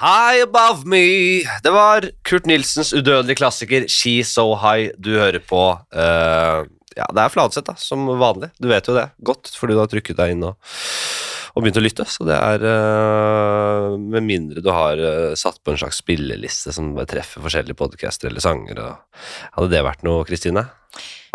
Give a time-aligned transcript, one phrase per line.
[0.00, 1.44] High Above Me.
[1.62, 5.60] Det var Kurt Nilsens udødelige klassiker She's So High du hører på.
[5.94, 6.66] Uh,
[6.98, 8.50] ja, det er Fladseth, da, som vanlig.
[8.58, 10.58] Du vet jo det godt, fordi du har trykket deg inn og,
[11.54, 12.06] og begynt å lytte.
[12.10, 16.90] Så det er uh, Med mindre du har uh, satt på en slags spilleliste som
[17.06, 18.82] treffer forskjellige podcaster eller sanger.
[18.82, 19.22] Og,
[19.60, 20.66] hadde det vært noe, Kristine?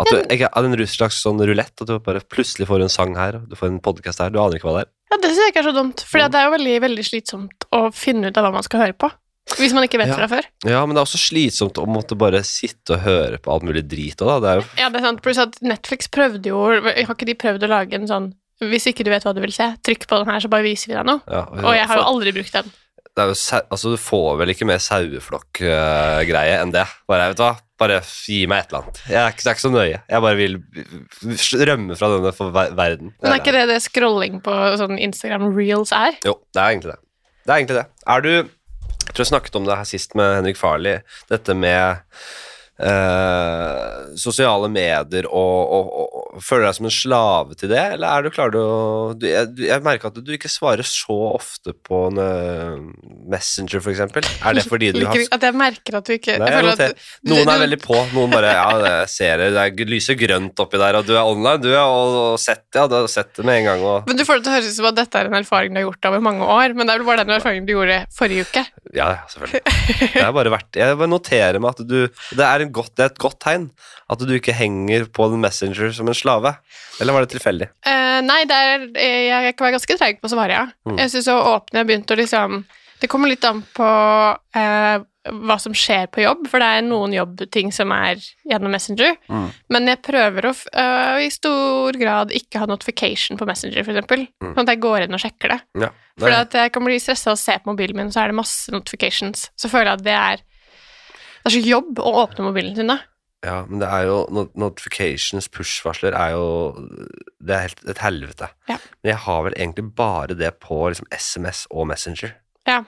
[0.00, 3.40] At du, ikke, en slags sånn rulett, at du bare plutselig får en sang her,
[3.40, 4.32] og du får en podcast her.
[4.32, 4.92] Du aner ikke hva det er.
[5.10, 7.59] Ja, Det synes jeg ikke er så dumt, for det er jo veldig, veldig slitsomt
[7.72, 9.10] å finne ut av hva man skal høre på.
[9.58, 10.14] Hvis man ikke vet Ja.
[10.14, 10.44] fra før.
[10.64, 13.82] Ja, men det er også slitsomt å måtte bare sitte og høre på alt mulig
[13.88, 14.38] drit òg, da.
[14.40, 17.64] Det jo Ja, det er sant, pluss at Netflix prøvde jo Har ikke de prøvd
[17.66, 18.28] å lage en sånn
[18.62, 20.88] Hvis ikke du vet hva du vil se, trykk på den her, så bare viser
[20.92, 21.22] vi deg noe.
[21.26, 22.70] ja, Og jeg har jo aldri brukt den.
[23.16, 23.34] det jo
[23.70, 26.86] altså, Du får vel ikke mer saueflokk-greie enn det.
[27.08, 27.56] Bare, vet du hva?
[27.80, 28.98] bare gi meg et eller annet.
[29.08, 30.00] Jeg er ikke, det er ikke så nøye.
[30.12, 30.56] Jeg bare vil
[31.70, 32.32] rømme fra denne
[32.76, 33.12] verden.
[33.22, 36.18] Men er ikke det det scrolling på sånn Instagram reels er?
[36.26, 37.00] Jo, det er egentlig det.
[37.44, 37.86] Det er egentlig det.
[38.06, 42.02] Er du Jeg tror jeg snakket om det her sist med Henrik Farley, dette med
[42.80, 48.06] eh, sosiale medier og, og, og, og Føler deg som en slave til det, eller
[48.08, 51.74] er du klar til å du, jeg, jeg merker at du ikke svarer så ofte
[51.74, 52.76] på en eh,
[53.30, 54.24] Messenger, for eksempel.
[54.46, 57.04] Er det fordi du har At jeg merker at du ikke Nei, jeg jeg at
[57.30, 60.80] Noen er veldig på, noen bare Ja, jeg ser det, det er lyser grønt oppi
[60.80, 63.60] der, og du er online, du, er, og, sett, ja, du har sett det med
[63.60, 65.30] en gang, og Men du får det til å høres ut som at dette er
[65.30, 67.68] en erfaring du har gjort over mange år, men det er vel bare den erfaringen
[67.68, 68.64] du gjorde forrige uke.
[68.96, 69.62] Ja, selvfølgelig.
[70.14, 73.04] Det er bare verdt Jeg bare noterer meg at du Det er, en godt, det
[73.04, 73.68] er et godt tegn
[74.10, 76.54] at du ikke henger på en Messenger som en slave.
[77.00, 77.70] Eller var det tilfeldig?
[77.86, 80.66] Uh, nei, det er, eh, jeg kan være ganske treig på å svare, ja.
[80.88, 80.98] Mm.
[81.04, 82.58] Jeg syns å åpne Jeg begynte å liksom
[83.00, 87.12] Det kommer litt an på uh, hva som skjer på jobb, for det er noen
[87.12, 89.18] jobbting som er gjennom Messenger.
[89.28, 89.48] Mm.
[89.74, 94.24] Men jeg prøver å øh, i stor grad ikke ha notification på Messenger, for eksempel.
[94.40, 94.54] Mm.
[94.54, 95.58] Sånn at jeg går inn og sjekker det.
[95.84, 95.90] Ja.
[96.20, 98.72] For at jeg kan bli stressa og se på mobilen min, så er det masse
[98.72, 99.50] notifications.
[99.60, 100.44] Så føler jeg at det er
[101.40, 102.98] Det er så jobb å åpne mobilen sin da.
[103.46, 106.46] ja, men det er jo Notifications, push-varsler, er jo
[107.40, 108.50] Det er helt et helvete.
[108.68, 108.76] Ja.
[109.00, 112.36] Men jeg har vel egentlig bare det på liksom, SMS og Messenger.
[112.68, 112.82] Ja.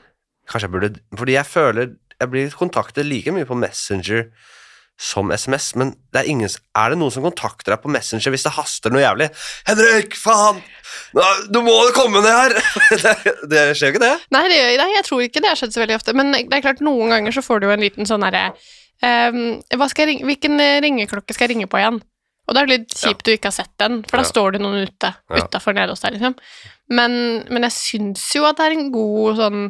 [0.50, 4.28] Kanskje jeg burde Fordi jeg føler jeg blir kontaktet like mye på Messenger
[5.02, 8.44] som SMS, men det er, ingen, er det noen som kontakter deg på Messenger hvis
[8.46, 9.28] det haster noe jævlig?
[9.66, 10.60] 'Henrik, faen!
[11.50, 12.54] Du må komme ned her!'
[13.02, 14.12] det, det skjer jo ikke det.
[14.34, 16.64] Nei, det, nei, jeg tror ikke det har skjedd så veldig ofte, men det er
[16.64, 18.46] klart noen ganger så får du jo en liten sånn herre
[19.02, 21.98] ehm, jeg ringe, Hvilken eh, ringeklokke skal jeg ringe på igjen?
[22.46, 24.30] Og det er litt kjipt du ikke har sett den, for da Ja.
[24.30, 25.46] står det noen ute, Ja.
[25.72, 26.34] nede hos deg, liksom.
[26.90, 27.12] Men,
[27.48, 29.60] men jeg syns jo at det er en god sånn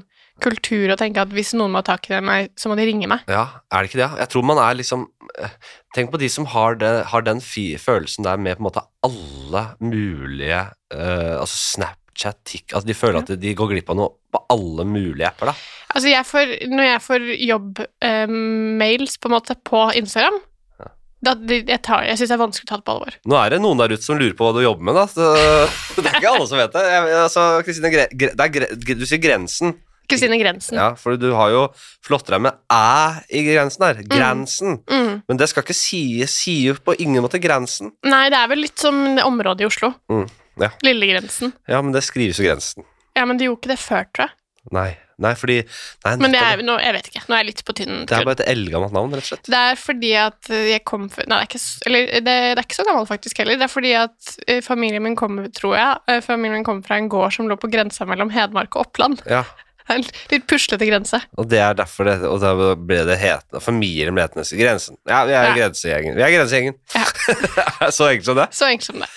[0.43, 3.09] kultur å tenke at hvis noen må ha tak i meg, så må de ringe
[3.11, 3.25] meg.
[3.31, 4.11] Ja, er det ikke det?
[4.23, 5.07] Jeg tror man er liksom
[5.39, 5.57] eh,
[5.93, 9.65] Tenk på de som har, det, har den følelsen der med på en måte alle
[9.85, 10.63] mulige
[10.95, 14.87] uh, Altså Snapchat, TikTok altså De føler at de går glipp av noe på alle
[14.89, 15.55] mulige apper, da.
[15.93, 20.39] Altså, jeg får, når jeg får jobb-mails på en måte på Instagram
[20.81, 20.89] Ja.
[21.29, 23.19] da, jeg, tar- jeg syns det er vanskelig å ta det på alvor.
[23.29, 25.05] Nå er det noen der ute som lurer på hva du jobber med, da.
[25.13, 25.29] Så,
[26.01, 26.87] det er ikke alle som vet det.
[26.95, 29.77] Jeg, altså, Kristine, er du sier grensen.
[30.11, 30.79] Kristine Grensen.
[30.79, 31.63] Ja, for du har jo
[32.05, 34.03] flott deg med æ i grensen her.
[34.11, 34.81] Grensen.
[34.91, 35.23] Mm.
[35.29, 37.95] Men det skal ikke si, si jo på ingen måte grensen.
[38.07, 39.95] Nei, det er vel litt som området i Oslo.
[40.13, 40.27] Mm,
[40.65, 40.73] ja.
[40.85, 41.57] Lillegrensen.
[41.71, 42.89] Ja, men det skrives jo grensen.
[43.17, 44.39] Ja, men de gjorde ikke det før, tror jeg.
[44.71, 45.57] Nei, nei fordi
[46.05, 47.23] nei, Men det er, nå, jeg vet ikke.
[47.27, 49.51] Nå er jeg litt på tynn Det er bare et eldgammelt navn, rett og slett.
[49.51, 52.63] Det er fordi at jeg kom fra Nei, det er ikke, eller, det, det er
[52.63, 53.59] ikke så gammelt faktisk heller.
[53.59, 57.01] Det er fordi at eh, familien min kommer, tror jeg, eh, familien min kommer fra
[57.01, 59.25] en gård som lå på grensa mellom Hedmark og Oppland.
[59.27, 59.43] Ja,
[59.91, 61.19] En litt puslete grense.
[61.39, 64.97] og det er derfor det Og da ble det hetende Familien ble hetende Grensen.
[65.09, 65.55] Ja, vi er Ja.
[65.57, 66.15] grensegjengen.
[66.17, 66.75] Vi er grensegjengen.
[66.95, 67.91] Ja.
[67.97, 68.49] Så enkelt som det.
[68.55, 69.09] Så enkelt som det.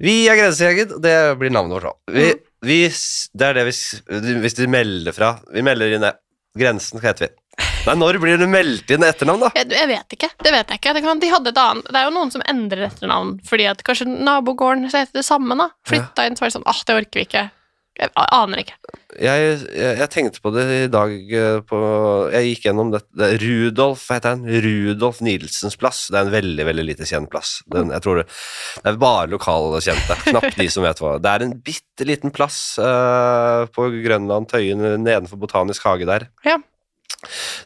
[0.00, 1.98] Vi er grensegjengen, og det blir navnet vårt òg.
[2.14, 2.40] Vi, Mm.
[2.62, 2.78] vi,
[3.38, 3.82] det er det hvis,
[4.42, 6.14] hvis du melder fra Vi melder inn det.
[6.58, 7.34] Grensen, heter vi?
[7.86, 9.48] Nei, når blir det meldt inn etternavn, da?
[9.56, 10.28] Jeg, jeg vet ikke.
[10.42, 10.92] Det vet jeg ikke.
[10.94, 11.84] Det, kan, de hadde et annet.
[11.90, 15.56] det er jo noen som endrer etternavn fordi at kanskje nabogården heter det samme.
[15.58, 15.68] da.
[15.86, 17.44] Flytta inn, så var det sånn åh, det orker vi ikke.
[17.98, 18.76] Jeg aner ikke.
[19.18, 21.78] Jeg, jeg, jeg tenkte på det i dag eh, på
[22.30, 24.44] Jeg gikk gjennom det, det Rudolf, hva heter han?
[24.64, 26.04] Rudolf Nilsens plass.
[26.12, 27.56] Det er en veldig veldig lite kjent plass.
[27.74, 28.26] Den, jeg tror det,
[28.84, 30.18] det er bare lokalkjente.
[30.28, 31.16] Knapt de som vet hva.
[31.22, 36.28] Det er en bitte liten plass uh, på Grønland, Tøyen, nedenfor Botanisk hage der.
[36.46, 36.60] Ja.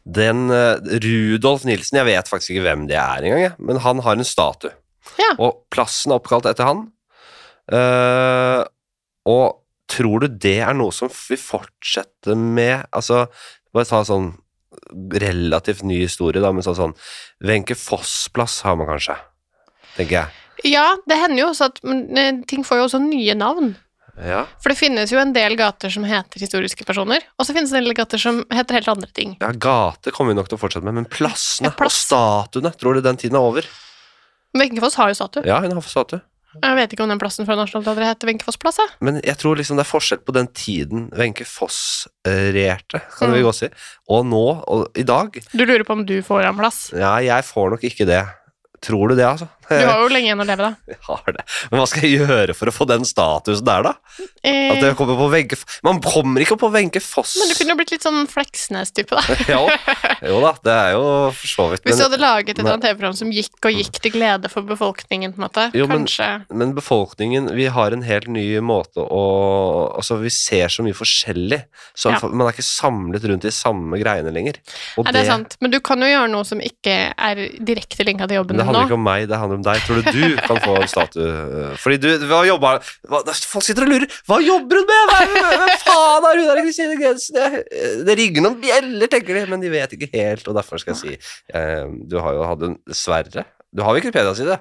[0.09, 4.01] Den uh, Rudolf Nilsen, jeg vet faktisk ikke hvem det er engang, jeg, men han
[4.07, 4.73] har en statue.
[5.21, 5.35] Ja.
[5.37, 6.87] Og plassen er oppkalt etter han.
[7.69, 8.63] Uh,
[9.29, 13.27] og tror du det er noe som vi fortsetter med Altså,
[13.75, 14.33] bare ta sånn
[15.13, 16.95] relativt ny historie, da, men sånn sånn
[17.45, 19.17] Wenche Foss-plass har man kanskje,
[19.97, 20.73] tenker jeg.
[20.73, 23.75] Ja, det hender jo også at men, eh, ting får jo også nye navn.
[24.23, 24.43] Ja.
[24.61, 27.81] For det finnes jo en del gater som heter historiske personer, og så finnes det
[27.81, 29.37] en del gater som heter helt andre ting.
[29.41, 32.05] ja, gater kommer vi nok til å fortsette med, men plassene Ja, plass.
[32.13, 33.67] og statuene, tror du den tiden er over?
[34.55, 35.47] Wenchefoss har jo statue.
[35.47, 36.21] Ja, hun har statue.
[36.61, 38.87] Jeg vet ikke om den plassen fra Nationaltheatret heter Wenchefoss plass, Ja.
[39.01, 43.39] Men jeg tror liksom det er forskjell på den tiden Wenche Foss regjerte, kan vi
[43.41, 43.45] Mm.
[43.49, 43.69] godt si,
[44.09, 45.33] og nå, og i dag.
[45.53, 46.91] Du lurer på om du får en plass?
[46.93, 48.23] Ja, jeg får nok ikke det.
[48.83, 49.49] Tror du det, altså?
[49.81, 50.93] Du har jo lenge igjen å leve, da.
[50.93, 51.45] Jeg har det.
[51.71, 53.95] Men hva skal jeg gjøre for å få den statusen der, da?
[54.45, 57.37] Eh, At jeg kommer på Wenche Man kommer ikke på Wenche Foss.
[57.41, 59.37] men du kunne jo blitt litt sånn Fleksnes-type, da.
[59.55, 59.63] jo,
[60.29, 61.05] jo da, det er jo
[61.39, 64.15] for så vidt Hvis du hadde laget et annet TV-program som gikk og gikk til
[64.19, 68.29] glede for befolkningen, på en måte, Jo, men- kanskje men befolkningen, vi har en helt
[68.33, 69.23] ny måte å
[69.93, 71.59] Altså, vi ser så mye forskjellig.
[71.97, 72.19] Så Ja.
[72.29, 74.59] Man er ikke samlet rundt de samme greiene lenger.
[74.99, 78.05] Og Nei, det er sant, men du kan jo gjøre noe som ikke er direkte
[78.07, 79.81] linka til jobben nå det handler ikke om meg, det handler om deg.
[79.87, 81.31] Tror du du kan få en statue?
[81.83, 84.19] Fordi du, hva jobba Folk sitter og lurer.
[84.29, 85.13] Hva jobber hun med?
[85.13, 87.39] Hva faen er hun der Kristine Grensen?
[87.39, 87.65] Det,
[88.09, 91.01] det ringer noen bjeller, tenker de, men de vet ikke helt, og derfor skal jeg
[91.03, 91.17] si
[91.57, 93.47] eh, Du har jo hatt en Dessverre.
[93.73, 94.59] Du har Wikipedia-side.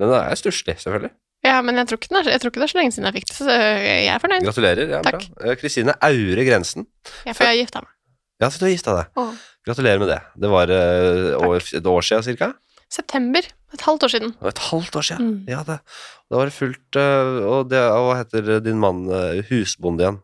[0.00, 1.12] Den er stusslig, selvfølgelig.
[1.46, 3.30] Ja, men jeg tror, er, jeg tror ikke det er så lenge siden jeg fikk
[3.30, 4.44] det, så jeg er fornøyd.
[4.44, 4.90] Gratulerer.
[4.96, 5.00] Ja.
[5.06, 5.24] Takk.
[5.40, 6.86] Eh, Kristine Aure Grensen.
[7.24, 7.94] Ja, for jeg har gifta meg.
[8.40, 9.08] Ja, så du har gifta deg.
[9.20, 9.32] Oh.
[9.68, 10.18] Gratulerer med det.
[10.40, 12.52] Det var uh, år, et år siden cirka?
[12.90, 13.46] September.
[13.72, 14.32] Et halvt år siden.
[14.50, 15.26] Et halvt år siden.
[15.30, 15.44] Mm.
[15.52, 15.76] Ja, det,
[16.30, 20.18] da var det fullt eh, Og det, hva heter din mann eh, husbonde igjen?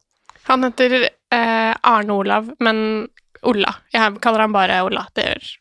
[0.48, 3.06] Han heter eh, Arne Olav, men
[3.46, 3.76] Olla.
[3.94, 5.06] Jeg kaller han bare Olla.
[5.14, 5.52] Det gjør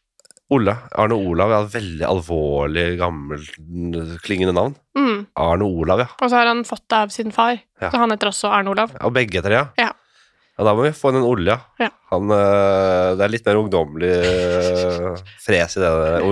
[0.56, 0.76] Ola.
[1.02, 1.50] Arne Olav.
[1.54, 4.76] Ja, veldig alvorlig, gammelklingende navn.
[4.98, 5.26] mm.
[5.42, 6.08] Arne Olav, ja.
[6.22, 7.90] Og så har han fått det av sin far, Ja.
[7.92, 8.92] så han heter også Arne Olav.
[9.02, 9.88] Og begge etter det, ja.
[9.88, 9.92] Ja.
[10.58, 11.58] Ja, Da må vi få inn en olja.
[11.82, 11.90] ja.
[12.14, 15.90] Han, eh, det er litt mer ungdommelig eh, fres i det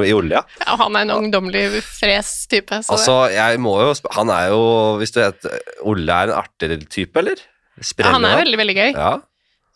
[0.07, 0.43] i olja.
[0.61, 0.75] ja.
[0.79, 2.71] Han er en ungdommelig fres type.
[2.71, 4.61] Altså, jeg må jo sp- Han er jo
[5.01, 5.43] Hvis du vet
[5.83, 7.35] Olja er en artig type, eller?
[7.35, 8.91] ja, han er veldig, veldig gøy.
[8.93, 9.13] Ja,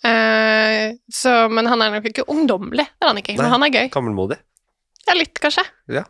[0.06, 2.86] Eh, så, men han er nok ikke ungdommelig.
[2.86, 3.42] Det er han ikke, Nei.
[3.42, 3.88] men han er gøy.
[3.92, 4.38] gammelmodig.
[5.08, 5.64] Ja, litt, kanskje.
[5.90, 6.04] Ja.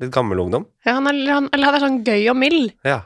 [0.00, 0.64] Litt gammel ungdom.
[0.86, 2.72] Ja, han er, han, eller han er sånn gøy og mild.
[2.88, 3.02] Ja.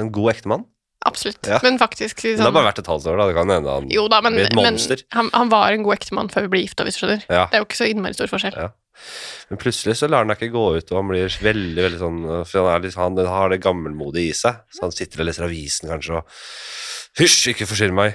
[0.00, 0.64] En god ektemann.
[1.08, 1.40] Absolutt.
[1.48, 1.58] Ja.
[1.64, 3.26] Men faktisk sånn, Det har bare vært et halvt år, da.
[3.30, 4.78] Det kan hende han Jo da, men, blir et men
[5.16, 7.24] han, han var en god ektemann før vi ble gifta, hvis du skjønner.
[7.26, 7.48] Ja.
[7.50, 8.58] Det er jo ikke så innmari stor forskjell.
[8.58, 8.70] Ja.
[9.50, 12.20] Men plutselig så lar han deg ikke gå ut, og han blir veldig veldig sånn
[12.46, 15.90] For han, litt, han har det gammelmodige i seg, så han sitter og leser avisen
[15.90, 16.38] kanskje og
[17.20, 18.14] Hysj, ikke forstyrr meg.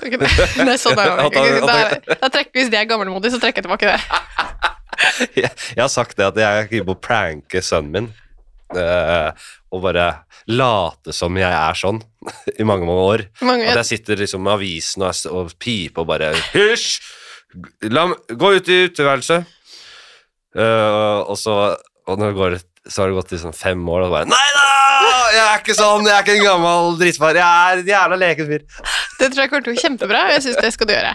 [0.00, 1.98] Det, det er sånn det er.
[2.08, 4.00] Da trekker, hvis det er gammelmodig, så trekker jeg tilbake det.
[5.36, 8.08] Jeg, jeg har sagt det at jeg er ikke på å pranke sønnen min.
[8.76, 9.30] Eh,
[9.72, 10.06] og bare
[10.50, 12.00] late som jeg er sånn
[12.60, 13.24] i mange, mange år.
[13.46, 17.00] Mange, At jeg sitter liksom med avisen og, og piper og bare Hysj!
[17.50, 19.46] Gå ut i uteværelset!
[20.50, 21.52] Uh, og så
[22.10, 22.54] Og når det går,
[22.90, 24.66] så har det gått liksom fem år, og så bare Nei da!
[25.30, 26.06] Jeg er ikke sånn!
[26.08, 27.36] Jeg er ikke en gammel drittfar.
[27.38, 28.64] Jeg er en jævla leken fyr.
[29.20, 31.12] det tror jeg kommer til å gå kjempebra, jeg syns det skal du gjøre.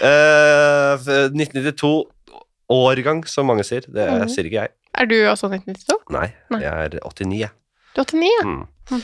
[0.00, 0.94] Uh,
[1.36, 3.84] 1992-årgang, som mange sier.
[3.86, 4.28] Det Mhm.
[4.32, 4.70] sier ikke jeg.
[4.96, 5.98] Er du også 1992?
[6.14, 6.60] Nei, Nei.
[6.64, 7.52] jeg er 89, jeg.
[7.96, 8.44] Du er 89, ja.
[8.48, 8.62] Mm.
[8.90, 9.02] Mm.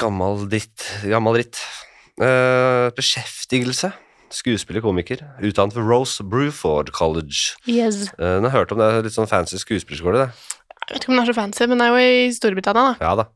[0.00, 0.88] Gammel dritt.
[1.08, 1.60] Gammel dritt.
[2.20, 3.92] Uh, beskjeftigelse.
[4.34, 5.22] Skuespiller, komiker.
[5.42, 7.54] Utdannet ved Rose Bruford College.
[7.70, 8.10] Yes.
[8.18, 10.60] Uh, jeg har hørt om det, er litt sånn fancy skuespillerskole, det.
[10.84, 13.08] Jeg vet ikke om den er så fancy, men den er jo i Storbritannia, da.
[13.08, 13.28] Ja da.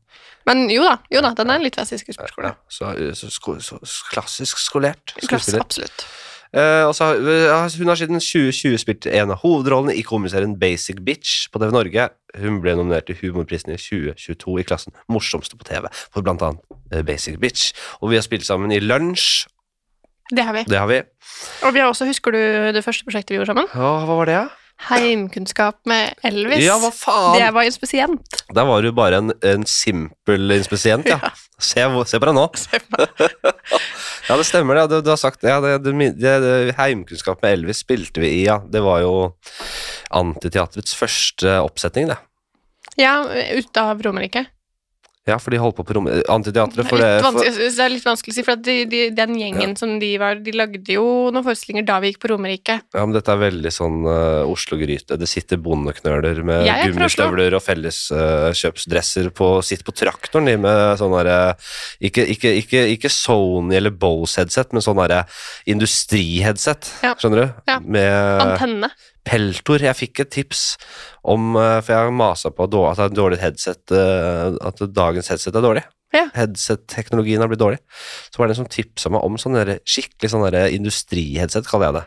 [0.47, 2.51] Men jo da, jo da, den er en litt fancy skuespillerskole.
[2.51, 5.63] Ja, så, så, så, så klassisk skolert skuespiller.
[5.63, 6.05] Klass, absolutt.
[6.49, 10.97] Eh, og så eh, hun har siden 2020 spilt en av hovedrollene i komiserien Basic
[11.05, 12.07] Bitch på TV Norge.
[12.41, 16.79] Hun ble nominert til Humorprisen i 2022 i klassen Morsomste på TV for blant annet
[16.93, 17.69] eh, Basic Bitch.
[18.01, 19.45] Og vi har spilt sammen i Lunsj,
[20.33, 20.63] Det har vi.
[20.69, 20.99] det har vi.
[21.65, 22.41] Og vi har også, husker du
[22.73, 23.69] det første prosjektet vi gjorde sammen?
[23.73, 24.58] Ja, hva var det, da?
[24.87, 26.63] Heimkunnskap med Elvis.
[26.63, 27.35] Ja, hva faen?
[27.35, 28.43] Det var inspisient.
[28.55, 31.33] Der var du bare en, en simpel inspisient, ja.
[31.59, 32.45] Se, se på deg nå.
[34.29, 34.85] Ja, det stemmer det.
[34.91, 38.43] Du, du har sagt ja, det, det, det, det, Heimkunnskap med Elvis spilte vi i,
[38.45, 38.59] ja.
[38.61, 39.13] Det var jo
[40.15, 42.19] Antiteatrets første oppsetning, det.
[42.99, 43.23] Ja,
[43.55, 44.45] ute av Romerike.
[45.29, 46.07] Ja, for de holdt på på rom...
[46.29, 49.75] Antiteatret, for det for, det er litt vanskelig å si, for de, de, den gjengen
[49.79, 52.79] som de var, de lagde jo noen forestillinger da vi gikk på Romerike.
[52.95, 55.19] Ja, men dette er veldig sånn uh, Oslo-gryte.
[55.19, 61.13] Det sitter bondeknøler med er gummistøvler og felleskjøpsdresser på Sitter på traktoren, de med sånn
[61.13, 61.37] derre
[62.01, 65.23] ikke, ikke, ikke, ikke Sony eller Bose-headset, men sånn derre
[65.69, 67.13] industriheadset, Ja.
[67.19, 67.63] skjønner du?
[67.69, 67.79] Ja.
[67.83, 68.91] Med Antenne.
[69.29, 69.83] Peltor.
[69.85, 70.63] Jeg fikk et tips
[71.21, 75.29] om eh, For jeg har masa på at det er dårlig headset, eh, at dagens
[75.31, 75.85] headset er dårlig.
[76.15, 76.23] Ja.
[76.33, 77.77] Headset-teknologien har blitt dårlig.
[78.33, 82.03] Så var det en som tipsa meg om sånn skikkelig sånn industriheadset, kaller jeg det.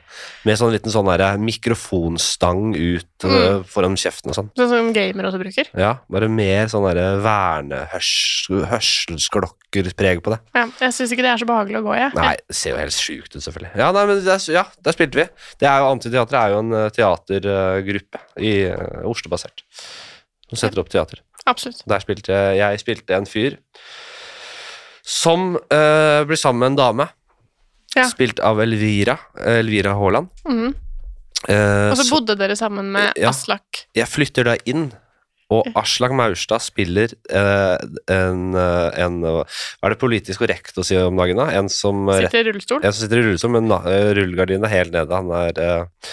[0.49, 1.11] Med sånn liten sånn
[1.43, 3.31] mikrofonstang ut Mm.
[3.39, 4.49] øh, foran kjeften og sånn.
[4.59, 5.69] Sånn som gamer også bruker.
[5.79, 10.39] Ja, bare mer sånn derre vernehørselsklokker-preg på det.
[10.57, 12.01] Ja, jeg syns ikke det er så behagelig å gå i.
[12.03, 12.11] Ja.
[12.17, 13.73] Nei, det ser jo helt sjukt ut, selvfølgelig.
[13.79, 15.27] Ja, nei, men der, ja, der spilte vi.
[15.63, 19.59] Det er jo Antiteatret er jo en eh, teatergruppe i eh, Oslo-basert.
[20.51, 21.19] Som setter opp teater.
[21.47, 21.83] Absolutt.
[21.89, 23.57] Der spilte jeg spilte en fyr
[25.03, 27.09] som uh, blir sammen med en dame.
[27.97, 28.07] Ja.
[28.09, 29.19] Spilt av Elvira.
[29.59, 30.31] Elvira Haaland.
[30.49, 30.75] Mhm.
[31.43, 33.33] Uh, Og så så bodde dere sammen med Ja.
[33.33, 33.87] Aslak.
[33.99, 34.93] jeg flytter da inn,
[35.53, 37.77] og Aslak Maurstad spiller eh,
[38.13, 41.51] en, eh, en Hva er det politisk korrekt å si om dagen, da?
[41.59, 42.83] En som Sitter i rullestol.
[42.83, 45.21] En som sitter i rullestol, men eh, rullegardinen er helt nede.
[45.21, 46.11] Han er eh,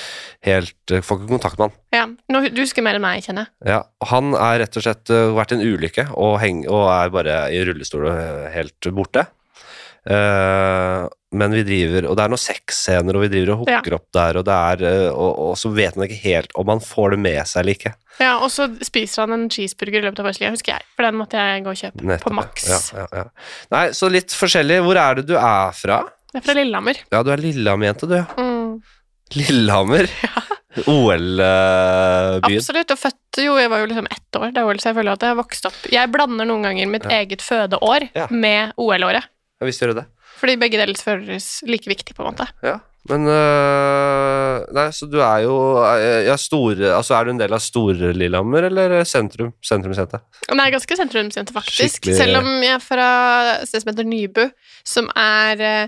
[0.50, 1.78] helt eh, Får ikke kontakt med han.
[1.96, 2.06] Ja.
[2.32, 3.74] Nå, du husker mer enn meg, kjenner jeg.
[3.74, 3.82] Ja,
[4.12, 7.62] han er rett og slett vært i en ulykke og, heng, og er bare i
[7.68, 9.26] rullestol og helt borte.
[10.10, 14.08] Eh, men vi driver Og det er noen sexscener, og vi driver og hooker opp
[14.18, 17.12] der, og det er eh, og, og så vet man ikke helt om man får
[17.14, 17.92] det med seg eller ikke.
[18.20, 20.88] Ja, Og så spiser han en cheeseburger i løpet av forestillinga, husker jeg.
[20.98, 22.66] For den måtte jeg gå og kjøpe Nettopp, på Max.
[22.68, 23.26] Ja, ja, ja.
[23.76, 24.82] Nei, så litt forskjellig.
[24.84, 26.02] Hvor er det du er fra?
[26.34, 27.00] Jeg er fra Lillehammer.
[27.14, 28.18] Ja, du er Lillehammer-jente, du.
[28.20, 28.26] ja.
[28.36, 28.82] Mm.
[29.38, 30.10] Lillehammer.
[30.90, 32.60] OL-byen.
[32.60, 32.92] Absolutt.
[32.94, 35.24] Og født jo, jeg var jo liksom ett år da OL, så jeg føler at
[35.26, 37.20] jeg har vokst opp Jeg blander noen ganger mitt Ja.
[37.22, 38.28] eget fødeår Ja.
[38.30, 39.24] med OL-året.
[39.60, 40.08] Ja, visst gjør du det.
[40.40, 42.48] Fordi begge deler føles like viktig, på en måte.
[42.64, 42.78] Ja,
[43.10, 47.54] men øh, Nei, så du er jo øh, ja, store Altså, er du en del
[47.56, 49.54] av Store-Lillehammer eller sentrum?
[49.66, 50.20] Sentrumsjente?
[50.56, 52.00] Nei, ganske sentrumsjente, faktisk.
[52.00, 53.08] Skikkelig- Selv om jeg er fra
[53.62, 54.44] et sted som heter Nybu,
[54.88, 55.88] som er eh,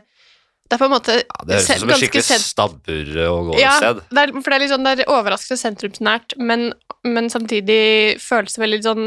[0.71, 3.37] Det er på en måte Ja, det høres ut som et skikkelig sent- stabbur å
[3.51, 4.03] gå Ja, et sted.
[4.09, 6.69] det er, for det er litt sånn, det er overraskende sentrumsnært, men,
[7.03, 9.05] men samtidig føles det veldig sånn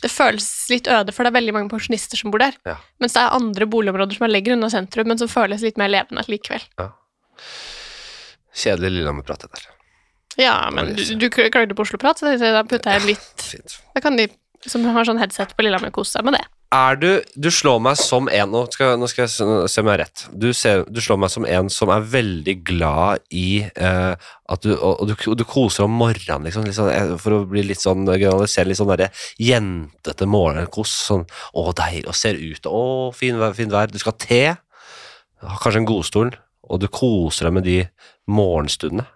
[0.00, 2.56] Det føles litt øde, for det er veldig mange pensjonister som bor der.
[2.68, 2.76] Ja.
[3.02, 5.92] Mens det er andre boligområder som er lenger unna sentrum, men som føles litt mer
[5.92, 6.64] levende likevel.
[8.56, 9.66] Kjedelig Lillehammer-prat, det der.
[10.40, 13.76] Ja, men du, du klagde på Oslo-prat, så da putter jeg litt.
[13.94, 14.28] Da kan de
[14.68, 16.44] som har sånn headset på Lillehammer, kose seg med det.
[16.70, 19.88] Er du Du slår meg som en Nå skal, nå skal jeg se, se om
[19.88, 20.22] jeg har rett.
[20.30, 24.14] Du, ser, du slår meg som en som er veldig glad i eh,
[24.50, 26.68] at du og, og du, og du koser om morgenen, liksom.
[26.70, 29.10] Eh, for å bli litt sånn generalisere, litt sånn derre
[29.42, 30.94] jentete morgenkos.
[31.10, 32.84] Sånn Å, deilig, og ser ut Å,
[33.18, 33.90] fin vær, fin vær.
[33.90, 34.42] Du skal ha te,
[35.64, 36.34] kanskje en godstol,
[36.70, 37.80] og du koser deg med de
[38.30, 39.08] morgenstundene.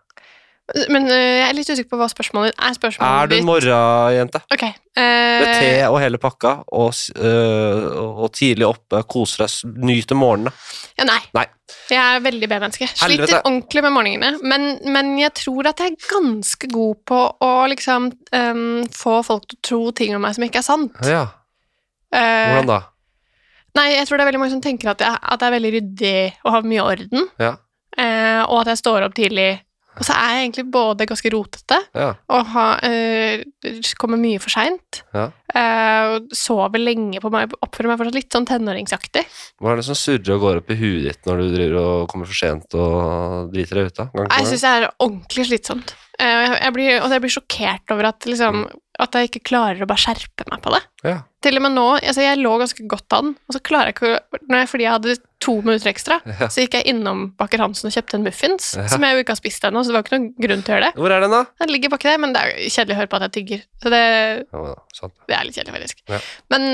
[0.89, 2.77] Men øh, jeg er litt usikker på hva spørsmålet er.
[2.77, 4.41] Spørsmålet Er du en morgenjente?
[4.55, 4.63] Ok.
[4.97, 10.55] Med eh, te og hele pakka, og, øh, og tidlig oppe, koser deg, nyter morgenene.
[10.97, 11.19] ja, nei.
[11.37, 11.45] Nei.
[11.91, 12.89] Jeg er veldig B-menneske.
[12.89, 13.27] Helvete.
[13.27, 14.41] Sliter ordentlig med morgenene.
[14.41, 19.45] Men, men jeg tror at jeg er ganske god på å liksom um, få folk
[19.51, 20.97] til å tro ting om meg som ikke er sant.
[21.05, 21.27] Ja,
[22.15, 22.81] hvordan da?
[23.75, 25.73] Nei, jeg tror det er veldig mange som tenker at jeg, at jeg er veldig
[25.75, 26.17] ryddig
[26.47, 27.55] og har mye orden, Ja,
[27.95, 29.61] Uh, og at jeg står opp tidlig.
[29.95, 33.45] Og så er jeg egentlig både ganske rotete ja, og har, eh,
[34.01, 35.03] kommer mye for seint.
[35.15, 35.31] ja.
[35.55, 39.23] Og sover lenge på meg, oppfører meg fortsatt litt sånn tenåringsaktig.
[39.63, 42.09] Hva er det som surrer og går opp i huet ditt når du driver og
[42.11, 44.09] kommer for sent og driter deg ut da?
[44.25, 45.95] Jeg syns det er ordentlig slitsomt.
[46.21, 48.61] Eh, jeg, blir, og jeg blir sjokkert over at, liksom,
[49.03, 50.83] at jeg ikke klarer å bare skjerpe meg på det.
[51.03, 53.97] Ja, Til og med nå, altså Jeg lå ganske godt an, og så klarer jeg
[53.99, 54.13] ikke
[54.55, 56.47] jeg, Fordi jeg hadde to minutter ekstra, Ja.
[56.49, 58.87] så gikk jeg innom Baker Hansen og kjøpte en muffins, Ja.
[58.89, 60.77] som jeg jo ikke har spist ennå, så det var ikke noen grunn til å
[60.79, 60.95] gjøre det.
[61.03, 61.43] Hvor er den da?
[61.61, 63.67] Den ligger baki der, men det er kjedelig å høre på at jeg tygger.
[63.83, 64.05] Så det,
[65.29, 66.01] det er litt kjedelig, faktisk.
[66.15, 66.23] Ja.
[66.55, 66.65] Men,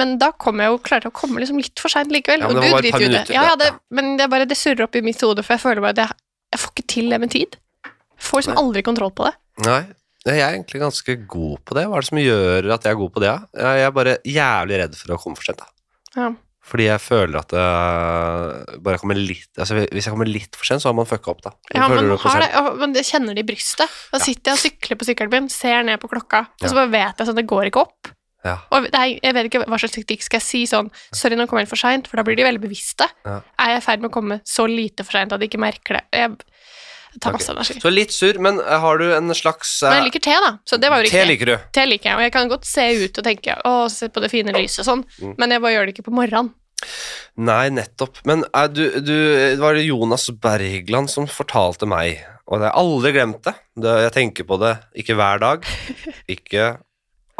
[0.00, 2.46] men da kom jeg jo, klarte å komme liksom litt for seint likevel.
[2.48, 3.12] Og det du driter jo det.
[3.18, 5.84] minutter, ja, det, men det bare det surrer opp i mitt hode, for jeg føler
[5.84, 6.16] bare at jeg,
[6.56, 7.60] jeg får ikke til det med tid.
[8.22, 9.34] Får liksom aldri kontroll på det.
[9.66, 9.82] Nei,
[10.26, 11.86] jeg er egentlig ganske god på det.
[11.86, 13.36] Hva er det som gjør at jeg er god på det?
[13.62, 15.62] Jeg er bare jævlig redd for å komme for sent.
[15.62, 15.70] da.
[16.16, 16.32] Ja.
[16.66, 20.82] Fordi jeg føler at det bare kommer litt altså Hvis jeg kommer litt for sent,
[20.82, 21.52] så har man fucka opp, da.
[21.70, 23.92] Ja, men, har det, men jeg kjenner det i brystet.
[24.10, 26.90] Da sitter jeg og sykler på sykkelen min, ser ned på klokka, og så bare
[26.90, 28.10] vet jeg sånn, det går ikke opp.
[28.46, 28.56] Ja.
[28.74, 31.48] Og det er, jeg vet ikke hva slags teknikk skal jeg si sånn Sorry, nå
[31.50, 33.08] kommer jeg for seint, for da blir de veldig bevisste.
[33.26, 33.40] Ja.
[33.62, 35.98] Er jeg i ferd med å komme så lite for seint at de ikke merker
[35.98, 36.04] det?
[36.14, 36.34] Jeg,
[37.20, 37.38] tar Ok.
[37.40, 37.78] masse energi.
[37.82, 40.52] Så litt sur, men eh, har du en slags uh, Men jeg liker te, da,
[40.68, 41.56] så det var jo Te liker du.
[41.76, 44.30] Te liker jeg, og jeg kan godt se ut og tenke å, se på det
[44.32, 45.34] fine lyset og sånn, Mm.
[45.38, 46.52] men jeg bare gjør det ikke på morgenen.
[47.36, 48.18] Nei, nettopp.
[48.28, 49.12] Men uh, du, du,
[49.56, 53.54] det var Jonas Bergland som fortalte meg, og jeg har aldri glemt det.
[53.80, 53.94] det.
[54.06, 55.66] Jeg tenker på det ikke hver dag,
[56.36, 56.74] ikke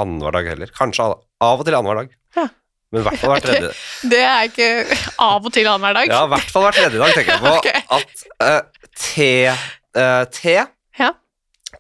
[0.00, 0.72] annenhver dag heller.
[0.76, 2.16] Kanskje av og til annenhver dag.
[2.36, 2.46] Ja.
[2.92, 3.70] Men i hvert fall hver tredje.
[4.12, 4.66] Det er ikke
[5.24, 6.10] av og til annenhver dag.
[6.12, 7.80] Ja, i hvert fall hver tredje dag tenker jeg på okay.
[7.96, 9.52] at eh, te,
[9.96, 10.56] uh, te
[10.98, 11.12] Ja.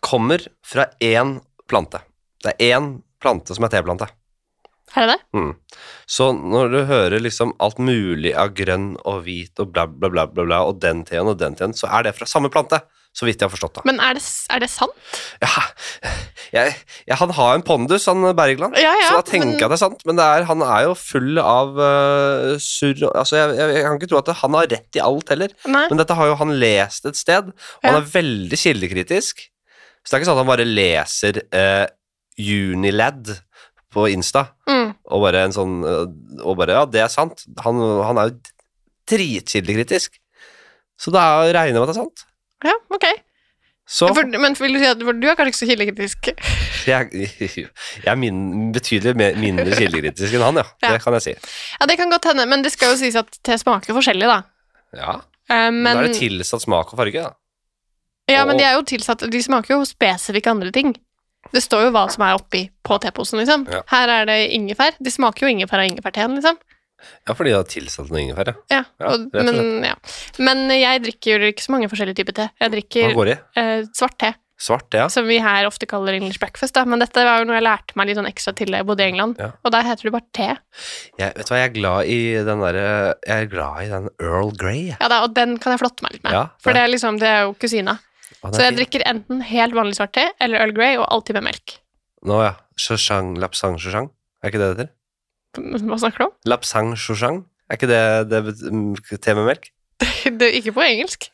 [0.00, 2.02] kommer fra én plante.
[2.44, 4.08] Det er én plante som er teplante.
[4.96, 5.38] Er det det?
[5.40, 5.54] Mm.
[6.06, 10.26] Så når du hører liksom alt mulig av grønn og hvit og bla, bla, bla,
[10.30, 12.78] bla, bla og den teen og den teen, så er det fra samme plante.
[13.16, 13.82] Så vidt jeg har forstått det.
[13.88, 14.20] Men er det,
[14.52, 14.92] er det sant?
[15.40, 15.48] Ja,
[16.52, 16.74] jeg,
[17.08, 18.76] jeg, han har en pondus, han Bergland.
[18.76, 20.02] Ja, ja, så da tenker men- jeg det er sant.
[20.04, 23.96] Men det er, han er jo full av uh, surr Altså, jeg, jeg, jeg kan
[23.96, 25.54] ikke tro at det, han har rett i alt heller.
[25.64, 25.86] Nei.
[25.88, 29.46] Men dette har jo han lest et sted, og han er veldig kildekritisk.
[30.04, 31.86] Så det er ikke sånn at han bare leser uh,
[32.36, 33.32] Unilad
[33.96, 34.92] på Insta, Mm.
[35.08, 37.44] og bare en sånn eh, Og bare Ja, det er sant.
[37.64, 38.36] Han, han er jo
[39.08, 40.18] dritkildekritisk.
[41.00, 42.24] Så da regner jeg med at det er sant.
[42.64, 43.06] Ja, ok.
[43.86, 46.30] Så For, men vil du si at for du er kanskje ikke så kildekritisk?
[46.90, 47.28] jeg,
[48.02, 50.66] jeg er min, betydelig mindre kildekritisk enn han, ja.
[50.82, 50.90] Ja.
[50.96, 51.34] Det kan jeg si.
[51.76, 54.40] Ja, det kan godt hende, men det skal jo sies at te smaker forskjellig, da.
[54.96, 57.34] Ja, uh, men, Da er det tilsatt smak og farge, da.
[58.32, 60.96] ja, men de er jo tilsatt De smaker jo spesifikke andre ting.
[61.54, 63.68] Det står jo hva som er oppi på teposen, liksom.
[63.70, 63.84] Ja.
[63.92, 64.96] Her er det ingefær.
[64.98, 66.58] De smaker jo ingefær av ingefærteen, liksom.
[67.26, 68.56] Ja, fordi det har tilsatt noe ingefær, ja.
[68.76, 69.94] Ja, og, ja men, ja.
[70.38, 72.48] men jeg drikker jo ikke så mange forskjellige typer te.
[72.62, 73.16] Jeg drikker
[73.56, 75.04] eh, svart te, Svart, ja.
[75.12, 76.72] som vi her ofte kaller English breakfast.
[76.78, 76.86] Da.
[76.88, 79.04] Men dette var jo noe jeg lærte meg litt sånn ekstra til da jeg bodde
[79.04, 79.36] i England.
[79.42, 79.50] Ja.
[79.60, 80.46] Og der heter det bare te.
[81.20, 82.86] Jeg, vet du hva, jeg er glad i den derre
[83.26, 84.86] Jeg er glad i den Earl Grey.
[84.94, 86.32] Ja, da, og den kan jeg flotte meg litt med.
[86.38, 87.98] Ja, For det- det er liksom, det er jo kusina.
[88.46, 88.78] Så jeg fin.
[88.80, 91.76] drikker enten helt vanlig svart te eller Earl Grey, og alltid med melk.
[92.24, 92.54] Nå, ja.
[92.80, 94.08] Shoshang, lapsang, shoshang.
[94.42, 94.92] Er ikke det det heter?
[95.56, 96.34] Hva snakker du om?
[96.48, 97.44] Lapsang, shoshang.
[97.70, 99.72] Er ikke det, det te med melk?
[100.26, 101.30] Det, ikke på engelsk.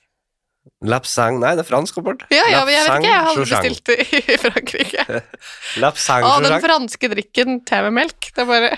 [0.86, 2.22] Lapsang Nei, det er fransk, Robert.
[2.30, 5.22] Ja, ja, men jeg vet ikke, jeg hadde bestilt det i Frankrike.
[5.82, 8.30] Lapsang, Å, den franske drikken te med melk.
[8.30, 8.70] Det er bare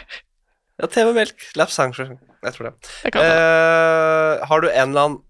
[0.81, 1.45] Ja, te med melk.
[1.61, 2.21] Lapsang, shoshang.
[2.45, 2.75] Jeg tror det.
[3.05, 3.21] det.
[3.21, 5.21] Eh, har du en eller annen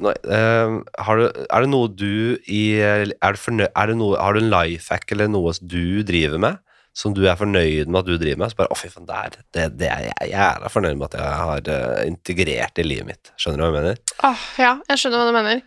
[0.00, 4.40] Nei, uh, har du, er det noe du i er er det noe, Har du
[4.40, 6.58] en life hack eller noe du driver med,
[6.94, 8.52] som du er fornøyd med at du driver med?
[8.52, 11.40] Så bare, å fy faen, der, det, det er jeg jævla fornøyd med at jeg
[11.40, 13.32] har uh, integrert i livet mitt.
[13.36, 13.98] Skjønner du hva jeg mener?
[14.30, 15.64] Åh, ja, jeg skjønner hva du mener.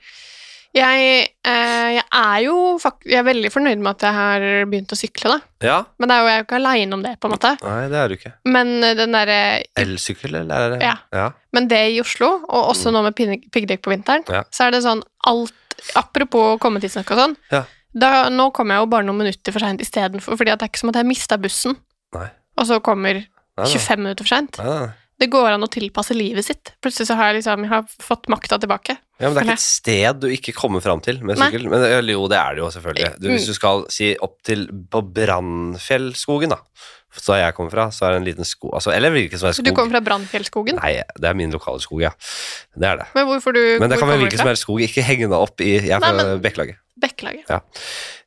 [0.77, 4.91] Jeg, eh, jeg er jo fakt jeg er veldig fornøyd med at jeg har begynt
[4.93, 5.37] å sykle, da.
[5.65, 5.77] Ja.
[5.97, 7.53] Men det er jo, jeg er jo ikke aleine om det, på en måte.
[7.63, 8.33] Nei, det er du ikke.
[8.51, 9.37] Men eh, den derre
[9.83, 10.93] Elsykkel, eller er det Ja.
[11.15, 11.29] ja.
[11.55, 14.35] Men det i Oslo, og også nå med piggdekk på vinteren, Mm.
[14.37, 14.43] Ja.
[14.53, 15.55] så er det sånn alt
[15.97, 17.33] Apropos komme tidsnok og sånn.
[17.53, 17.59] Ja.
[17.95, 20.79] Da, nå kommer jeg jo bare noen minutter for seint istedenfor, fordi det er ikke
[20.83, 21.77] som at jeg mista bussen,
[22.13, 22.27] Nei.
[22.57, 23.25] og så kommer Nei,
[23.57, 23.65] nei.
[23.73, 24.59] 25 minutter for seint.
[25.17, 26.75] Det går an å tilpasse livet sitt.
[26.83, 28.99] Plutselig så har jeg liksom jeg har fått makta tilbake.
[29.17, 31.47] Ja, men Det er ikke et sted du ikke kommer fram til med Nei.
[31.49, 31.65] sykkel.
[31.71, 33.15] Men jo, det er det jo selvfølgelig.
[33.17, 33.47] Du, hvis Mm.
[33.47, 36.59] du skal si opp til på Brannfjellskogen, da,
[37.21, 39.63] så jeg kommer fra, så er det en liten skog altså, Eller hvilken som helst
[39.65, 40.79] Du kommer fra Brannfjellskogen.
[40.81, 42.11] Nei, det er min lokale skog, ja.
[42.77, 43.07] Det er det.
[43.17, 44.83] Men hvorfor du Men det kan være hvilken som helst skog.
[44.85, 46.83] Ikke henge deg opp i Jeg er fra Bekkelaget.
[47.01, 47.49] Bekkelaget.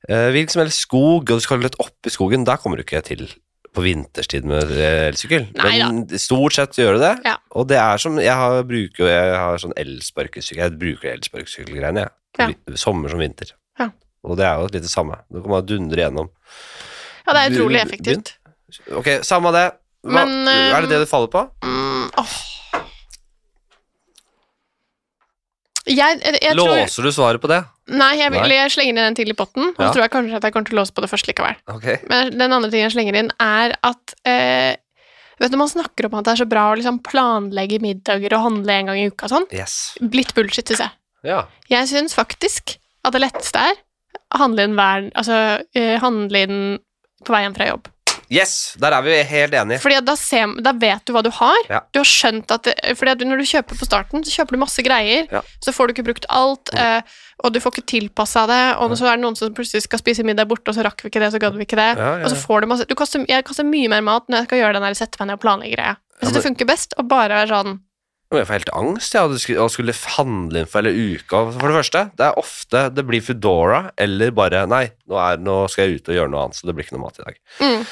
[0.08, 2.86] Eh, hvilken som helst skog, og du skal løpe opp i skogen, da kommer du
[2.86, 3.26] ikke til
[3.74, 5.46] på vinterstid med eh, elsykkel.
[5.54, 7.12] Men stort sett gjør du det.
[7.28, 7.36] Ja.
[7.54, 10.64] Og det er som Jeg har, bruker Jeg har sånn elsparkesykkel.
[10.64, 12.16] Jeg bruker elsparkesykkelgreiene, jeg.
[12.40, 12.50] Ja.
[12.78, 13.54] Sommer som vinter.
[13.78, 13.90] Ja.
[14.26, 15.20] Og det er jo litt det samme.
[15.30, 16.30] Du kan bare dundre gjennom.
[17.26, 18.34] Ja, det er utrolig effektivt.
[19.00, 19.66] Ok, samme det.
[20.06, 21.42] Hva, Men, eh, er det det du faller på?
[21.64, 22.36] Mm, åh.
[25.90, 27.60] Jeg, jeg, jeg tror Låser du svaret på det?
[27.90, 28.58] Nei, jeg, vil, Nei.
[28.60, 29.88] jeg slenger inn en til i potten, og Ja.
[29.88, 31.56] så tror jeg kanskje at jeg kommer til å låse på det først likevel.
[31.72, 31.86] Ok.
[32.10, 34.76] Men den andre tingen jeg slenger inn, er at eh,
[35.40, 38.42] Vet du, Man snakker om at det er så bra å liksom planlegge middager og
[38.44, 39.46] handle en gang i uka og sånn.
[39.56, 39.94] Yes.
[39.96, 40.92] Blitt bullshit, syns jeg.
[41.24, 41.38] Ja.
[41.72, 42.74] Jeg syns faktisk
[43.08, 43.78] at det letteste er
[44.36, 45.38] å handle inn hver Altså
[45.72, 46.60] eh, handle inn
[47.24, 47.88] på vei hjem fra jobb.
[48.30, 48.76] Yes!
[48.78, 49.80] Der er vi helt enige.
[49.82, 51.58] Fordi da, ser, da vet du hva du har.
[51.68, 51.80] Ja.
[51.90, 54.62] Du har skjønt at det, fordi at Når du kjøper på starten, så kjøper du
[54.62, 55.26] masse greier.
[55.32, 55.42] Ja.
[55.64, 57.02] Så får du ikke brukt alt, eh,
[57.42, 58.62] og du får ikke tilpassa det.
[58.78, 61.10] Og så er det noen som plutselig skal spise middag borte, og så rakk vi
[61.10, 61.90] ikke det, så gadd vi ikke det.
[61.98, 64.50] Ja, Og så får du masse du kaster, Jeg kaster mye mer mat når jeg
[64.50, 65.96] skal gjøre den der sette meg ned og planlegge greia.
[66.20, 67.78] Jeg Ja, det funker best å bare være sånn
[68.30, 71.40] Jeg får helt angst ja, og skulle handle inn for hele uka.
[71.56, 75.64] For det første, det er ofte det blir Foodora eller bare Nei, nå, er, nå
[75.72, 77.40] skal jeg ut og gjøre noe annet, så det blir ikke noe mat i dag.
[77.58, 77.82] mm,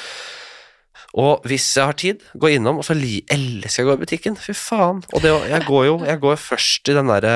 [1.17, 4.35] Og hvis jeg har tid, gå innom, og så elsker jeg å gå i butikken.
[4.37, 5.01] Fy faen.
[5.09, 7.31] Og det, jeg går jo jeg går først i den derre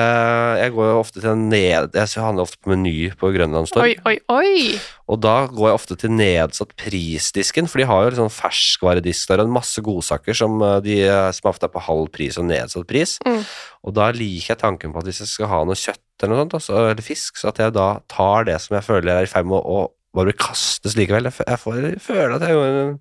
[0.60, 1.90] Jeg går jo ofte til ned...
[1.96, 3.82] Jeg handler ofte på Meny på Grønlandstorg.
[3.82, 4.78] Oi, oi, oi!
[5.10, 9.42] Og da går jeg ofte til nedsatt prisdisken, for de har jo sånn ferskvaredisk der
[9.42, 12.86] og masse godsaker som eh, de eh, som ofte er på halv pris og nedsatt
[12.88, 13.18] pris.
[13.26, 13.42] Mm.
[13.84, 16.44] Og da liker jeg tanken på at hvis jeg skal ha noe kjøtt eller noe
[16.44, 19.30] sånt, altså, eller fisk, så at jeg da tar det som jeg føler er i
[19.30, 19.84] ferd med å
[20.14, 21.28] bare kastes likevel.
[21.30, 22.96] Jeg, jeg, får, jeg føler at jeg gjør en-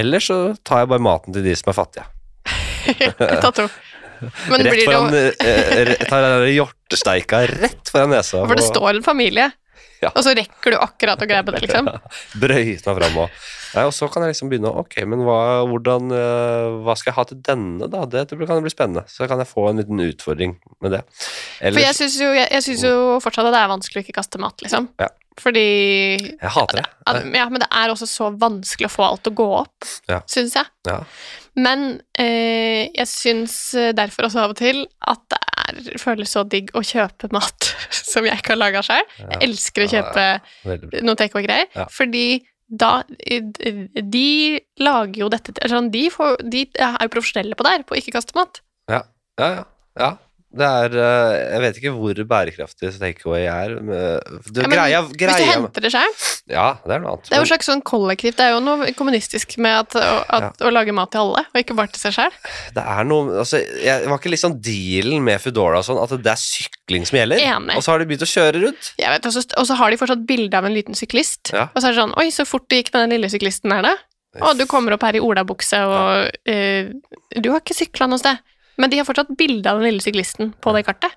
[0.00, 2.06] Eller så tar jeg bare maten til de som er fattige.
[3.42, 3.68] Ta to.
[4.48, 8.44] Men rett blir det foran jo eh, eh, Tar den hjortesteika rett foran nesa.
[8.46, 9.50] For det står en familie.
[9.96, 10.10] Ja.
[10.12, 11.86] Og så rekker du akkurat å grepe det, liksom.
[12.42, 13.38] Brøyte meg fram og
[13.80, 17.24] og så kan jeg liksom begynne Ok, men hva, hvordan, eh, hva skal jeg ha
[17.28, 18.02] til denne, da?
[18.08, 19.06] Det kan bli spennende.
[19.10, 20.54] Så kan jeg få en liten utfordring
[20.84, 21.02] med det.
[21.60, 24.88] For jeg syns jo, jo fortsatt at det er vanskelig å ikke kaste mat, liksom.
[25.00, 25.10] Ja.
[25.36, 25.62] Fordi
[26.40, 26.84] Jeg hater det.
[27.06, 29.84] at, Ja, men det er også så vanskelig å få alt til å gå opp,
[30.08, 30.20] Ja.
[30.26, 30.64] syns jeg.
[30.88, 31.00] Ja.
[31.56, 33.54] Men eh, jeg syns
[33.96, 38.24] derfor også av og til at det er, føles så digg å kjøpe mat som
[38.28, 39.04] jeg ikke har laga sjøl.
[39.18, 41.86] Jeg elsker å kjøpe ja, noen noe takeaway-greier, Ja.
[41.92, 47.70] fordi da De lager jo dette sånn, de, får, de er jo profesjonelle på det
[47.76, 48.58] her, på å ikke kaste mat.
[48.90, 49.04] Ja,
[49.38, 49.64] ja.
[50.00, 50.08] ja.
[50.56, 53.74] Det er eh, Jeg vet ikke hvor bærekraftig takeaway er.
[53.80, 56.14] men- Det, Ja, men greia, Hvis du henter det sjøl.
[56.48, 57.28] Ja, det er noe annet.
[57.28, 60.50] Det er jo slags sånn kollektivt, det er jo noe kommunistisk med at, å, ja.
[60.62, 62.34] å lage mat til alle, og ikke bare til seg sjøl.
[62.76, 66.40] Det er noe altså, jeg, Var ikke liksom dealen med Foodora sånn at det er
[66.40, 67.42] sykling som gjelder?
[67.42, 67.76] Enig.
[67.76, 68.92] Og så har de begynt å kjøre rundt?
[69.00, 71.52] Jeg vet, Og så har de fortsatt bilde av en liten syklist.
[71.52, 71.68] Ja.
[71.74, 73.82] Og så er det sånn Oi, så fort det gikk med den lille syklisten her,
[73.82, 73.96] da.
[74.36, 76.90] Å, du kommer opp her i olabukse, og uh,
[77.40, 78.40] Du har ikke sykla noe sted.
[78.76, 81.16] Men de har fortsatt bilde av den lille syklisten på det kartet.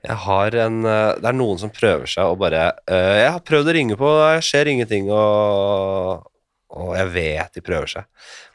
[0.00, 3.42] Jeg har en eh, Det er noen som prøver seg å bare eh, Jeg har
[3.44, 6.22] prøvd å ringe på, det skjer ingenting, og,
[6.72, 8.06] og jeg vet de prøver seg.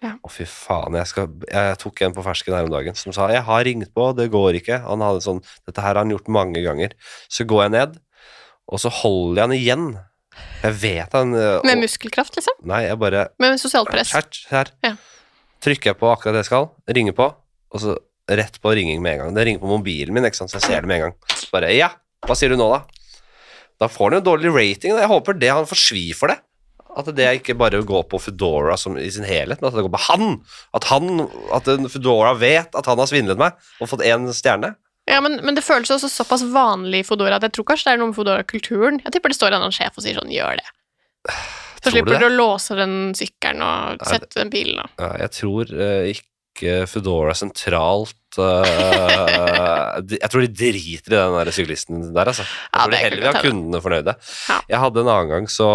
[0.02, 0.16] Ja.
[0.18, 0.98] Å, fy faen.
[0.98, 3.94] Jeg, skal, jeg tok en på fersken her om dagen som sa jeg har ringt
[3.94, 4.82] på, det går ikke.
[4.88, 6.98] Han hadde sånn Dette her har han gjort mange ganger.
[7.30, 7.98] Så går jeg ned,
[8.66, 9.88] og så holder jeg han igjen.
[10.66, 12.58] Jeg vet han og, Med muskelkraft, liksom.
[12.68, 14.12] Nei, jeg bare Med sosialt press.
[14.18, 14.74] Her, her.
[14.84, 14.96] Ja.
[15.64, 17.30] Trykker jeg på akkurat det jeg skal, ringer på,
[17.76, 17.96] og så
[18.40, 19.36] rett på ringing med en gang.
[19.36, 20.54] Det ringer på mobilen min, ikke sant?
[20.54, 21.16] så jeg ser det med en gang.
[21.36, 21.92] Så bare Ja,
[22.26, 22.82] hva sier du nå, da?
[23.82, 24.96] Da får han jo dårlig rating.
[24.96, 26.40] Jeg håper det han får svi for det.
[26.96, 29.92] At det ikke bare går på Foodora som i sin helhet, men at det går
[29.98, 30.38] på han.
[30.78, 34.72] At han, at Foodora vet at han har svindlet meg og fått én stjerne.
[35.06, 37.94] Ja, men, men det føles også såpass vanlig i Foodora at jeg tror kanskje det
[37.94, 39.04] er noe med Foodora-kulturen.
[39.04, 40.66] Jeg tipper det står en annen sjef og sier sånn, gjør det.
[41.84, 42.22] Så du slipper det?
[42.24, 46.26] du å låse den sykkelen og sette den bilen og Ja, jeg tror uh, ikke
[46.88, 52.44] Foodora sentralt uh, de- Jeg tror de driter i den der syklisten der, altså.
[52.46, 54.16] Jeg Ja, tror de heller vil ha kundene fornøyde.
[54.50, 54.60] Ja.
[54.70, 55.70] Jeg hadde en annen gang, så,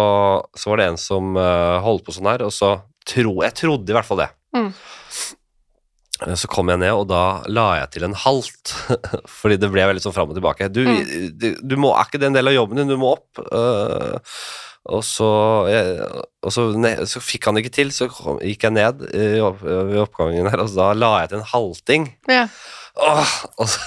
[0.57, 2.73] så var det en som uh, holdt på sånn her, og så
[3.05, 4.29] tro, Jeg trodde i hvert fall det.
[4.55, 4.71] Mm.
[6.27, 8.73] Eh, Så kom jeg ned, og da la jeg til en halt.
[9.41, 10.69] Fordi det ble veldig sånn fram og tilbake.
[10.73, 11.31] Du, Mm.
[11.39, 13.41] du, du må, er ikke det en del av jobben din, du må opp.
[13.41, 14.19] eh,
[14.89, 15.29] og så,
[16.41, 16.63] og så,
[17.05, 20.49] så fikk han det ikke til, så kom, gikk jeg ned i, opp, ved oppgangen
[20.49, 22.07] her, og da la jeg til en halting.
[22.31, 22.47] Ja.
[22.97, 23.83] Åh, så,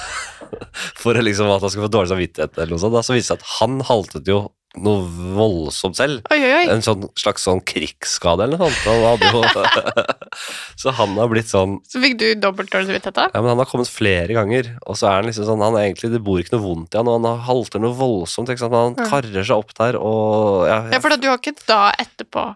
[1.02, 3.42] for liksom at han skulle få dårlig samvittighet, eller noe sånt, da, så viste det
[3.42, 5.04] seg at han haltet jo noe
[5.36, 6.24] voldsomt selv.
[6.34, 6.64] Oi, oi, oi.
[6.72, 9.22] En sånn, slags sånn krigsskade eller noe sånt.
[9.22, 10.04] Han
[10.80, 13.68] så han har blitt sånn Så fikk du dobbelt dårlig samvittighet ja, men Han har
[13.70, 16.56] kommet flere ganger, og så er han liksom sånn han er egentlig, Det bor ikke
[16.56, 18.50] noe vondt i han, og han halter noe voldsomt.
[18.50, 18.74] Ikke sant?
[18.74, 19.06] Han Ja.
[19.12, 22.48] karrer seg opp der, og ja, Ja, for da, du har ikke da etterpå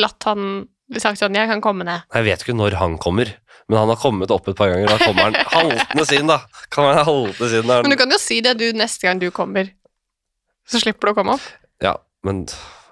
[0.00, 0.66] latt han
[1.00, 2.04] sagt sånn, jeg kan komme ned.
[2.12, 3.30] Jeg vet ikke når han kommer,
[3.70, 4.90] men han har kommet opp et par ganger.
[4.90, 6.40] Da kommer han haltende sin, da.
[6.68, 7.82] Kan han haltende sin der.
[7.86, 9.70] Men du kan jo si det du neste gang du kommer,
[10.68, 11.46] så slipper du å komme opp.
[11.84, 12.46] Ja, men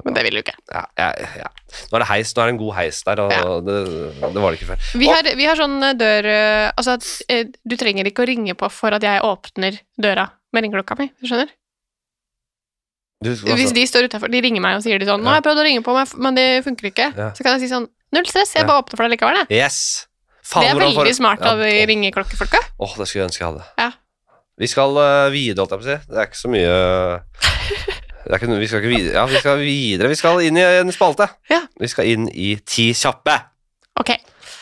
[0.04, 0.54] Men det vil du ikke.
[0.72, 1.48] ja, ja, ja.
[1.92, 3.76] Nå er det heis, nå er det en god heis der, og det,
[4.20, 4.86] det var det ikke før.
[4.98, 8.28] Vi har, vi har sånn eh, dør eh, Altså at eh, du trenger ikke å
[8.28, 11.06] ringe på for at jeg åpner døra med ringeklokka mi.
[11.22, 11.48] Du skjønner?
[13.22, 15.38] Du, altså, Hvis de står utafor, de ringer meg og sier de sånn 'Nå har
[15.38, 17.86] jeg prøvd å ringe på, men- men det funker ikke', så kan jeg si sånn
[18.12, 19.62] 'Null stress, jeg bare åpner for deg likevel', jeg.
[19.62, 20.08] Yes!
[20.42, 21.12] Faen, Det er veldig for...
[21.14, 22.90] smart av Ja, de åh.
[22.90, 23.64] oh, det skulle jeg ønske jeg hadde.
[23.78, 23.92] Ja.
[24.62, 26.00] Vi skal uh, videre, holdt jeg på å si.
[26.08, 26.74] Det er ikke så mye
[28.22, 29.14] det er ikke, Vi skal ikke videre.
[29.16, 30.10] Ja, vi skal videre.
[30.12, 31.26] Vi skal inn i en spalte.
[31.50, 31.64] Ja.
[31.80, 33.34] Vi skal inn i Ti kjappe.
[33.98, 34.12] Ok.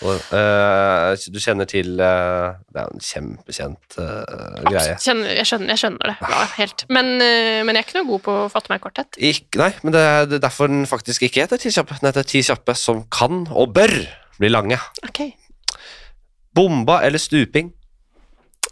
[0.01, 4.95] Og, uh, du kjenner til uh, Det er jo en kjempekjent uh, greie.
[4.97, 6.15] Kjenner, jeg, skjønner, jeg skjønner det.
[6.25, 6.85] Ja, helt.
[6.89, 9.21] Men, eh, men jeg er ikke noe god på å fatte meg i korthet.
[9.61, 12.01] Nei, men det er, er derfor den faktisk ikke heter Ti kjappe.
[12.01, 13.93] Den heter Ti kjappe som kan og bør
[14.41, 14.81] bli lange.
[15.05, 15.27] Ok.
[16.57, 17.75] Bomba eller stuping?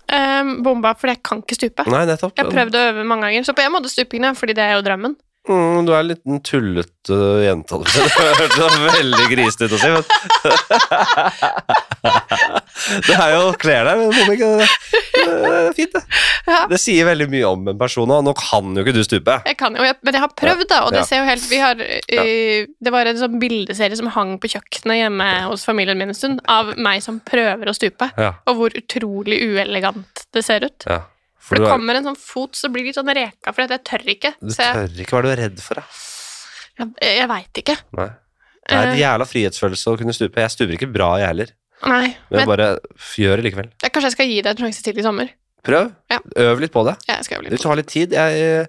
[0.09, 1.85] Ehm, bomba, fordi jeg kan ikke stupe.
[1.92, 2.33] Nei, nettopp.
[2.37, 4.79] Jeg har prøvd å øve mange ganger, så på en måte stupingene, fordi det er
[4.79, 5.16] jo drømmen.
[5.48, 7.78] Mm, du er en liten tullete jente.
[7.88, 8.20] Jeg på.
[8.28, 10.04] Det hørtes veldig grisete ut å si, men
[13.08, 14.68] Det er jo kler deg, men ikke det.
[15.18, 16.02] Er fint, det.
[16.48, 16.61] Ja.
[16.70, 19.34] Det sier veldig mye om en person, og nå kan jo ikke du stupe.
[19.48, 21.76] Jeg kan jo, men jeg har prøvd, da, og det ser jo helt Vi har
[21.82, 26.16] uh, Det var en sånn bildeserie som hang på kjøkkenet hjemme hos familien min en
[26.16, 30.88] stund, av meg som prøver å stupe, Ja, og hvor utrolig uelegant det ser ut.
[30.88, 31.02] ja.
[31.48, 33.82] For det er, kommer en sånn fot, så blir det litt sånn reka, for jeg
[33.88, 34.34] tør ikke.
[34.40, 35.84] du tør ikke hva du er redd for, da.
[36.78, 37.76] jeg, jeg veit ikke.
[37.98, 38.08] Nei.
[38.68, 38.90] Det er Eh.
[38.92, 40.42] en jævla frihetsfølelse å kunne stupe.
[40.44, 41.52] Jeg stuper ikke bra, jeg heller,
[41.88, 42.11] Nei.
[42.28, 42.66] men Men bare
[43.16, 43.70] gjør det likevel.
[43.80, 45.30] jeg, kanskje jeg skal gi deg en sjanse til i sommer.
[45.64, 45.88] Prøv.
[46.12, 46.18] Ja.
[46.37, 46.92] Øv litt på det.
[47.08, 47.62] Ja, jeg skal øve litt på det.
[47.64, 48.12] tar litt tid.
[48.12, 48.68] Jeg,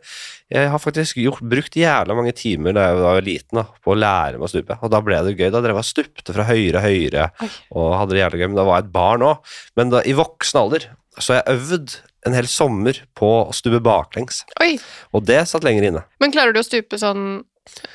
[0.49, 3.97] Jeg har faktisk gjort, brukt jævla mange timer da jeg var liten da, på å
[3.99, 5.51] lære meg å stupe, og da ble det gøy.
[5.53, 7.49] Da drev jeg og stupte fra høyre og høyre Oi.
[7.77, 9.43] og hadde det jævla gøy, men da var jeg et barn òg.
[9.77, 10.87] Men da, i voksen alder
[11.19, 14.73] så har jeg øvd en hel sommer på å stupe baklengs, Oi.
[15.15, 16.03] og det satt lenger inne.
[16.19, 17.45] Men klarer du å stupe sånn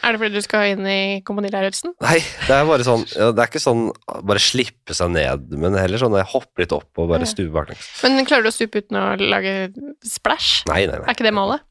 [0.07, 1.97] Er det fordi du skal inn i kompanilærerutsen?
[2.05, 3.89] Nei, det er bare sånn Det er ikke sånn
[4.23, 7.89] bare slippe seg ned, men heller sånn jeg hopper litt opp og bare stuper baklengs.
[8.05, 9.73] Men klarer du å stupe uten å lage
[10.07, 10.63] splash?
[10.71, 11.09] Nei, nei, nei.
[11.09, 11.65] Er ikke det målet?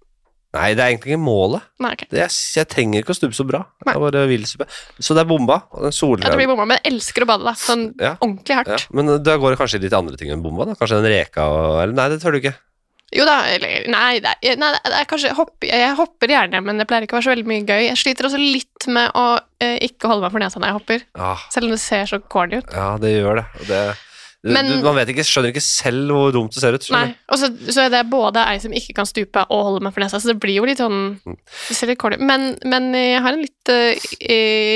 [0.54, 1.63] Nei, det er egentlig ikke målet.
[1.82, 2.04] Nei, ok.
[2.13, 3.63] Det er, jeg trenger ikke å stupe så bra.
[3.88, 3.96] Nei.
[3.96, 4.68] Jeg bare vil stupe.
[5.02, 5.62] Så det er bomba.
[5.74, 6.36] Og den solkrem.
[6.38, 7.54] blir bomba, men jeg elsker å bade, da.
[7.58, 8.12] Sånn Ja.
[8.22, 8.70] ordentlig hardt.
[8.70, 10.66] Ja, men da går det kanskje litt andre ting enn bomba?
[10.70, 10.76] da?
[10.78, 12.54] Kanskje den reka og Eller nei, det tør du ikke.
[13.13, 16.78] Jo da, eller Nei, det er, nei, det er kanskje hopp, Jeg hopper gjerne, men
[16.82, 17.84] det pleier ikke å være så veldig mye gøy.
[17.89, 19.26] Jeg sliter også litt med å
[19.62, 22.18] eh, ikke holde meg for nesa når jeg hopper, Ja, selv om det ser så
[22.22, 22.72] corny ut.
[22.74, 23.46] ja det gjør det.
[23.70, 23.82] Det
[24.43, 26.88] Men- du, man vet ikke, skjønner ikke selv hvor dumt det ser ut.
[26.91, 29.93] Nei, og så, så er det både ei som ikke kan stupe og holde meg
[29.95, 31.38] for nesa, så det blir jo litt sånn Mm.
[31.69, 32.19] Det ser litt ut.
[32.19, 33.95] Men, men jeg har en litt eh,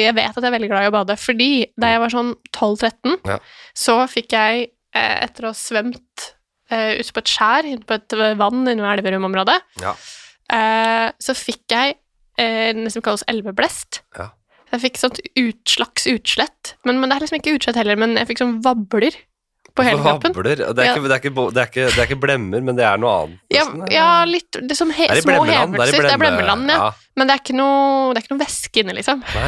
[0.05, 2.31] Jeg vet at jeg er veldig glad i å bade, fordi da jeg var sånn
[2.55, 3.37] 12-13, Ja.
[3.75, 6.29] så fikk jeg, eh, etter å ha svømt
[6.71, 9.95] eh, ute på et skjær, på et vann inne ved Elverum-området, Ja.
[11.19, 11.97] så fikk jeg
[12.37, 14.01] det som kalles elveblest.
[14.17, 14.29] Ja.
[14.71, 18.15] Jeg fikk sånt ut, slags utslett, men, men det er liksom ikke utslett heller, men
[18.19, 19.15] jeg fikk sånn vabler
[19.77, 20.33] på hele kroppen.
[20.35, 20.61] Vabler.
[20.61, 22.85] Det er, ikke, det, er ikke, det, er ikke, det er ikke blemmer, men det
[22.89, 23.41] er noe annet.
[23.53, 26.01] Ja, ja, litt det er som he, Det er små hevelser.
[26.07, 26.79] Det er Blemmeland, ja.
[26.87, 27.03] ja.
[27.17, 29.21] Men det er ikke noe, det er ikke noe væske inni, liksom.
[29.25, 29.47] Nei,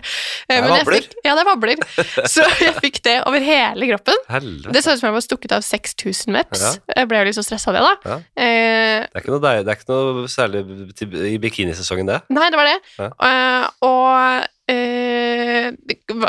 [0.48, 0.98] Det er vabler.
[1.02, 1.80] Fikk, ja, det er vabler.
[2.34, 4.20] Så jeg fikk det over hele kroppen.
[4.30, 4.74] helvete.
[4.76, 6.62] Det så ut som jeg var stukket av 6000 veps.
[6.62, 6.74] Ja.
[7.00, 8.18] Jeg ble jo litt så stressa av det, da.
[8.38, 10.62] Eh, Det er ikke noe, deilig, det er ikke noe særlig
[11.32, 12.20] i bikinisesongen, det.
[12.38, 12.78] nei, det var det.
[13.02, 15.68] Eh, og eh,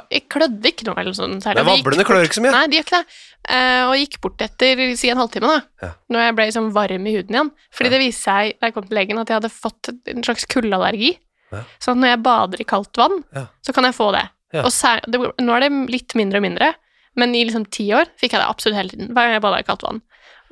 [0.09, 1.61] jeg klødde ikke noe eller sånn særlig.
[1.61, 2.55] Nei, Det vablene klør ikke så mye.
[2.55, 3.19] Nei, de gjør ikke det.
[3.49, 5.61] Eh, og gikk bort etter si en halvtime, da.
[5.81, 5.89] Ja.
[6.13, 7.51] Når jeg ble liksom varm i huden igjen.
[7.73, 7.93] Fordi Ja.
[7.95, 11.17] det viste seg da jeg kom til legen, at jeg hadde fått en slags kuldeallergi.
[11.51, 11.63] Ja.
[11.81, 13.47] Sånn at når jeg bader i kaldt vann, Ja.
[13.65, 14.29] så kan jeg få det.
[14.63, 15.19] Og sær, det.
[15.39, 16.75] Nå er det litt mindre og mindre,
[17.15, 19.07] men i liksom ti år fikk jeg det absolutt hele tiden.
[19.09, 20.01] Hver gang jeg bada i kaldt vann.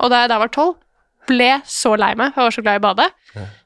[0.00, 0.76] Og da jeg da var tolv,
[1.26, 3.10] ble så lei meg, for jeg var så glad i å bade.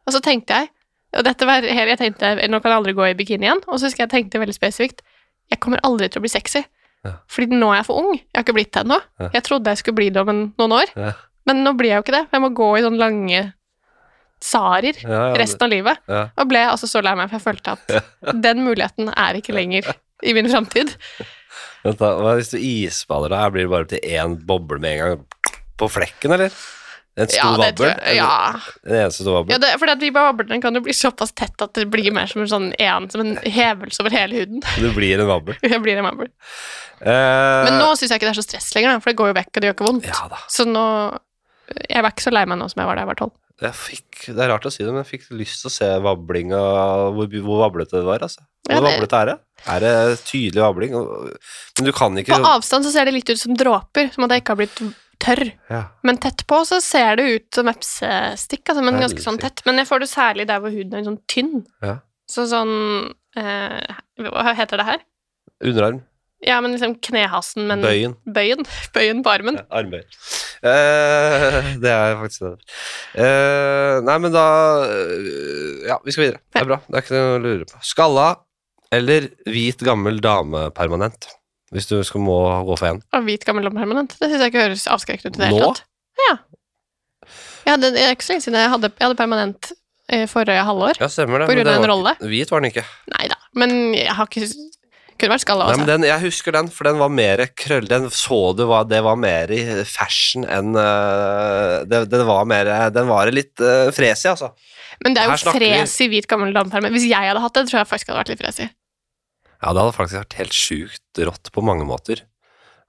[0.06, 0.68] Og så tenkte jeg
[1.14, 3.60] og dette var helt, Jeg tenkte nå kan jeg aldri gå i bikini igjen.
[3.68, 5.02] Og så husker jeg jeg tenkte veldig spesifikt
[5.50, 6.64] jeg kommer aldri til å bli sexy.
[7.04, 7.16] Ja.
[7.34, 8.12] Fordi nå er jeg for ung.
[8.18, 8.98] Jeg har ikke blitt det ennå.
[9.20, 9.30] Ja.
[9.34, 11.12] Jeg trodde jeg skulle bli det om en, noen år, Ja.
[11.50, 12.24] men nå blir jeg jo ikke det.
[12.32, 13.42] Jeg må gå i sånne lange
[14.42, 14.96] sarer
[15.38, 16.00] resten av livet.
[16.10, 18.12] Og ble altså så lei meg, for jeg følte at
[18.46, 19.90] den muligheten er ikke lenger
[20.22, 20.94] i min framtid.
[21.82, 23.44] Vent da, hva hvis du isbader da?
[23.54, 25.26] Blir det bare til én boble med en gang
[25.78, 26.54] på flekken, eller?
[27.14, 27.90] En stor Ja, vabbel?
[28.16, 28.60] Ja.
[28.88, 29.52] En eneste stor vabbel?
[29.52, 32.30] ja det, fordi at de bablene kan jo bli såpass tett at det blir mer
[32.30, 34.62] som en sånn en, som en hevelse over hele huden.
[34.80, 35.58] Du blir en vabbel.
[35.60, 36.30] Jeg blir en vabbel.
[37.02, 39.36] Uh, Men nå syns jeg ikke det er så stress lenger, for det går jo
[39.42, 40.08] vekk, og det gjør ikke vondt.
[40.08, 40.40] Ja.
[40.48, 40.86] Så nå
[41.88, 43.36] Jeg var ikke så lei meg nå som jeg var da jeg var tolv.
[43.62, 46.58] Det er rart å si det, men jeg fikk lyst til å se vablinga,
[47.14, 48.24] hvor, hvor vablete det var.
[48.24, 48.40] altså.
[48.66, 49.36] Hvor Ja, det- vablete er det?
[49.68, 49.92] Er det
[50.26, 50.96] tydelig vabling?
[51.78, 54.30] Men du kan ikke På avstand så ser det litt ut som dråper, som at
[54.34, 54.80] jeg ikke har blitt
[55.22, 55.44] tørr.
[55.70, 55.82] ja.
[56.06, 59.62] Men tett på så ser det ut som vepsestikk, altså, men ganske sånn tett.
[59.68, 61.60] Men jeg får det særlig der hvor huden er sånn tynn.
[61.84, 61.98] Ja.
[62.30, 62.72] Så sånn
[63.38, 65.04] eh, Hva heter det her?
[65.62, 66.00] Underarm.
[66.42, 68.16] Ja, men liksom knehasen, men Bøyen.
[68.26, 68.64] Bøyen,
[68.96, 69.60] bøyen på armen.
[69.60, 70.00] Ja, armbøy.
[70.66, 72.54] Eh, det er faktisk det.
[73.22, 74.46] Eh, nei, men da
[74.86, 76.42] eh, Ja, vi skal videre.
[76.50, 76.80] Det er bra.
[76.88, 77.82] Det er ikke noe å lure på.
[77.86, 78.26] Skalla
[78.92, 81.30] eller hvit, gammel dame permanent?
[81.72, 83.00] Hvis du skal må gå for én.
[83.16, 84.12] Og hvit gammel permanent.
[84.18, 85.86] Det syns jeg ikke høres avskrekkende ut i det hele tatt.
[86.20, 86.34] Ja.
[87.62, 89.72] Jeg hadde, jeg, ikke så lenge siden jeg hadde, jeg hadde permanent
[90.12, 91.00] i forrige halvår.
[91.00, 91.48] Ja, stemmer det.
[91.48, 92.12] På grunn av en rolle?
[92.20, 92.84] Hvit var den ikke.
[93.14, 94.52] Nei da, men jeg har ikke
[95.20, 95.82] Kunne vært skalla Nei, også.
[95.82, 97.84] men den, jeg husker den, for den var mer krøll...
[97.86, 102.70] Den så du hva Det var mer i fashion enn uh, det, det var mer
[102.96, 104.50] Den var litt uh, fresig, altså.
[105.04, 106.96] Men det er jo fresig hvit gammel damepermanent.
[106.96, 108.68] Hvis jeg hadde hatt det, tror jeg faktisk hadde vært litt fresig.
[109.62, 112.24] Ja, det hadde faktisk vært helt sjukt rått på mange måter.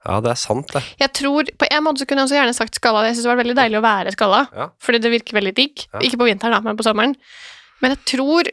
[0.04, 0.82] Ja, det er sant, det.
[1.00, 3.06] Jeg tror, På en måte så kunne jeg også gjerne sagt skalla.
[3.06, 4.66] Jeg synes det var veldig deilig å være skalla, Ja.
[4.82, 5.86] fordi det virker veldig digg.
[5.94, 6.00] Ja.
[6.04, 7.14] Ikke på vinteren, da, men på sommeren.
[7.80, 8.50] Men jeg tror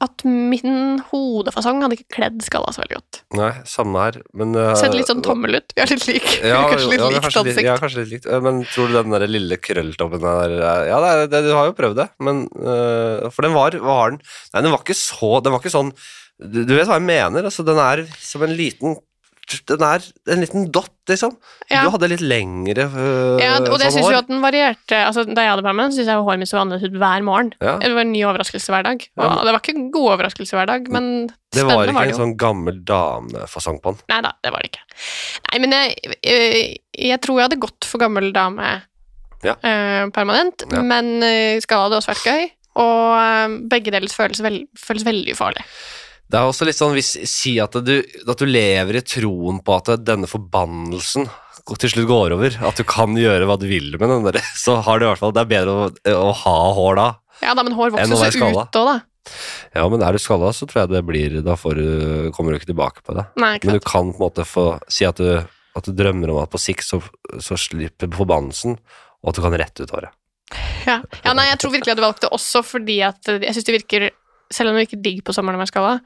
[0.00, 3.18] at min hodefasong hadde ikke kledd skalla så veldig godt.
[3.34, 5.74] Nei, samme her, men uh, Sett litt sånn tommel ut.
[5.74, 6.34] Vi er litt like.
[6.46, 7.66] Ja, kanskje litt ja, likt kanskje litt, ansikt.
[7.66, 8.28] ja, kanskje litt likt.
[8.30, 11.66] Eh, Men tror du den der lille krølltoppen der er- Ja, det, det, du har
[11.66, 14.22] jo prøvd det, men uh, For den var, var den
[14.54, 15.90] Nei, den var ikke så Den var ikke sånn
[16.38, 17.44] Du, du vet hva jeg mener?
[17.50, 18.96] Altså, den er som en liten
[19.66, 21.32] Den er en liten dott, liksom.
[21.72, 21.80] Ja.
[21.86, 25.24] Du hadde litt lengre øh, Ja, og det sånn syns jo at den varierte altså,
[25.24, 27.50] Da jeg hadde permen, syntes jeg håret mitt så annerledes ut hver morgen.
[27.64, 27.78] Ja.
[27.80, 29.06] Det var en ny overraskelse hver dag.
[29.16, 31.08] Og Ja, det var ikke en god overraskelse hver dag, men
[31.56, 34.04] Det var jo ikke var en sånn gammel damefasong på den.
[34.12, 34.84] Nei da, det var det ikke.
[35.48, 36.60] Nei, men jeg, øh,
[37.08, 38.74] jeg tror jeg hadde gått for gammel dame
[39.46, 39.54] Ja.
[39.62, 42.48] eh, permanent, men øh, skalla hadde også vært gøy.
[42.78, 45.64] Og eh, begge deler føles, vel, føles veldig ufarlig.
[46.28, 49.76] Det er også litt sånn hvis, Si at du, at du lever i troen på
[49.78, 51.28] at denne forbannelsen
[51.68, 52.54] til slutt går over.
[52.64, 54.40] At du kan gjøre hva du vil med den der.
[54.64, 57.08] Så har du i hvert fall Det er bedre å, å ha hår da.
[57.44, 58.98] Ja da, men hår vokser seg ut òg, da.
[59.76, 61.88] Ja, men er du skalla, så tror jeg det blir Da får du,
[62.36, 63.26] kommer du ikke tilbake på det.
[63.40, 65.42] Nei, Men du kan på en måte få si at du,
[65.76, 67.02] at du drømmer om at på sikt så,
[67.44, 68.78] så slipper forbannelsen,
[69.20, 70.14] og at du kan rette ut håret.
[70.88, 71.02] Ja.
[71.26, 74.06] ja, nei, jeg tror virkelig at du valgte også fordi at jeg syns det virker
[74.48, 75.98] Selv om det virker digg på sommeren å være skalla,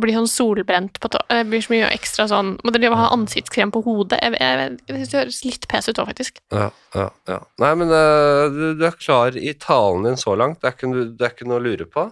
[0.00, 1.20] blir sånn solbrent på tå...
[1.30, 4.20] Det blir så mye ekstra sånn Må dere ha ansiktskrem på hodet?
[4.22, 6.40] Jeg, jeg, jeg synes det høres litt pes ut òg, faktisk.
[6.54, 7.38] Ja, ja, ja.
[7.62, 10.60] Nei, men uh, du, du er klar i talen din så langt.
[10.62, 12.06] Det er ikke, det er ikke noe å lure på.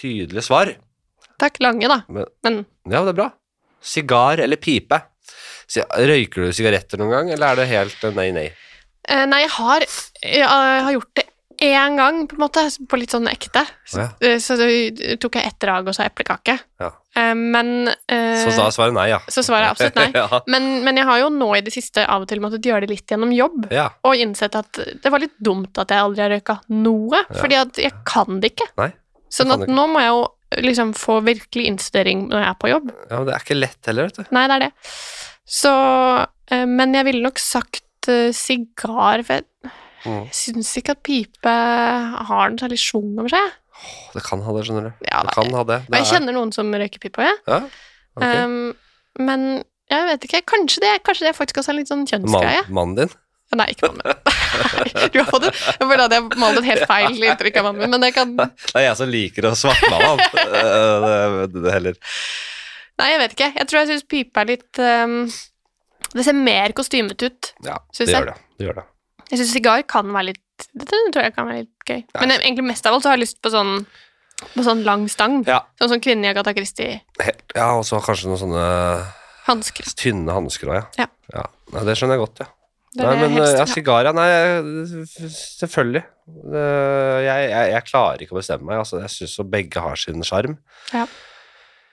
[0.00, 0.72] Tydelig svar.
[1.40, 1.60] Takk.
[1.64, 2.02] Lange, da.
[2.12, 3.30] Men, Men ja, det er bra.
[3.80, 5.00] Sigar eller pipe?
[5.70, 8.48] Røyker du sigaretter noen gang, eller er det helt eh, nei, nei?
[9.08, 9.84] Uh, Nei, jeg har,
[10.26, 11.29] jeg har gjort det
[11.60, 13.62] én gang, på en måte, på litt sånn ekte.
[13.86, 14.08] Så, Ja.
[14.24, 14.56] eh, så
[15.20, 16.58] tok jeg ett drag og så eplekake.
[16.80, 16.90] Ja.
[17.16, 19.18] Eh, Men eh, Så da er svaret nei, ja.
[19.28, 20.08] så svaret er absolutt nei.
[20.22, 20.40] ja.
[20.48, 22.94] Men, men jeg har jo nå i det siste av og til måttet gjøre det
[22.96, 23.68] litt gjennom jobb.
[24.08, 27.76] Og innsett at det var litt dumt at jeg aldri har røyka noe, fordi at
[27.84, 28.70] jeg kan det ikke.
[28.80, 28.92] Nei,
[29.30, 29.74] Sånn at ikke.
[29.76, 30.22] nå må jeg jo
[30.64, 32.88] liksom få virkelig innstudering når jeg er på jobb.
[33.10, 34.32] Ja, men det er ikke lett heller, vet du.
[34.34, 34.72] Nei, det er det.
[35.46, 35.70] Så
[36.50, 39.46] eh, Men jeg ville nok sagt eh, sigar, for jeg,
[40.04, 40.22] Mm.
[40.30, 41.54] jeg syns ikke at pipe
[42.30, 43.56] har noe særlig schwung over seg.
[44.14, 45.06] Det kan ha det, skjønner du.
[45.08, 45.78] Ja, det kan ha det.
[45.88, 47.40] Det jeg er- kjenner noen som røyker pipe òg, jeg.
[47.48, 47.60] ja?
[48.20, 48.44] Okay.
[48.44, 48.74] Um,
[49.18, 49.44] men
[49.90, 50.40] jeg vet ikke.
[50.52, 52.62] Kanskje det, kanskje det faktisk også er en litt sånn kjønnsgreie.
[52.68, 53.14] Man, mannen din?
[53.58, 54.14] Nei, ikke mannen min.
[55.12, 55.52] du har fått det.
[55.58, 58.36] Jeg føler at jeg malte et helt feil inntrykk av mannen min, men det kan
[58.38, 60.22] Det er jeg som liker å svartmale han.
[60.60, 61.98] Eh, det, det heller.
[63.00, 63.50] Nei, jeg vet ikke.
[63.56, 65.16] Jeg tror jeg syns pipe er litt um,
[66.14, 67.52] Det ser mer kostymete ut.
[67.64, 68.20] Ja, Syns det jeg.
[68.20, 68.38] gjør det.
[68.60, 68.86] det gjør det.
[69.30, 72.02] Jeg syns sigar kan være litt Det tror jeg kan være litt gøy.
[72.20, 73.84] Men egentlig mest av alt så har jeg lyst på sånn
[74.54, 75.42] på sånn lang stang.
[75.44, 75.58] Ja.
[75.80, 77.02] Sånn som kvinnen i Agatha Christie.
[77.54, 78.62] Ja, og så kanskje noen sånne
[79.44, 79.84] Hansker.
[80.00, 81.06] tynne hansker òg, Ja.
[81.34, 81.42] ja.
[81.74, 82.46] Nei, det skjønner jeg godt, ja.
[82.96, 84.12] Det Nei, men helst- ja, sigar, ja.
[84.16, 84.28] Nei,
[85.30, 86.02] selvfølgelig.
[86.50, 88.80] Jeg, jeg, jeg klarer ikke å bestemme meg.
[88.82, 90.56] Altså, jeg syns begge har sin sjarm.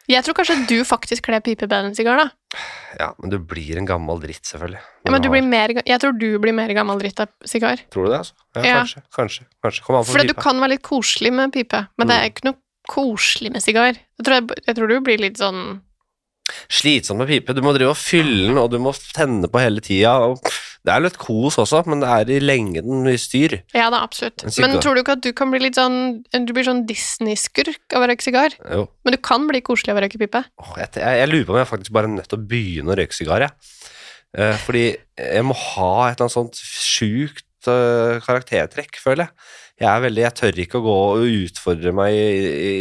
[0.07, 2.59] Jeg tror kanskje du faktisk kler pipe bedre enn sigar, da.
[2.97, 4.79] Ja, men du blir en gammel dritt, selvfølgelig.
[5.03, 7.81] Ja, men du blir mer, jeg tror du blir mer gammel dritt av sigar.
[7.91, 8.33] Tror du det, altså?
[8.55, 8.75] Ja, Ja.
[8.79, 9.01] kanskje.
[9.17, 9.43] Kanskje.
[9.63, 9.83] kanskje.
[9.83, 12.23] Kom an på For du kan være litt koselig med pipe, men det Mm.
[12.23, 13.93] er ikke noe koselig med sigar.
[14.17, 15.81] Jeg tror, jeg, jeg tror du blir litt sånn
[16.71, 17.53] Slitsom med pipe.
[17.53, 20.13] Du må drive og fylle den, og du må tenne på hele tida.
[20.31, 20.39] og
[20.85, 23.57] Det er litt kos også, men det er i lengden mye styr.
[23.75, 24.45] Ja da, absolutt.
[24.61, 28.05] Men tror du ikke at du kan bli litt sånn Du blir sånn Disney-skurk av
[28.05, 28.55] å røyke sigar?
[28.71, 28.87] Jo.
[29.03, 30.43] Men du kan bli koselig av å røyke pipe.
[30.63, 32.93] Åh, jeg, jeg, jeg lurer på om jeg faktisk bare er nødt til å begynne
[32.93, 33.77] å røyke sigar, jeg.
[34.37, 39.49] Eh, fordi jeg må ha et eller annet sånt sjukt eh, karaktertrekk, føler jeg.
[39.77, 42.29] Jeg er veldig, jeg tør ikke å gå og utfordre meg i,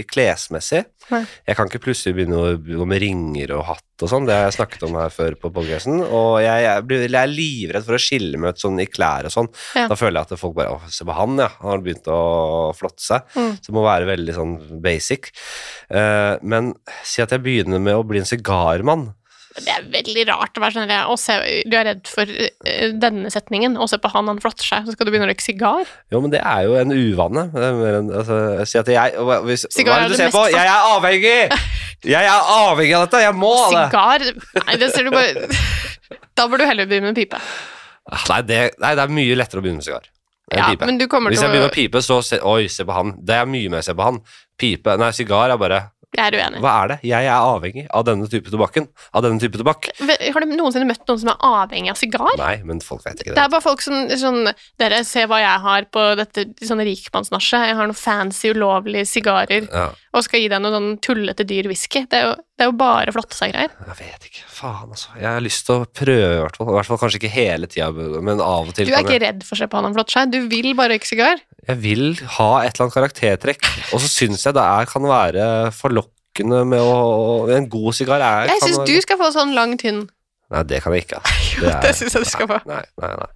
[0.00, 0.86] i klesmessig.
[1.12, 1.20] Nei.
[1.46, 4.42] Jeg kan ikke plutselig begynne å gå med ringer og hatt og sånn, det har
[4.44, 6.02] jeg snakket om her før på podkasten.
[6.04, 9.28] og jeg, jeg, blir, jeg er livredd for å skille meg ut sånn i klær
[9.28, 9.48] og sånn.
[9.78, 9.86] Ja.
[9.88, 12.18] Da føler jeg at folk bare, Å, se på han, ja, han har begynt å
[12.76, 13.24] flotte seg.
[13.36, 13.54] Mm.
[13.56, 15.30] Så det må være veldig sånn basic.
[15.88, 16.74] Uh, men
[17.06, 19.10] si at jeg begynner med å bli en sigarmann.
[19.56, 20.90] Det er veldig rart å være sånn
[21.70, 24.92] Du er redd for eh, denne setningen, og se på han, han flotter seg, så
[24.96, 25.88] skal du begynne å røyke sigar?
[26.12, 27.46] Jo, men det er jo en uvane.
[27.56, 28.38] Altså,
[28.68, 30.44] si at jeg hva- hvis, Sigar er det du det ser på?
[30.52, 31.38] Jeg er avhengig!
[32.06, 33.22] Jeg er avhengig av dette!
[33.24, 33.86] Jeg må det!
[33.88, 34.26] Sigar
[34.66, 35.46] Nei, det ser du bare
[36.36, 37.40] Da bør du heller begynne med pipe.
[38.06, 40.04] Ah, Nei det, nei, det er mye lettere å begynne med sigar.
[40.54, 43.16] Ja, men du kommer Hvis jeg begynner med pipe, så se, Oi, se på han.
[43.26, 44.20] Det er mye mer å se på han.
[44.60, 45.80] Pipe Nei, sigar er bare
[46.16, 46.60] Jeg er uenig.
[46.62, 46.96] Hva er det?
[47.04, 48.86] Jeg er avhengig av denne type tobakken.
[49.12, 49.88] Av denne type tobakk.
[50.00, 52.30] Har du noensinne møtt noen som er avhengig av sigar?
[52.40, 53.42] Nei, men folk vet ikke Det det.
[53.42, 57.66] er bare folk som sånn Dere, se hva jeg har på dette sånn rikmannsnasjet.
[57.68, 61.68] Jeg har noen fancy, ulovlige sigarer Ja, og skal gi deg noe sånn tullete dyr
[61.70, 62.02] whisky.
[62.08, 63.72] Det er jo, det er jo bare flotte seg greier.
[63.90, 64.44] jeg vet ikke.
[64.56, 65.12] Faen, altså.
[65.20, 66.70] Jeg har lyst til å prøve, i hvert fall.
[66.72, 68.88] I hvert fall kanskje ikke hele tida, men av og til.
[68.88, 70.32] Du er ikke jeg- redd for å se på han han flott seg.
[70.32, 71.40] Du vil bare røyke sigar.
[71.68, 75.46] Jeg vil ha et eller annet karaktertrekk, og så syns jeg det er, kan være
[75.76, 80.08] forlokkende med å En god sigar er Jeg syns du skal få sånn lang, tynn.
[80.54, 81.18] Nei, det kan jeg ikke.
[81.18, 81.30] ha.
[81.56, 82.58] Jo, det syns jeg du skal få.
[82.70, 83.28] Nei, nei, nei.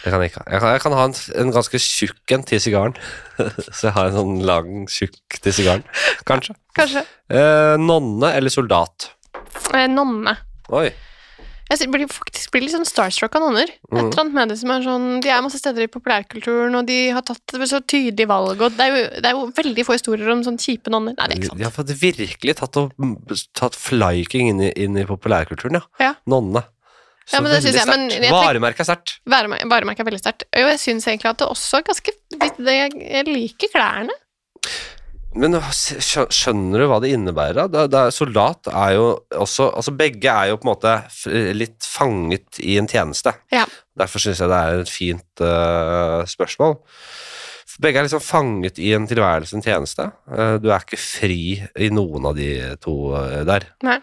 [0.00, 0.44] Det kan jeg ikke.
[0.44, 0.52] ha.
[0.54, 2.96] Jeg kan, jeg kan ha en, en ganske tjukk en til sigaren.
[3.76, 5.84] så jeg har en sånn lang, tjukk til sigaren.
[6.28, 6.56] Kanskje.
[6.78, 7.04] Kanskje.
[7.28, 9.10] Eh, nonne eller soldat?
[9.74, 10.38] Eh, nonne.
[10.72, 10.88] Oi.
[11.82, 13.68] Jeg blir faktisk blir litt sånn starstruck av nonner.
[13.68, 13.98] Et Mm.
[13.98, 17.10] eller annet med det som er sånn De er masse steder i populærkulturen, og de
[17.10, 20.30] har tatt så tydelig valg, og det er jo, det er jo veldig få historier
[20.30, 21.14] om sånn kjipe nonner.
[21.18, 21.58] Nei, det er ikke sant.
[21.58, 22.92] De har fått virkelig tatt, og,
[23.54, 25.84] tatt flyking inn i, inn i populærkulturen, ja.
[25.98, 26.14] Ja.
[26.26, 26.64] Nonnene.
[27.26, 29.18] Så Ja, men det synes jeg, men jeg Varemerket er sterkt.
[29.26, 30.44] Varemerket er veldig sterkt.
[30.52, 32.12] Og jeg syns egentlig at det også er ganske
[32.58, 34.12] det, Jeg liker klærne.
[35.34, 37.66] Men skjønner du hva det innebærer?
[37.66, 37.66] da?
[37.66, 40.94] Det, det soldat er jo også Altså, begge er jo på en måte
[41.56, 43.34] litt fanget i en tjeneste.
[43.54, 43.64] Ja.
[43.98, 46.78] Derfor syns jeg det er et fint uh, spørsmål.
[47.82, 50.06] Begge er liksom fanget i en tilværelse, en tjeneste.
[50.30, 52.50] Uh, du er ikke fri i noen av de
[52.82, 53.66] to uh, der.
[53.86, 53.98] Nei.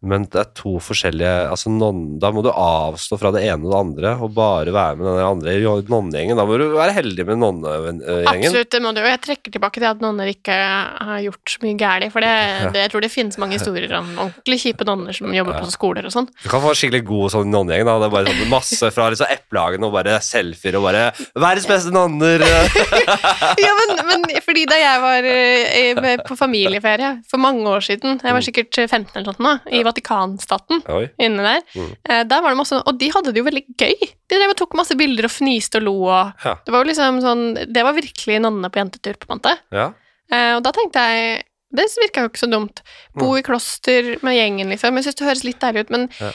[0.00, 3.72] Men det er to forskjellige altså non, Da må du avstå fra det ene og
[3.72, 5.56] det andre og bare være med den andre
[5.90, 6.38] nonnegjengen.
[6.40, 8.46] Da må du være heldig med nonnegjengen.
[8.48, 9.02] Absolutt, det må du.
[9.02, 12.08] Og jeg trekker tilbake til at nonner ikke har gjort så mye galt.
[12.14, 12.32] For det,
[12.72, 16.08] det, jeg tror det finnes mange historier om ordentlig kjipe nonner som jobber på skoler
[16.08, 16.30] og sånn.
[16.40, 17.84] Du kan få en skikkelig god sånn nonnegjeng.
[17.90, 17.98] da.
[18.00, 21.92] Det er bare sånn masse fra liksom Eplehagen og bare selfier og bare 'Verdens beste
[21.92, 22.46] nonner'.
[23.60, 28.34] Ja, men, men fordi da jeg var eh, på familieferie for mange år siden, jeg
[28.36, 31.10] var sikkert 15 eller noe, sånt nå, i Vatikanstaten Oi.
[31.20, 31.96] inne der, Mm.
[32.08, 33.94] eh, der var det masse, og de hadde det jo veldig gøy.
[34.28, 36.54] De drev og tok masse bilder og fniste og lo, og Ja.
[36.64, 39.58] det var jo liksom sånn, det var virkelig nonnene på jentetur, på en måte.
[39.72, 39.92] Ja.
[40.32, 42.80] Eh, og da tenkte jeg, det virka jo ikke så dumt.
[43.14, 44.92] Bo i kloster med gjengen, liksom.
[44.98, 46.32] Jeg syns det høres litt deilig ut, men Ja.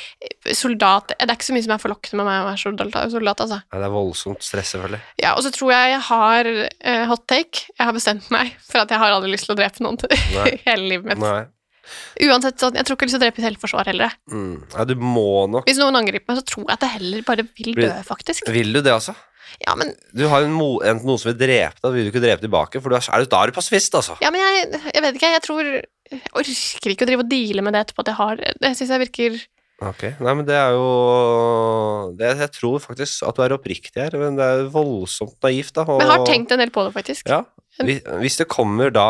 [0.53, 3.37] soldat Det er ikke så mye som er forlokkende med meg å være soldat, soldat
[3.43, 3.61] altså.
[3.73, 5.01] Ja, Det er voldsomt stress, selvfølgelig.
[5.21, 6.45] Ja, og så tror jeg jeg har
[6.81, 7.65] eh, hot take.
[7.77, 9.97] Jeg har bestemt meg for at jeg har aldri lyst til å drepe noen
[10.65, 11.17] hele livet mitt.
[11.19, 11.45] Nei.
[12.25, 14.17] Uansett, sånn, jeg tror ikke jeg har lyst til å drepe i selvforsvar heller.
[14.31, 14.55] Mm.
[14.73, 17.47] Ja, du må nok Hvis noen angriper meg, så tror jeg at jeg heller bare
[17.57, 18.47] vil dø, faktisk.
[18.55, 19.15] Vil du det, altså?
[19.61, 20.49] Ja, men, Du har jo
[20.83, 23.23] en, noen som vil drepe deg, vil du ikke drepe tilbake, for du er, er
[23.23, 24.17] du, da er du pasifist, altså.
[24.23, 27.63] ja, men jeg, jeg vet ikke, jeg tror Jeg orker ikke å drive og deale
[27.65, 29.37] med det etterpå at jeg har Det syns jeg virker
[29.85, 30.83] Ok, Nei, men det er jo
[32.15, 35.83] det, Jeg tror faktisk at du er oppriktig her, men det er voldsomt naivt, da.
[35.83, 37.27] og- Men jeg har tenkt en del på det, faktisk.
[37.29, 37.43] Ja,
[37.83, 39.07] hvis det kommer da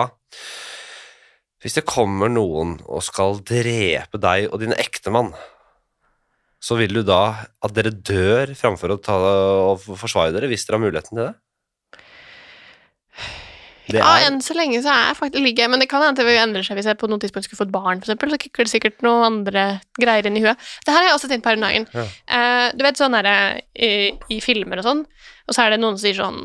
[1.65, 5.31] Hvis det kommer noen og skal drepe deg og din ektemann,
[6.61, 9.15] så vil du da at dere dør framfor å ta
[9.97, 11.33] forsvare dere, hvis dere har muligheten til det?
[13.85, 16.25] Det Ja, enn så lenge så er jeg faktisk ligger Men det kan hende det
[16.25, 18.65] vil endre seg hvis jeg på noe tidspunkt skulle fått barn, for eksempel, så kikker
[18.65, 19.65] det sikkert noen andre
[20.01, 20.61] greier inn i huet.
[20.85, 21.85] Det her har jeg også tenkt på her om dagen.
[21.93, 22.05] Ja.
[22.29, 23.35] Uh, du vet sånn derre
[23.73, 23.91] i,
[24.33, 25.03] i filmer og sånn,
[25.45, 26.39] og så er det noen som sier sånn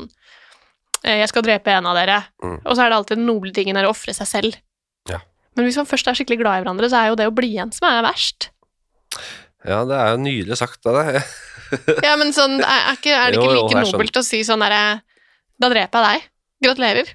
[1.01, 2.59] eh, 'Jeg skal drepe en av dere', Mm.
[2.61, 4.61] og så er det alltid den noble tingen er å ofre seg selv.
[5.51, 5.59] Ja.
[5.59, 7.51] Men hvis man først er skikkelig glad i hverandre, så er jo det å bli
[7.53, 8.49] igjen som er verst.
[9.67, 11.21] Ja, det er jo nydelig sagt av deg.
[12.03, 13.91] Ja, men sånn, er, ikke, er det ikke jo, like jeg skjønner.
[13.95, 14.79] nobelt å si sånn derre
[15.55, 16.25] 'Da dreper jeg deg'.
[16.65, 17.11] Gratulerer.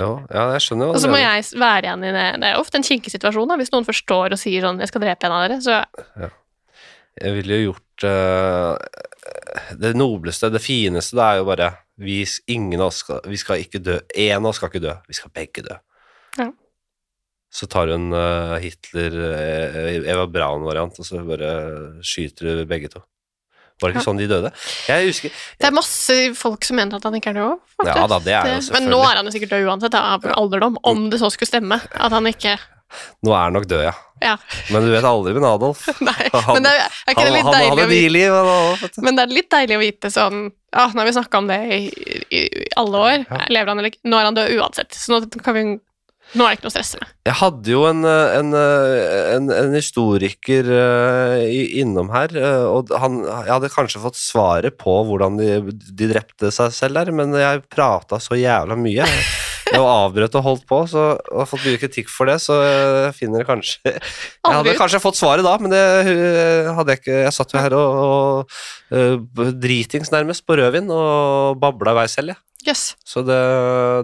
[0.00, 2.24] Jo, ja, jeg skjønner jo Og så må jeg være igjen i det.
[2.42, 5.04] Det er ofte en kinkig situasjon da, hvis noen forstår og sier sånn 'jeg skal
[5.04, 5.78] drepe en av dere', så
[7.22, 8.74] Jeg ville jo gjort uh,
[9.78, 13.62] Det nobleste, det fineste, det er jo bare vi, ingen av oss skal, vi skal
[13.62, 13.98] ikke dø.
[14.14, 14.94] Én av oss skal ikke dø.
[15.06, 15.78] Vi skal begge dø.
[17.50, 21.52] Så tar hun eh, Hitler, uh, Eva Braun-variant, og så bare
[22.04, 23.00] skyter du begge to.
[23.80, 24.06] Var det ikke Ja.
[24.10, 24.50] sånn de døde?
[24.88, 25.30] Jeg husker
[25.60, 27.60] Det er masse folk som mener at han ikke er død.
[27.78, 27.96] faktisk.
[27.96, 30.76] Ja da, det er jo Men nå er han jo sikkert død uansett, av alderdom.
[30.82, 32.58] Om det så skulle stemme at han ikke
[33.22, 33.92] Nå er han nok død, ja.
[34.24, 34.36] Ja.
[34.72, 35.86] Men du vet aldri med Adolf.
[36.08, 36.28] Nei.
[36.32, 38.40] Han- Men det er, er ikke Han, det litt deilig å
[38.82, 39.02] vite.
[39.04, 40.38] Men det er litt deilig å vite sånn
[40.74, 41.80] Ja, nå har vi snakka om det i,
[42.34, 43.26] i, i alle år.
[43.30, 43.44] Ja.
[43.48, 44.02] Lever han eller ikke?
[44.10, 44.90] Nå er han død uansett.
[44.98, 45.62] Så nå kan vi
[46.36, 47.12] Nå er det ikke noe stress med.
[47.28, 51.44] Jeg hadde jo en, eh, en, eh, en, en historiker eh,
[51.80, 52.34] innom her,
[52.68, 57.12] og han, jeg hadde kanskje fått svaret på hvordan de, de drepte seg selv der,
[57.16, 59.08] men jeg prata så jævla mye.
[59.74, 63.14] Jeg avbrøt og holdt på, så jeg har fått mye kritikk for det, så jeg
[63.18, 64.00] finner det kanskje Jeg
[64.46, 65.82] hadde kanskje fått svaret da, men det
[66.76, 67.16] hadde jeg ikke.
[67.26, 72.06] Jeg satt jo her og, og eh, dritings nærmest på rødvin og babla i vei
[72.12, 72.42] selv, jeg.
[72.66, 72.96] Yes.
[73.06, 73.38] Så det,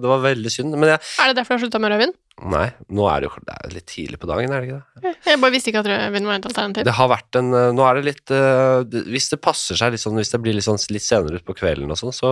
[0.00, 0.76] det var veldig synd.
[0.78, 2.14] Men jeg Er det derfor du har slutta med rødvin?
[2.50, 5.12] Nei, nå er det jo det er litt tidlig på dagen, er det ikke det?
[5.28, 6.86] Jeg bare visste ikke at rødvin var et alternativ.
[6.86, 10.02] Det har vært en eh, Nå er det litt eh, Hvis det passer seg litt
[10.02, 12.30] sånn, hvis det blir litt, sånn, litt senere ut på kvelden og sånn, så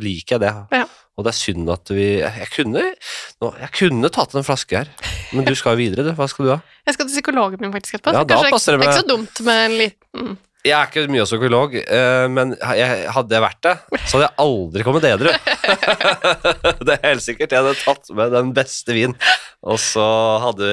[0.00, 0.54] liker jeg det.
[0.80, 0.86] Ja.
[1.20, 2.82] Og det er synd at vi Jeg kunne
[3.42, 4.92] nå, Jeg kunne tatt en flaske her,
[5.36, 6.14] men du skal jo videre, du.
[6.16, 6.60] Hva skal du ha?
[6.88, 8.16] Jeg skal til psykologen min faktisk etterpå.
[8.16, 11.24] Ja, så kanskje det er ikke så dumt med en liten Jeg er ikke mye
[11.24, 13.72] psykolog, eh, men hadde jeg vært det,
[14.04, 15.30] så hadde jeg aldri kommet edru.
[16.86, 17.54] det er helt sikkert.
[17.54, 19.14] Jeg hadde tatt med den beste vin,
[19.64, 20.04] og så
[20.44, 20.68] hadde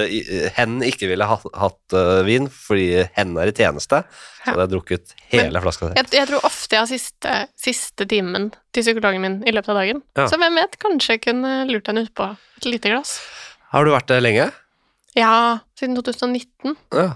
[0.57, 4.01] hen ikke ville ha, hatt eh, vin fordi hen er i tjeneste,
[4.41, 5.93] så hadde jeg drukket hele flaska.
[5.95, 7.37] jeg, jeg tror ofte jeg har siste,
[7.69, 10.01] siste timen til psykologen min i løpet av dagen.
[10.19, 10.25] Ja.
[10.27, 13.21] Så hvem vet, kanskje jeg kunne lurt henne utpå et lite glass.
[13.71, 14.49] Har du vært det lenge?
[15.15, 16.75] Ja, siden 2019.
[16.91, 17.07] Ja.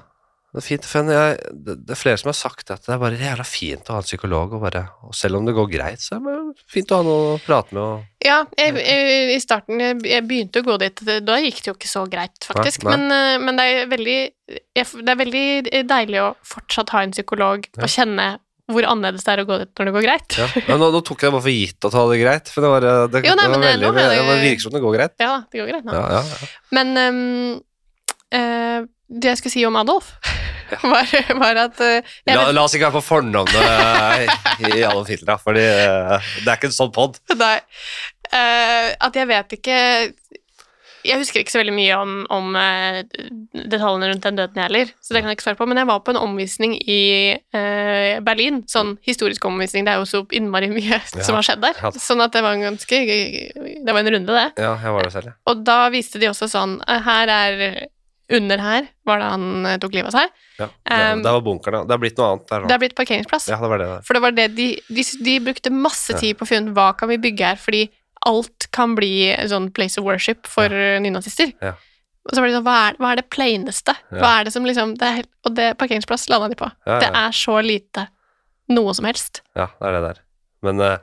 [0.51, 2.99] Det er fint, for jeg, det, det er flere som har sagt at det er
[2.99, 6.03] bare jævla fint å ha en psykolog, og, bare, og selv om det går greit,
[6.03, 7.81] så er det fint å ha noe å prate med.
[7.85, 11.77] Og, Ja, jeg, jeg, i starten jeg, begynte å gå dit, da gikk det jo
[11.79, 12.83] ikke så greit, faktisk.
[12.83, 14.19] Nei, Men, eh, men det er veldig
[14.51, 15.45] Det er veldig
[15.87, 17.83] deilig å fortsatt ha en psykolog Ja.
[17.85, 18.29] og kjenne
[18.71, 20.35] hvor annerledes det er å gå dit når det går greit.
[20.39, 20.45] Ja.
[20.67, 22.51] Men nå, nå tok jeg bare for gitt at hadde det greit.
[22.53, 24.71] For det var, eh, det, Jo, nei, det var veldig, det- det- det virker som
[24.75, 25.15] det går greit.
[25.19, 25.91] Ja, det går greit nå.
[25.95, 26.47] Ja, ja, ja.
[26.71, 27.61] Men um,
[28.35, 30.13] uh, det jeg skulle si om Adolf,
[30.93, 34.25] var, var at uh, La, la oss ikke være på fornavnet
[34.63, 37.19] i, i alle filtra, for det er ikke en sånn pod.
[37.35, 37.57] Nei,
[38.31, 39.77] Uh, at jeg vet ikke
[41.03, 43.01] Jeg husker ikke så veldig mye om, om uh,
[43.51, 45.65] detaljene rundt den døden, jeg heller, så det kan jeg ikke svare på.
[45.67, 47.01] Men jeg var på en omvisning i
[47.57, 49.83] uh, Berlin, sånn historisk omvisning.
[49.87, 51.81] Det er jo så innmari mye som har skjedd der.
[51.81, 51.91] Ja.
[51.97, 54.47] Sånn at det var en ganske Det var en runde, det.
[54.61, 55.35] Ja, jeg var det selv, ja.
[55.51, 57.65] Og da viste de også sånn eh, Her er
[58.37, 60.35] Under her var det han eh, tok livet av seg.
[60.61, 60.67] ja.
[60.67, 61.87] Det, Um, det var bunkeren, ja.
[61.87, 62.73] Det har blitt noe annet der Det nå.
[62.75, 63.47] er blitt parkeringsplass.
[63.51, 64.03] Ja, det var det der.
[64.07, 66.91] For det var det de, de, de brukte masse tid på å finne ut hva
[66.97, 67.85] kan vi bygge her, fordi
[68.29, 70.99] alt kan bli en sånn place of worship for ja.
[71.01, 71.53] nynazister.
[71.61, 71.73] Ja.
[72.29, 73.95] Og så var de sånn, hva er, hva er det plaineste?
[74.13, 76.69] Hva er det som liksom det er, Og det parkeringsplass landa de på.
[76.85, 78.07] Ja, Det er så lite
[78.69, 79.41] noe som helst.
[79.57, 80.19] Ja, det er det der.
[80.61, 80.97] Men uh,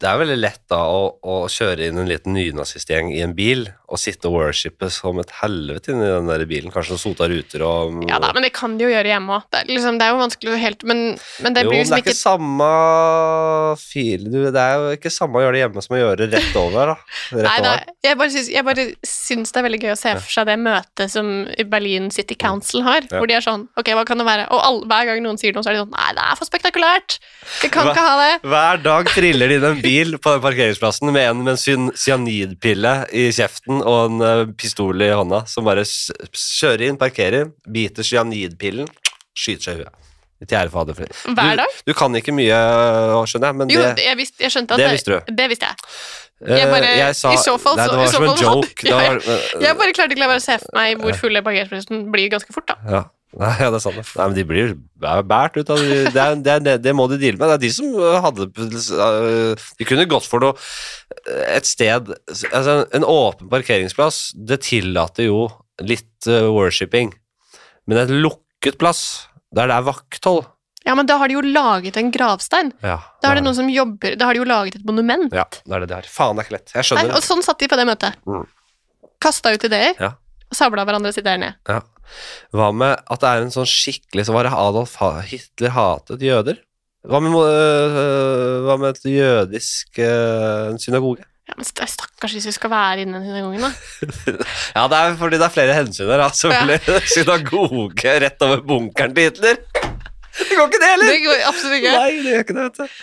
[0.00, 3.66] det er veldig lett da å, å kjøre inn en liten nynazistgjeng i en bil
[3.90, 6.70] og sitte og worshipe som et helvete inni den der bilen.
[6.70, 9.48] Kanskje noen sota ruter og Ja da, men det kan de jo gjøre hjemme òg.
[9.50, 11.00] Det, liksom, det er jo vanskelig å helt Men,
[11.42, 12.68] men det Jo, blir men det liksom er ikke ikke samme
[13.80, 16.58] fil Det er jo ikke samme å gjøre det hjemme som å gjøre det rett
[16.60, 16.96] over, da.
[17.34, 17.72] Rett Nei, da,
[18.06, 20.56] jeg, bare syns, jeg bare syns det er veldig gøy å se for seg det
[20.62, 21.30] møtet som
[21.70, 23.18] Berlin City Council har, Ja.
[23.18, 24.46] hvor de er sånn Ok, hva kan det være?
[24.54, 26.48] Og all, hver gang noen sier noe, så er de sånn Nei, det er for
[26.50, 27.18] spektakulært!
[27.64, 28.32] Vi kan hver, ikke ha det!
[28.54, 33.26] Hver dag triller de inn en bil på parkeringsplassen med en med en cyanidpille i
[33.34, 38.88] kjeften og en eh, pistol i hånda, som bare kjører inn, parkerer, biter cyanidpillen,
[39.36, 39.96] skyter seg i huet.
[40.40, 41.00] Til ære for Adolf
[41.36, 41.74] Hver dag?
[41.84, 42.56] du kan ikke mye,
[43.28, 45.34] skjønner jeg, men Jo, det, jeg, visste, jeg at det visste du.
[45.36, 45.76] Det visste jeg.
[46.46, 48.80] eh, jeg bare- sa, i så fall Nei, det var så som en joke.
[48.80, 49.20] Det Ja, var,
[49.60, 52.30] Jeg bare klarte ikke å la være å se for meg hvor fulle parkeringsplassen blir
[52.32, 52.78] ganske fort, da.
[52.88, 53.02] Ja.
[53.38, 53.94] Nei, ja, det er sant.
[53.94, 54.04] det.
[54.18, 57.18] Nei, men de blir bært båret ut av det, er, det, er, det, må de
[57.20, 57.52] deale med.
[57.52, 57.92] Det er de som
[58.24, 62.10] hadde øh, De kunne gått for noe øh, Et sted
[62.50, 65.44] altså En åpen parkeringsplass, det tillater jo
[65.80, 67.14] litt uh, worshipping.
[67.88, 70.42] Men en lukket plass, der det er vakthold
[70.84, 72.74] Ja, men da har de jo laget en gravstein.
[72.82, 75.30] ja, Da har det noen som jobber Da har de jo laget et monument.
[75.32, 76.10] Ja, det er det det er.
[76.10, 76.74] Faen, det er ikke lett.
[76.74, 78.18] Jeg Nei, og sånn satt de på det møtet.
[78.26, 78.44] Mm.
[79.22, 79.94] Kasta ut ideer.
[80.00, 80.16] Ja.
[80.50, 81.58] Og sabla hverandre sitt der ned.
[81.70, 81.80] Ja.
[82.56, 84.96] Hva med at det er en sånn skikkelig Så var det Adolf
[85.30, 86.58] Hitler hatet jøder?
[87.06, 91.22] Hva med, øh, hva med et jødisk øh, synagoge?
[91.48, 93.70] Ja, men Stakkars hvis vi skal være inne i synagogen, da.
[94.76, 96.26] Ja, det er fordi det er flere hensyn her.
[96.26, 96.52] Altså,
[97.14, 99.58] Synagoge rett over bunkeren til Hitler.
[100.40, 101.10] Det går ikke det heller!
[101.10, 101.94] Det går absolutt ikke.
[101.96, 103.00] Nei, det gjør ikke det, vet du.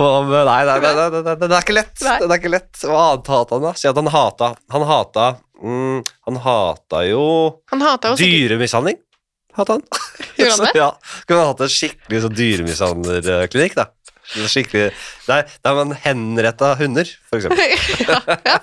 [0.00, 1.94] Nei, nei, nei, nei, det er ikke lett.
[2.00, 2.72] Det er ikke lett.
[2.82, 3.72] Hva annet hata han, da?
[3.78, 5.28] Si at han hata Han hata
[5.62, 7.24] mm, Han hata jo
[7.72, 9.00] Han hata jo dyremishandling.
[9.54, 9.84] Hata han.
[10.38, 10.72] Gjorde han det?
[10.82, 10.88] ja.
[11.22, 13.90] Skulle hatt en skikkelig sånn dyremishandlerklinikk, da.
[14.24, 14.88] Skikkelig
[15.28, 17.60] Der, der man henretta hunder, for eksempel.
[18.08, 18.56] ja, ja.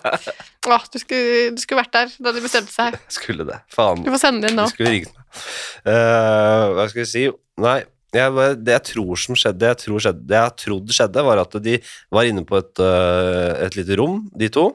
[0.68, 2.98] Åh, du, skulle, du skulle vært der da de bestemte seg.
[3.14, 3.62] Skulle det.
[3.72, 4.04] Faen.
[4.06, 4.68] Du får sende det inn nå.
[4.74, 5.42] Skulle ringt meg.
[5.88, 7.24] Uh, hva skal vi si?
[7.62, 7.80] Nei,
[8.12, 11.56] jeg, det jeg tror som skjedde, jeg, tror skjedde, det jeg trodde skjedde, var at
[11.64, 11.78] de
[12.12, 14.66] var inne på et, eh, et lite rom, de to.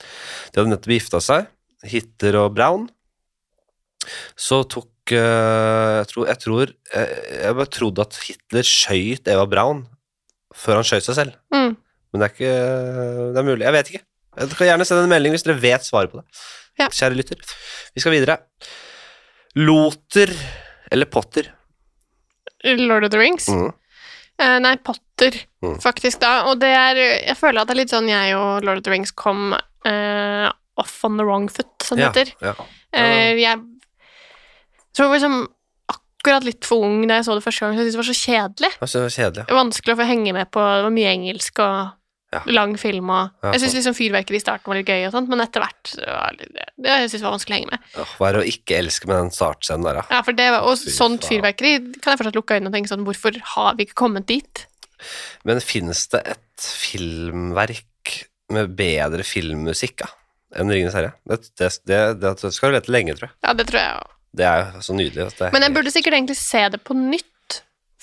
[0.00, 1.50] De hadde nettopp gifta seg,
[1.90, 2.88] Hitler og Brown.
[4.38, 9.46] Så tok eh, jeg, tror, jeg tror Jeg, jeg bare trodde at Hitler skøyt Eva
[9.50, 9.84] Braun
[10.56, 11.34] før han skøyt seg selv.
[11.52, 11.74] Mm.
[12.12, 12.52] Men det er ikke
[13.34, 13.64] Det er mulig.
[13.66, 14.04] Jeg vet ikke.
[14.36, 16.26] Dere kan gjerne sende en melding hvis dere vet svaret på det.
[16.80, 16.86] Ja.
[16.92, 17.40] Kjære lytter.
[17.96, 18.38] Vi skal videre.
[19.56, 20.32] Loter
[20.92, 21.48] eller Potter?
[22.64, 23.48] Lord of the Rings?
[23.48, 23.70] Mm.
[24.38, 25.32] Eh, nei, Potter,
[25.64, 25.78] Mm.
[25.80, 26.44] faktisk, da.
[26.50, 26.94] Og det er
[27.26, 29.54] Jeg føler at det er litt sånn jeg og Lord of the Rings kom
[29.86, 32.32] eh, off on the wrong foot, som det Ja, heter.
[32.42, 32.54] ja.
[32.92, 33.58] Eh, jeg
[34.96, 35.36] tror jeg var liksom
[35.92, 38.10] akkurat litt for ung da jeg så det første gang, så jeg syntes det var
[38.10, 38.72] så kjedelig.
[38.80, 39.46] Det var kjedelig.
[39.60, 40.60] Vanskelig å få henge med på.
[40.76, 41.92] Det var mye engelsk og
[42.34, 42.40] Ja.
[42.50, 45.40] lang film og Jeg syns liksom fyrverkeri i starten var litt gøy og sånt, men
[45.40, 47.80] etter hvert det, det, jeg synes det var vanskelig å henge med.
[48.02, 50.02] Åh, Hva er det å ikke elske med den startscenen der, da?
[50.10, 53.06] Ja, for det var, Og sånt fyrverkeri kan jeg fortsatt lukke øynene og tenke sånn
[53.06, 54.66] Hvorfor har vi ikke kommet dit?
[55.44, 60.08] Men finnes det et filmverk med bedre filmmusikk da,
[60.54, 61.14] enn Ringenes herre?
[61.26, 63.36] Det, det, det, det skal du lete lenge, tror jeg.
[63.46, 64.12] Ja, det tror jeg òg.
[64.36, 65.30] Det er jo så nydelig.
[65.54, 67.32] Men jeg burde sikkert egentlig se det på nytt.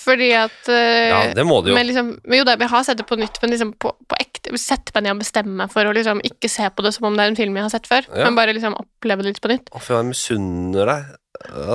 [0.03, 1.75] Fordi at eh, Ja, det må du jo.
[1.77, 4.57] Men liksom, jo, da, jeg har sett det på nytt, men liksom på, på ekte
[4.59, 7.15] Sette meg ned og bestemme meg for å liksom ikke se på det som om
[7.15, 8.25] det er en film jeg har sett før, Ja.
[8.25, 9.69] men bare liksom oppleve det litt på nytt.
[9.71, 11.13] Å, for jeg misunner deg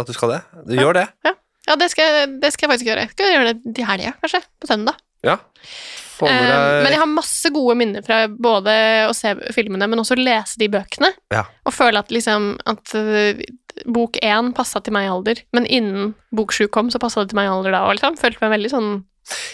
[0.02, 0.40] at du skal det.
[0.68, 1.06] Du gjør det.
[1.24, 3.06] Ja, det skal, det skal jeg faktisk gjøre.
[3.06, 4.42] Jeg skal gjøre det i helga, kanskje.
[4.60, 5.00] På søndag.
[5.24, 5.38] Ja.
[6.18, 8.74] Få med Eh, deg men jeg har masse gode minner fra både
[9.08, 11.12] å se filmene, men også lese de bøkene.
[11.34, 11.44] Ja.
[11.68, 13.42] Og føle at liksom at eh,
[13.86, 17.30] bok én passa til meg i alder, men innen bok sju kom, så passa det
[17.32, 18.18] til meg i alder da òg, liksom.
[18.18, 18.90] Følte meg veldig sånn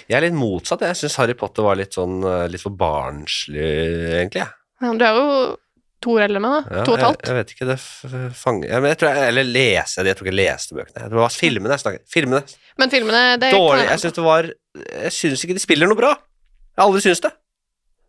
[0.09, 0.85] Jeg er litt motsatt.
[0.87, 3.69] Jeg syns Harry Potter var litt sånn eh, litt for barnslig,
[4.23, 4.47] egentlig.
[4.81, 5.29] Ja, Du er jo
[6.05, 6.77] to år eldre enn meg, da.
[6.79, 7.23] Ja, to og et halvt.
[7.29, 7.79] jeg vet ikke, det
[8.37, 11.09] fanger ja, men jeg tror jeg, Eller lese jeg tror ikke jeg leste bøkene.
[11.09, 12.43] Det var filmene jeg snakket Filmene.
[12.81, 13.87] Men filmene det Dårlig.
[13.89, 14.51] Jeg syns det var
[15.01, 16.13] Jeg syns ikke de spiller noe bra.
[16.75, 17.33] Jeg har aldri syntes det.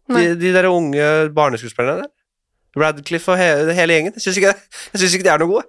[0.10, 2.12] De, de der unge barneskuespillerne der.
[2.76, 4.14] Radcliffe og hele, hele gjengen.
[4.18, 4.52] Jeg syns ikke,
[4.98, 5.64] ikke de er noe gode.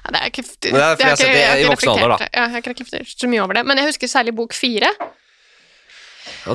[0.00, 1.90] Ja, det er ikke, Men det er fordi jeg har sett det i ikke voksen
[1.92, 2.14] alder, da.
[2.16, 3.64] reflektert- Ja, jeg har ikke reflektert så mye over det.
[3.68, 4.90] Men jeg husker særlig bok fire.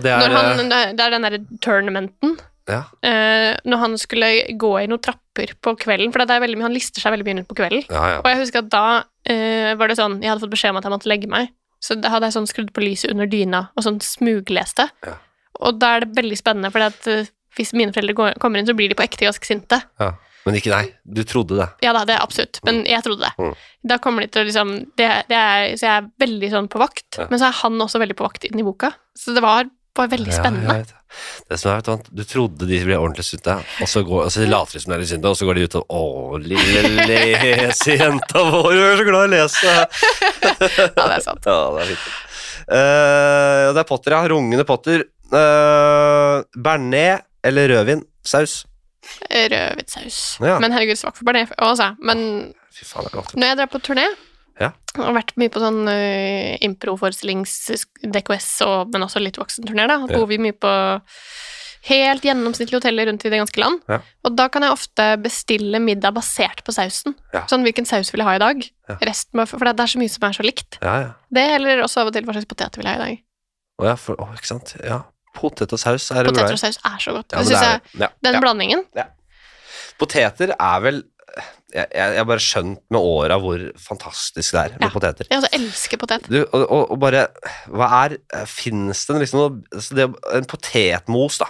[0.02, 2.38] Det er Når han, eh, det er den derre tournamenten.
[2.66, 2.80] Ja.
[3.06, 6.74] Uh, når han skulle gå i noen trapper på kvelden, for det er veldig han
[6.74, 7.84] lister seg veldig mye rundt på kvelden.
[7.94, 8.18] Ja, ja.
[8.24, 10.88] Og jeg husker at da uh, var det sånn Jeg hadde fått beskjed om at
[10.88, 11.52] jeg måtte legge meg.
[11.84, 14.88] Så da hadde jeg sånn skrudd på lyset under dyna og sånn smugleste.
[15.06, 15.14] Ja.
[15.62, 17.26] Og da er det veldig spennende, for
[17.56, 19.82] hvis mine foreldre kommer inn, så blir de på ekte ganske sinte.
[20.02, 20.14] ja.
[20.46, 20.92] Men ikke deg.
[21.10, 21.66] Du trodde det.
[21.82, 23.32] Ja da, det er absolutt, men jeg trodde det.
[23.42, 23.56] Mm.
[23.90, 26.82] Da kommer de til å liksom det, det er, Så jeg er veldig sånn på
[26.84, 27.26] vakt, Ja.
[27.32, 28.92] men så er han også veldig på vakt inn i boka.
[29.18, 29.66] Så det var
[29.98, 30.76] bare veldig spennende.
[30.84, 30.86] Ja,
[31.50, 31.58] det.
[31.58, 34.46] Som er, vet du, du trodde de ble ordentlig sinte, og så, går, og så
[34.46, 38.46] later de som de er sinte, og så går de ut og Å, lille lesejenta
[38.52, 39.76] vår, hun er så glad i å lese.
[41.00, 41.50] Ja, det er sant.
[41.50, 42.06] Ja, det er fint.
[42.66, 44.22] Uh, det er Potter, ja.
[44.30, 45.04] Rungende Potter.
[45.36, 48.64] Uh, Bernet eller rødvinsaus?
[49.30, 50.20] Rødvinsaus.
[50.42, 50.56] Ja.
[50.64, 51.92] Men herregud, svak for bearnés også.
[52.00, 53.36] Men Fy faen, det er godt.
[53.36, 54.08] når jeg drar på turné
[54.56, 54.70] Ja.
[54.96, 59.88] Jeg har vært mye på sånn uh, improforestillings-DKS, og- men også litt voksenturné.
[59.88, 60.08] Da Ja.
[60.18, 61.02] bor vi mye på
[61.90, 63.82] helt gjennomsnittlige hoteller rundt i det ganske land.
[63.90, 64.00] Ja.
[64.24, 67.14] Og da kan jeg ofte bestille middag basert på sausen.
[67.34, 67.44] Ja.
[67.46, 68.64] Sånn hvilken saus vil jeg ha i dag?
[68.90, 68.96] Ja.
[69.02, 70.78] Resten, for det er så mye som er så likt.
[70.82, 71.12] Ja, ja.
[71.32, 73.20] Det eller også av og til hva slags potet vil jeg ha i dag.
[73.82, 74.76] Å, ja, for, oh, ikke sant.
[74.84, 75.04] Ja.
[75.36, 77.36] Potet og saus er Potet og saus er så godt.
[77.36, 78.86] Ja, det er, jeg, ja, den blandingen
[80.00, 81.04] Poteter er vel
[81.76, 84.94] Jeg jeg har bare skjønt med åra hvor fantastisk det er med Ja.
[84.94, 85.28] poteter.
[85.30, 86.30] Jeg også elsker potet.
[86.32, 87.26] Du, og, og, og bare
[87.68, 88.18] Hva er
[88.48, 90.08] Fins det liksom noe altså det,
[90.40, 91.50] En potetmos, da.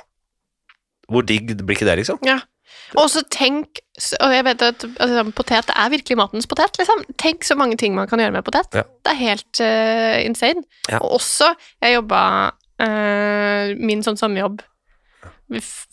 [1.12, 2.18] Hvor digg blir ikke det, liksom?
[2.26, 2.40] Ja.
[2.98, 3.80] Og så tenk
[4.22, 7.06] Og jeg vet at altså, potet er virkelig matens potet, liksom.
[7.22, 8.74] Tenk så mange ting man kan gjøre med potet.
[8.74, 8.84] Ja.
[9.06, 10.66] Det er helt uh, insane.
[10.90, 11.00] Ja.
[11.04, 12.22] Og også Jeg jobba
[12.80, 14.60] Min sånn sommerjobb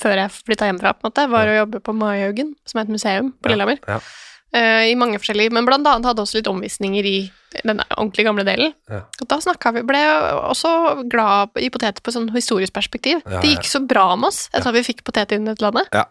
[0.01, 2.95] før jeg flytta hjemmefra, på en måte, var å jobbe på Maihaugen, som er et
[2.95, 3.83] museum på Lillehammer.
[3.87, 4.03] ja.
[4.53, 7.18] Uh, I mange forskjellige Men blant annet hadde også litt omvisninger i
[7.64, 8.74] den ordentlig gamle delen.
[8.85, 8.99] Ja.
[9.22, 10.03] Og da snakka vi Ble
[10.51, 10.72] også
[11.09, 13.22] glad i poteter på sånn historisk perspektiv.
[13.24, 15.89] Det gikk så bra med oss etter at vi fikk potet inn i dette landet.
[15.97, 16.05] Ja.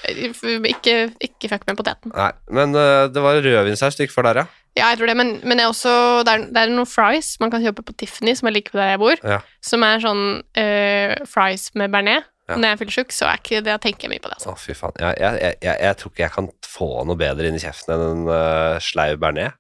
[0.73, 0.95] Ikke,
[1.25, 2.09] ikke fuck med poteten.
[2.15, 4.47] Nei, men uh, det var rødvinsaus du gikk for der, ja.
[4.79, 5.93] Ja, jeg tror det, men, men det, er også,
[6.27, 8.79] det, er, det er noen fries man kan kjøpe på Tiffany, som er like på
[8.79, 9.39] der jeg bor, Ja.
[9.65, 10.23] som er sånn
[10.59, 12.25] eh, fries med bearnés.
[12.49, 12.57] Ja.
[12.57, 14.39] Når jeg er fyllesyk, så er ikke det, jeg tenker jeg mye på det.
[14.39, 14.55] Altså.
[14.55, 14.95] Å, fy faen.
[15.03, 17.95] Jeg, jeg, jeg, jeg, jeg tror ikke jeg kan få noe bedre inn i kjeften
[17.95, 19.53] enn en uh, sleiv bearnés.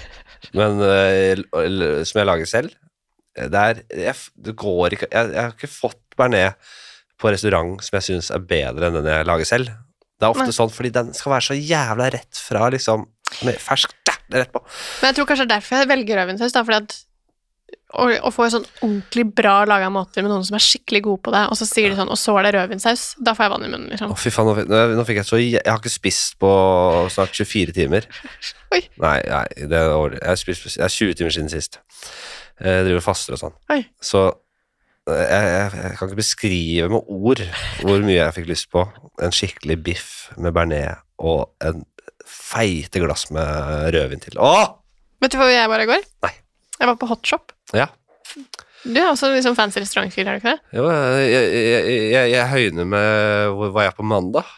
[0.56, 2.72] Men uh, som jeg lager selv
[3.36, 3.82] Det er
[4.32, 6.56] Det går ikke jeg, har ikke fått bearnés
[7.20, 9.74] på restaurant som jeg syns er bedre enn den jeg lager selv.
[10.16, 10.56] Det er ofte Nei.
[10.56, 13.04] sånn fordi den skal være så jævla rett fra liksom
[13.46, 14.62] med Fersk da, rett på.
[15.02, 16.96] Men jeg tror kanskje det er derfor jeg velger rødvinsaus, da, fordi at
[17.90, 21.22] å, og få en sånn ordentlig bra laga måter med noen som er skikkelig gode
[21.26, 23.52] på det, og så sier de sånn, og så er det rødvinsaus, da får jeg
[23.54, 24.12] vann i munnen, Å, liksom.
[24.22, 24.70] fy faen, nå, fikk-
[25.00, 26.50] nå, fikk jeg så Jeg har ikke spist på
[27.14, 28.06] snart 24 timer.
[28.76, 28.82] Oi.
[29.02, 30.14] Nei, nei det er.
[30.20, 31.80] Jeg har spist jeg er 20 timer siden sist.
[32.60, 33.54] Jeg driver og faster og sånn.
[33.74, 33.80] Oi.
[34.04, 37.42] Så eh, jeg, jeg, jeg kan ikke beskrive med ord
[37.80, 38.84] hvor mye jeg fikk lyst på
[39.24, 41.82] en skikkelig biff med bearnés og en
[42.30, 44.38] feite glass med rødvin til.
[44.38, 44.68] Åh!
[45.20, 46.04] Vet du hvor jeg var i går?
[46.24, 46.32] Nei.
[46.80, 47.52] Jeg var på Hotshop.
[47.76, 47.86] Ja.
[48.84, 50.78] Du er også liksom fancy restaurantfyr, er du ikke det?
[50.78, 54.48] Jo, jeg, jeg, jeg, jeg høyner med Hvor var jeg på mandag?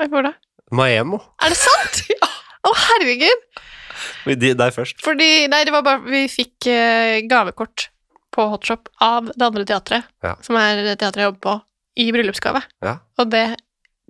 [0.00, 0.34] Oi, hvor da?
[0.76, 1.20] Maemo.
[1.42, 2.02] Er det sant?
[2.68, 3.46] Å, herregud!
[4.36, 5.00] De- deg først.
[5.02, 7.88] Fordi, nei, det var bare Vi fikk eh, gavekort
[8.30, 10.36] på Hotshop av det andre teatret, Ja.
[10.44, 11.54] som er teatret jeg jobber på,
[12.04, 12.60] i bryllupsgave.
[12.84, 12.98] Ja.
[13.18, 13.46] Og det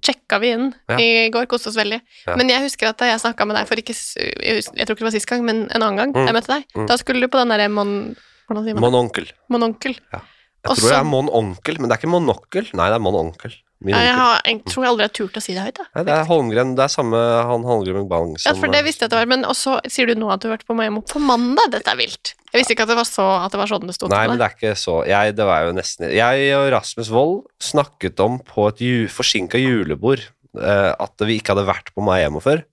[0.02, 0.96] sjekka vi inn Ja.
[0.98, 2.00] i går, koste oss veldig.
[2.26, 2.36] Ja.
[2.36, 4.94] Men jeg husker at da jeg snakka med deg for ikke jeg, husker, jeg tror
[4.96, 6.26] ikke det var sist gang, men en annen gang Mm.
[6.26, 6.86] jeg møtte deg, Mm.
[6.86, 8.16] da skulle du på den derre mon...
[8.48, 9.32] Hvordan sier man det?
[9.48, 9.96] Mon onkel.
[10.12, 10.20] Ja.
[10.66, 12.66] Jeg tror det er mon onkel, men det er ikke monokkel.
[12.74, 13.54] Nei, det er mon onkel.
[13.80, 15.78] Min jeg, har, jeg tror jeg aldri har turt å si det høyt.
[15.78, 15.86] Da.
[15.96, 16.74] Nei, det er Holmgren.
[16.76, 19.30] Det er samme han Holmgren Bang Ja, som for det visste jeg at det var,
[19.30, 21.70] men også sier du nå at du har vært på Maimo på mandag.
[21.72, 22.34] Dette er vilt.
[22.50, 24.32] Jeg visste ikke at det var, så, at det var sånn det sto Nei, til
[24.32, 28.20] men det er ikke så Jeg, det var jo nesten Jeg og Rasmus Wold snakket
[28.24, 30.24] om på et ju, forsinka julebord
[30.58, 32.64] eh, at vi ikke hadde vært på Maemo før.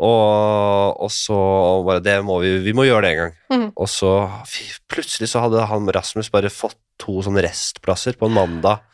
[0.00, 1.38] Og, og så
[1.86, 3.34] bare Det må vi Vi må gjøre det en gang.
[3.52, 3.66] Mm.
[3.76, 4.12] Og så
[4.48, 8.84] fy, plutselig så hadde han Rasmus bare fått to sånne restplasser på en mandag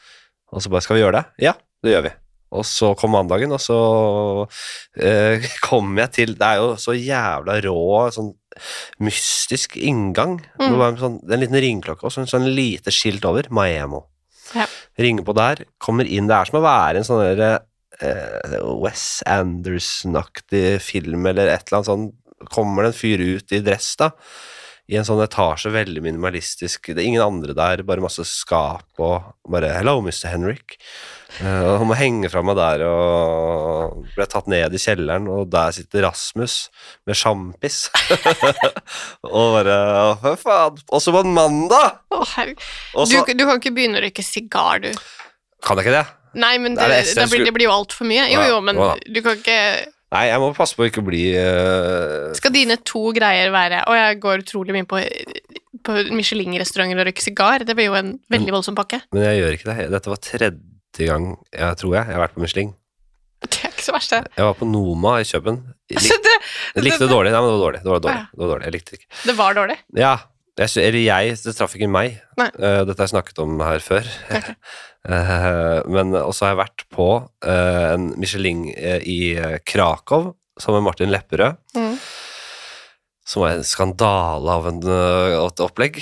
[0.52, 1.24] Og så bare Skal vi gjøre det?
[1.46, 1.52] Ja,
[1.84, 2.12] det gjør vi.
[2.56, 3.76] Og så kom mandagen, og så
[5.02, 7.78] eh, kom jeg til Det er jo så jævla rå,
[8.14, 8.32] sånn
[9.04, 10.38] mystisk inngang.
[10.56, 10.78] Det Mm.
[10.78, 13.48] var en, sånn, en liten ringeklokke og så en sånn lite skilt over.
[13.50, 14.04] Maemo.
[14.54, 14.64] Ja.
[14.96, 16.28] Ringer på der, kommer inn.
[16.30, 17.60] Det er som å være en sånn der,
[18.00, 22.06] eh, Wes Anderson-aktig film eller et eller annet sånn.
[22.52, 24.10] Kommer det en fyr ut i dress, da,
[24.86, 26.92] i en sånn etasje, veldig minimalistisk.
[26.92, 30.30] Det er ingen andre der, bare masse skap og bare 'Hello, Mr.
[30.30, 30.76] Henrik'.
[31.42, 35.50] Uh, og han må henge fra meg der og ble tatt ned i kjelleren, og
[35.52, 36.70] der sitter Rasmus
[37.04, 37.90] med sjampis.
[39.36, 39.76] og bare
[40.22, 40.78] Hva faen?
[40.86, 41.98] Også på en mandag!
[42.14, 42.36] Oh.
[43.10, 44.94] Du, du kan ikke begynne å røyke sigar, du.
[45.66, 46.06] Kan jeg ikke det?
[46.36, 48.28] Nei, men Det det, det blir, det blir jo altfor mye.
[48.30, 49.60] Jo, jo, men ja, du kan ikke
[50.14, 52.30] Nei, jeg må passe på å ikke bli uh...
[52.38, 55.00] Skal dine to greier være Og jeg går utrolig mye på,
[55.86, 57.64] på Michelin-restauranter og røyker sigar.
[57.66, 59.02] Det blir jo en veldig voldsom pakke.
[59.16, 59.88] Men jeg gjør ikke det.
[59.96, 62.70] Dette var tredje gang, jeg tror jeg, jeg har vært på Michelin.
[63.46, 64.32] Det er ikke så verst, det.
[64.38, 65.58] Jeg var på Noma i Køben.
[65.90, 66.36] Jeg Altså, lik, det,
[66.76, 67.34] jeg likte det dårlig.
[67.34, 67.82] Nei, men det var dårlig.
[67.82, 68.22] Det var dårlig.
[68.22, 68.30] Ja.
[68.30, 68.64] Det var dårlig.
[68.66, 69.10] Jeg likte det ikke.
[69.26, 69.76] det var dårlig.
[70.00, 70.14] Ja,
[70.56, 72.18] jeg, eller jeg, det traff ikke meg.
[72.40, 72.48] Nei.
[72.56, 74.12] Eh, dette har jeg snakket om her før.
[75.06, 77.04] Eh, men også har jeg vært på
[77.46, 81.60] eh, en Michelin i Krakow sammen med Martin Lepperød.
[81.78, 81.92] Mm.
[83.22, 86.00] Som var en skandale av en, et opplegg.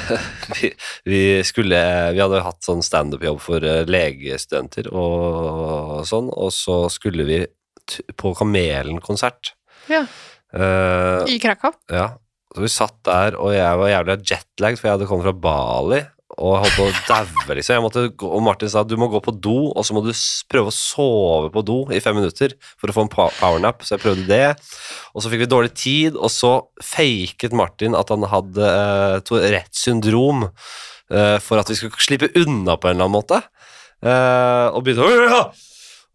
[0.54, 0.72] vi,
[1.04, 1.82] vi skulle
[2.16, 7.42] Vi hadde hatt sånn standup-jobb for legestudenter og sånn, og så skulle vi
[8.16, 9.52] på Kamelen-konsert.
[9.92, 10.06] Ja.
[10.56, 11.76] Uh, I Krakow.
[11.92, 12.14] ja,
[12.56, 15.98] så vi satt der, og jeg var jævlig jetlagged, for jeg hadde kommet fra Bali,
[16.36, 17.74] og holdt på å daue, liksom.
[17.76, 20.10] Jeg måtte og Martin sa du må gå på do, og så må du
[20.52, 24.04] prøve å sove på do i fem minutter for å få en powernap, så jeg
[24.06, 24.48] prøvde det.
[25.12, 26.54] Og så fikk vi dårlig tid, og så
[26.84, 30.48] faket Martin at han hadde uh, Tourettes syndrom,
[31.12, 33.44] eh, for at vi skulle slippe unna på en eller annen måte.
[34.00, 35.46] Eh, og begynte å!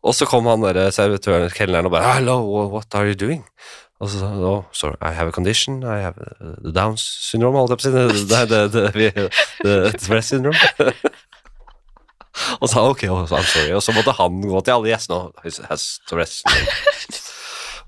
[0.01, 2.39] Og så kom han der servitøren, kelneren, og bare Hello,
[2.73, 3.43] what are you doing?
[4.01, 7.03] Og så sa han oh, sorry, I have a condition, I have uh, the Downs
[7.21, 8.29] syndrome, holdt jeg på å si.
[9.61, 10.57] Det, syndrome.
[12.61, 13.75] og så sa ok, oh, I'm sorry.
[13.77, 17.27] Og så måtte han gå til alle gjestene og has Tourettes syndrome.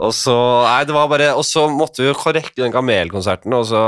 [0.02, 0.34] Og så,
[0.66, 3.82] nei, det var bare, og så måtte vi jo korrekte den kamelkonserten, og så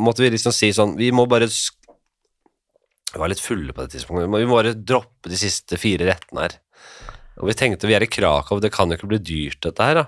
[0.00, 4.28] måtte vi liksom si sånn Vi må bare Vi var litt fulle på det tidspunktet.
[4.28, 6.58] Vi må bare droppe de siste fire rettene her.
[7.40, 10.02] Og vi tenkte vi er i Krakow, det kan jo ikke bli dyrt, dette her,
[10.02, 10.06] da.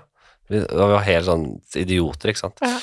[0.51, 1.47] Vi, var helt sånn
[1.79, 2.61] idioter, ikke sant.
[2.65, 2.75] Ja.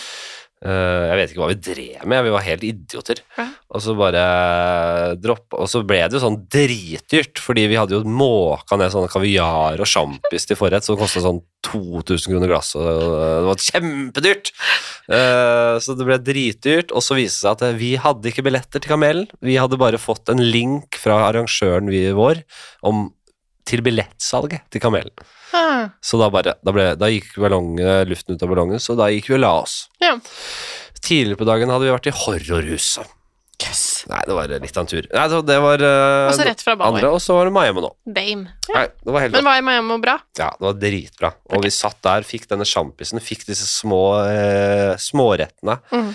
[0.59, 3.21] Eh, jeg vet ikke hva vi drev med, vi var helt idioter.
[3.37, 3.47] Ja.
[3.69, 4.23] Og så bare
[5.21, 9.07] droppa Og så ble det jo sånn dritdyrt, fordi vi hadde jo måka ned sånn
[9.13, 13.63] kaviar og sjampis til forrett, så det kosta sånn 2000 kroner glass, og det var
[13.69, 14.53] kjempedyrt!
[15.09, 18.83] Eh, så det ble dritdyrt, og så viste det seg at vi hadde ikke billetter
[18.83, 19.29] til Kamelen.
[19.45, 22.43] Vi hadde bare fått en link fra arrangøren vi vår
[22.89, 23.09] om
[23.69, 25.13] til billettsalget til Kamelen.
[25.57, 27.77] Ah, Så da, bare, da, ble, da gikk ballong,
[28.09, 29.83] luften ut av ballongen, så da gikk vi og la oss.
[30.05, 30.17] ja.
[30.99, 33.15] Tidligere på dagen hadde vi vært i Horrorhuset.
[33.59, 34.05] Yes.
[34.07, 35.07] Nei, det var litt av en tur.
[35.11, 37.01] Nei, det, var uh, Og rett fra Bali.
[37.09, 37.91] og så var det Miami nå.
[38.07, 38.53] Dame.
[38.71, 40.15] Nei, det var Men var Miami bra?
[40.39, 41.33] Ja, det var dritbra.
[41.57, 45.81] Og vi satt der, fikk denne sjampisen, fikk disse små uh, smårettene.
[45.91, 46.13] Mm.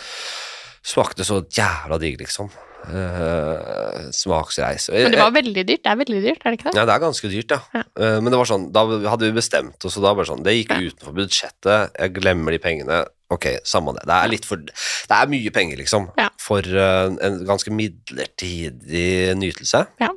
[0.93, 2.51] Smakte så jævla digg, liksom.
[2.84, 4.91] Eh, smaksreise.
[4.91, 5.84] Men det var veldig dyrt.
[5.86, 6.75] Det er veldig dyrt, er det ikke det?
[6.79, 7.59] Ja, det er ganske dyrt, ja.
[7.77, 7.84] Ja.
[7.95, 10.53] Uh, men det var sånn, da hadde vi bestemt oss, og da bare sånn Det
[10.57, 10.79] gikk Ja.
[10.89, 12.97] utenfor budsjettet, jeg glemmer de pengene.
[13.31, 14.03] Ok, samme det.
[14.05, 16.27] Det er litt for Det er mye penger, liksom, Ja.
[16.38, 19.88] for uh, en ganske midlertidig nytelse.
[20.01, 20.09] Ja.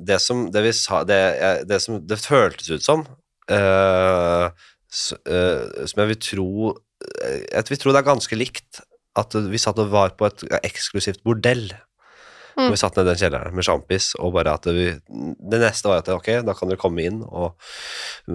[0.00, 3.02] Det som det vi sa Det, det som det føltes ut som
[3.50, 4.52] Som
[5.98, 6.78] jeg vil tro
[7.50, 8.78] Jeg vil tro det er ganske likt
[9.20, 11.68] at vi satt og var på et eksklusivt bordell.
[12.56, 12.66] Mm.
[12.66, 15.88] Og vi satt ned i den kjelleren med sjampis, og bare at vi Det neste
[15.88, 17.54] var at ok, da kan dere komme inn og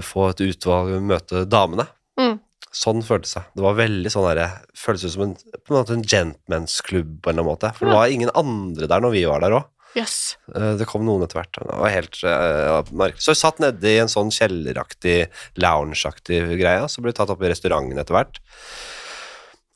[0.03, 1.88] få et utvalg, møte damene.
[2.19, 2.39] Mm.
[2.75, 3.45] Sånn føltes det.
[3.55, 7.31] Det var veldig sånn der, føltes ut som en, på en måte en gentlemansklubb på
[7.31, 7.71] en eller annen måte.
[7.77, 9.71] For det var ingen andre der når vi var der òg.
[9.95, 10.36] Yes.
[10.51, 11.55] Det kom noen etter hvert.
[11.55, 13.05] Det var helt uh.
[13.15, 15.29] Så vi satt nedi i en sånn kjelleraktig,
[15.63, 18.41] loungeaktig greie, så ble vi tatt opp i restauranten etter hvert.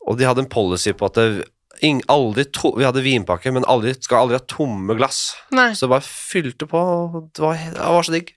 [0.08, 1.28] Og de hadde en policy på at det,
[1.86, 2.02] ing,
[2.56, 5.36] to, Vi hadde vinpakke, men aldri, skal aldri ha tomme glass.
[5.56, 5.72] Nei.
[5.76, 6.82] Så det bare fylte på.
[7.34, 8.34] Det var, det var så digg.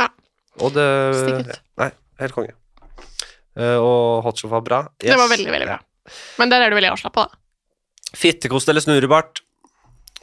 [0.00, 0.10] Ja.
[0.60, 0.86] Og det
[1.40, 1.58] ut.
[1.82, 1.90] Nei,
[2.22, 2.54] helt konge.
[3.56, 4.82] Eh, og hotshot var bra.
[5.00, 5.80] Det var veldig, veldig bra.
[6.40, 7.42] Men der er du veldig avslappa, da.
[8.16, 9.42] Fittekost eller snurrebart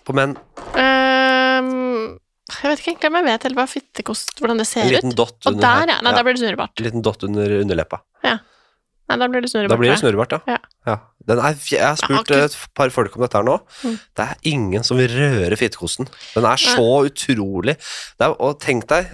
[0.08, 0.38] på menn.
[0.74, 2.16] Um,
[2.54, 5.14] jeg vet ikke egentlig om jeg vet helt hva fittekost Hvordan det ser ut.
[5.18, 5.92] dott Og under der, her.
[5.94, 5.98] ja.
[6.02, 6.80] Nei, Ja, der blir det snurrebart.
[6.80, 8.00] En liten dott under underleppa.
[9.12, 9.74] Nei, da blir det snurrebart.
[9.74, 10.56] Da blir det snurrebart, ja.
[10.56, 10.60] Ja.
[10.88, 11.00] ja.
[11.28, 13.58] Den er, jeg har spurt ja, et par folk om dette her nå.
[13.84, 13.98] Mm.
[14.16, 16.10] Det er ingen som vil røre fittekosten.
[16.36, 19.14] Den er så utrolig det er, Og tenk deg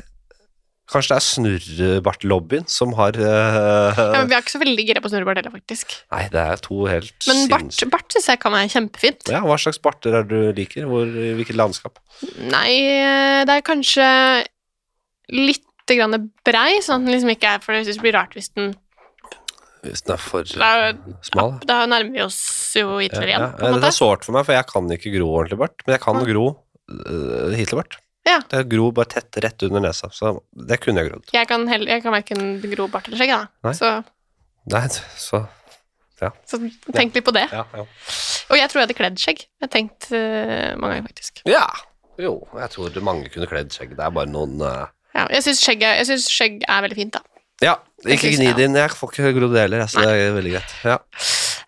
[0.90, 5.04] Kanskje det er snurrebartlobbyen som har uh, Ja, men vi er ikke så veldig gira
[5.06, 5.94] på snurrebart heller, faktisk.
[6.10, 9.30] Nei, det er to helt Men bart, bart syns jeg kan være kjempefint.
[9.30, 10.88] ja, Hva slags barter er det du liker?
[10.90, 11.06] Hvor,
[11.38, 12.02] hvilket landskap?
[12.42, 14.08] Nei, eh, det er kanskje
[15.30, 18.34] litt grann brei, sånn at den liksom ikke er For jeg syns det blir rart
[18.38, 18.74] hvis den
[19.86, 21.54] Hvis den er for smal?
[21.68, 22.40] da nærmer vi oss
[22.76, 25.60] jo Hitler igjen, Ja, det er sårt for meg, for jeg kan ikke gro ordentlig
[25.62, 25.86] bart.
[25.86, 26.26] Men jeg kan Ja.
[26.34, 28.00] gro uh, Hitlerbart.
[28.28, 28.40] Ja.
[28.52, 30.10] Det gro bare tett rett under nesa.
[30.12, 31.32] Så det kunne jeg grodd.
[31.34, 33.48] Jeg kan, heller, jeg kan verken gro bart eller skjegg, Nei.
[33.64, 33.74] da.
[33.80, 33.94] Så,
[34.70, 34.84] Nei,
[35.18, 35.46] så
[36.20, 36.58] så
[36.92, 37.46] tenk litt på det.
[37.48, 37.86] ja, ja.
[38.50, 39.46] Og jeg tror jeg hadde kledd skjegg.
[39.48, 41.44] Jeg har tenkt uh, mange ganger, faktisk.
[41.48, 41.68] ja.
[42.20, 43.94] Jo, jeg tror mange kunne kledd skjegg.
[43.96, 44.90] Det er bare noen uh...
[45.16, 45.86] Ja, jeg syns skjegg,
[46.26, 47.22] skjegg er veldig fint, da.
[47.64, 48.78] Ja, ikke gni det inn.
[48.80, 50.76] Jeg får ikke grodd det heller, så det er veldig greit.
[50.88, 50.98] Ja.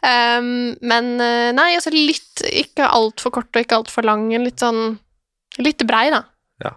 [0.01, 4.23] Um, men eh, nei, altså litt Ikke altfor kort og ikke altfor lang.
[4.41, 4.95] Litt sånn
[5.61, 6.23] Litt brei, da.
[6.63, 6.71] Ja.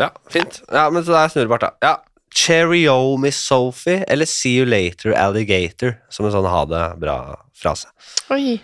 [0.00, 0.62] ja, fint.
[0.72, 1.72] Ja, men så det er snurrebart, da.
[1.84, 1.94] Ja.
[2.34, 7.92] Cheerio, Miss Sophie, eller See you later, alligator, som en sånn ha det bra-frase.
[8.34, 8.56] Oi.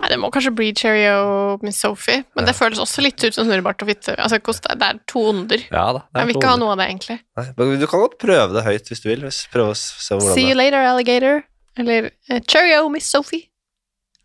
[0.00, 3.44] Nei, det må kanskje bli Cheerio Miss Sophie, men det føles også litt ut som
[3.44, 4.14] snurrebart og fitte.
[4.16, 5.64] Altså, det er to onder.
[5.68, 6.00] Ja da.
[6.08, 7.18] det Jeg vil ikke ha noe av det, egentlig.
[7.38, 9.26] Nei, men du kan godt prøve det høyt hvis du vil.
[9.28, 11.42] Hvis, prøve å se hvordan See you later, alligator.
[11.76, 13.50] Eller eh, Cheerio Miss Sophie.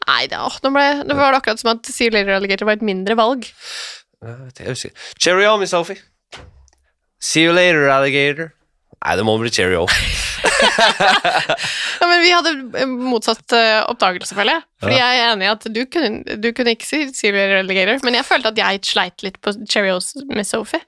[0.08, 2.70] Nei, det, åh, nå, ble, nå var det akkurat som at See you later, alligator
[2.70, 3.50] var et mindre valg.
[4.24, 4.96] Jeg husker.
[5.20, 6.00] Cheerio, Miss Sophie.
[7.20, 8.54] See you later, alligator.
[9.04, 9.84] Nei, det må bli cheerio.
[12.02, 12.52] Ja, men vi hadde
[12.82, 14.66] eh, motsatt eh, oppdagelse, føler jeg.
[14.84, 18.18] Fordi jeg er enig i at du kunne, du kunne ikke si later, alligator, men
[18.20, 20.84] jeg følte at jeg sleit litt på Cheerios med Sophie.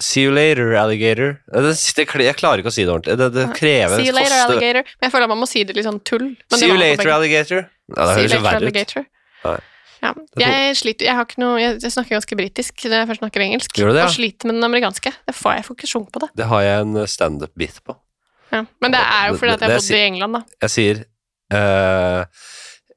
[0.00, 1.34] See you later, alligator.
[1.52, 3.18] Det, det, jeg klarer ikke å si det ordentlig.
[3.20, 4.94] Det, det krever See you later, koster- alligator.
[4.96, 6.30] Men jeg føler at man må si det litt sånn tull.
[6.56, 7.66] See you later, alligator.
[7.92, 9.10] Ja, det høres jo verre ut.
[9.44, 9.58] Nei.
[10.00, 10.14] Ja.
[10.40, 13.74] Jeg sliter Jeg har ikke noe Jeg, snakker ganske britisk når jeg først snakker engelsk.
[13.76, 14.06] Det, ja?
[14.06, 15.12] Og sliter med den amerikanske.
[15.28, 16.30] Det får jeg får ikke sjung på det.
[16.40, 17.96] Det har jeg en standup-bit på.
[18.50, 18.64] Ja.
[18.82, 20.42] Men det er jo fordi at jeg har bodd i England, da.
[20.66, 21.04] Jeg sier
[21.54, 22.48] uh,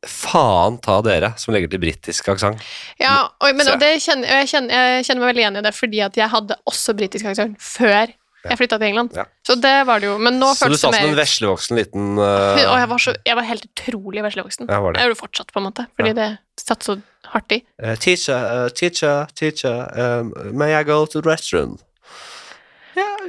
[0.04, 2.64] Faen ta dere som legger til britisk aksent.
[3.00, 5.72] Ja, og, men, og det kjenner, jeg, kjenner, jeg kjenner meg veldig igjen i det,
[5.78, 8.12] fordi at jeg hadde også britisk aksent før
[8.44, 9.14] jeg flytta til England.
[9.16, 9.24] Ja.
[9.48, 10.18] Så det var det jo.
[10.20, 12.60] Men nå Så du sa som en veslevoksen liten uh...
[12.74, 14.68] Og jeg var, så, jeg var helt utrolig veslevoksen.
[14.68, 15.00] Ja, var det.
[15.00, 16.30] Jeg gjorde det fortsatt, på en måte, fordi det
[16.60, 16.98] satt så
[17.32, 17.62] hardt i.
[17.80, 21.78] Uh, Teacher, uh, teacher, teacher, um, may I go to the restroom?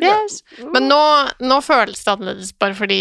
[0.03, 0.40] Yes.
[0.74, 1.01] Men nå,
[1.45, 2.99] nå føles det annerledes, bare fordi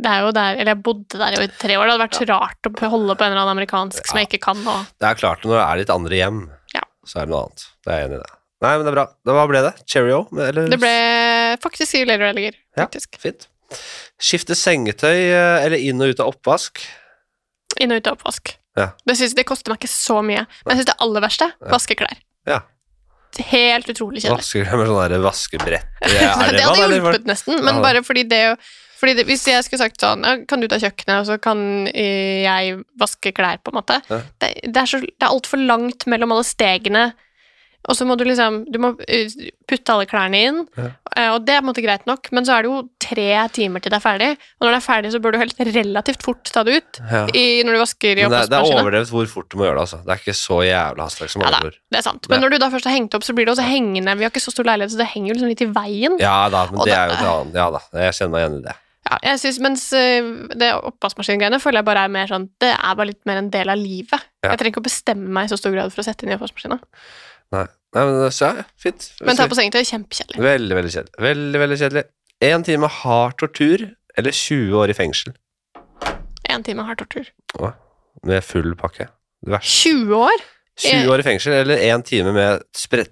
[0.00, 1.84] det er jo der Eller jeg bodde der jo i tre år.
[1.88, 4.60] Det hadde vært rart å holde på en eller annen amerikansk som jeg ikke kan
[4.64, 4.76] nå.
[5.00, 6.38] Det er klart, når det er litt andre hjem,
[6.76, 6.84] Ja.
[7.04, 7.66] så er det noe annet.
[7.84, 8.30] Det er jeg enig i det.
[8.60, 9.06] Nei, men det er bra.
[9.32, 9.72] Hva ble det?
[9.88, 10.22] Cheerio?
[10.36, 10.68] Eller?
[10.68, 10.94] Det ble
[11.64, 12.58] faktisk you later, alligator.
[12.76, 12.84] Ja.
[12.86, 13.16] Faktisk.
[13.20, 13.46] Fint.
[14.20, 16.82] Skifte sengetøy, eh, eller inn og ut av oppvask?
[17.80, 18.54] Inn og ut av oppvask.
[18.78, 18.90] Ja.
[19.06, 20.44] Det, synes, det koster meg ikke så mye.
[20.64, 22.20] Men jeg syns det aller verste vaske klær.
[22.48, 22.60] Ja.
[23.38, 24.40] Helt utrolig kjedelig.
[24.42, 25.86] Vasker med sånn der vaskebrett?
[26.02, 28.54] Det hadde hjulpet nesten, men bare fordi det jo
[29.00, 32.42] fordi det, Hvis jeg skulle sagt sånn Kan du ta kjøkkenet, og så kan eh,
[32.44, 34.18] jeg vaske klær, på en måte Ja.
[34.42, 37.06] Det, det er, så- det er altfor langt mellom alle stegene.
[37.88, 39.30] Og så må du liksom Du må eh,
[39.66, 40.90] putte alle klærne inn, Ja.
[41.16, 43.48] eh, og det er på en måte greit nok, men så er det jo tre
[43.56, 44.28] timer til det er ferdig,
[44.60, 47.22] og når det er ferdig, så bør du helst relativt fort ta det ut Ja.
[47.32, 49.64] i, når du vasker i Men det, er- det er overdrevet hvor fort du må
[49.64, 49.84] gjøre det.
[49.86, 49.98] altså.
[50.04, 51.78] Det er ikke så jævla hastverk som Ja alle tror.
[51.90, 52.28] det er sant.
[52.28, 54.16] Men når du da først har hengt opp, så blir det også hengende.
[54.18, 56.18] Vi har ikke så stor leilighet, så det henger jo liksom litt i veien.
[56.20, 57.54] Ja da, men det det- er jo et annet.
[57.54, 58.76] Ja da, jeg kjenner meg igjen i det.
[59.10, 62.94] Ja, jeg synes, mens øh, det oppvaskmaskingreiene føler jeg bare er mer sånn Det er
[62.94, 64.20] bare litt mer en del av livet.
[64.44, 66.36] Jeg trenger ikke å bestemme meg i så stor grad for å sette inn i
[66.36, 66.78] oppvaskmaskina.
[67.54, 69.08] Nei, Nei men så ja, fint.
[69.26, 70.42] Men ta på sengetøy er kjempekjedelig.
[70.44, 71.22] Veldig, veldig kjedelig.
[71.26, 72.04] Veldig, veldig kjedelig.
[72.50, 73.88] Én time hard tortur
[74.18, 75.34] eller 20 år i fengsel
[76.50, 77.28] Én time hard tortur.
[77.60, 77.72] Å,
[78.26, 79.10] med full pakke.
[79.44, 79.90] Det verste.
[79.90, 80.46] 20 år?
[80.80, 82.62] 20 år i fengsel eller én time med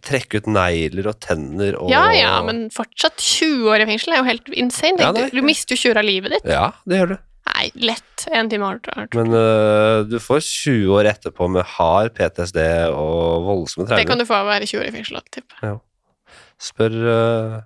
[0.07, 4.23] trekke ut negler og tenner og Ja ja, men fortsatt 20 år i fengsel er
[4.23, 5.03] jo helt insane.
[5.03, 6.49] Ja, det du mister jo 20 år av livet ditt.
[6.49, 7.17] Ja, det gjør du.
[7.59, 8.27] Nei, lett.
[8.31, 9.19] Én time hard tortur.
[9.19, 12.61] Men uh, du får 20 år etterpå med hard PTSD
[12.93, 15.19] og voldsomme Det kan du få av å være 20 år i fengsel.
[15.35, 15.75] tipper jeg.
[15.75, 16.37] Ja.
[16.69, 17.59] Spør, uh,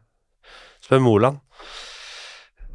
[0.84, 1.42] spør Moland.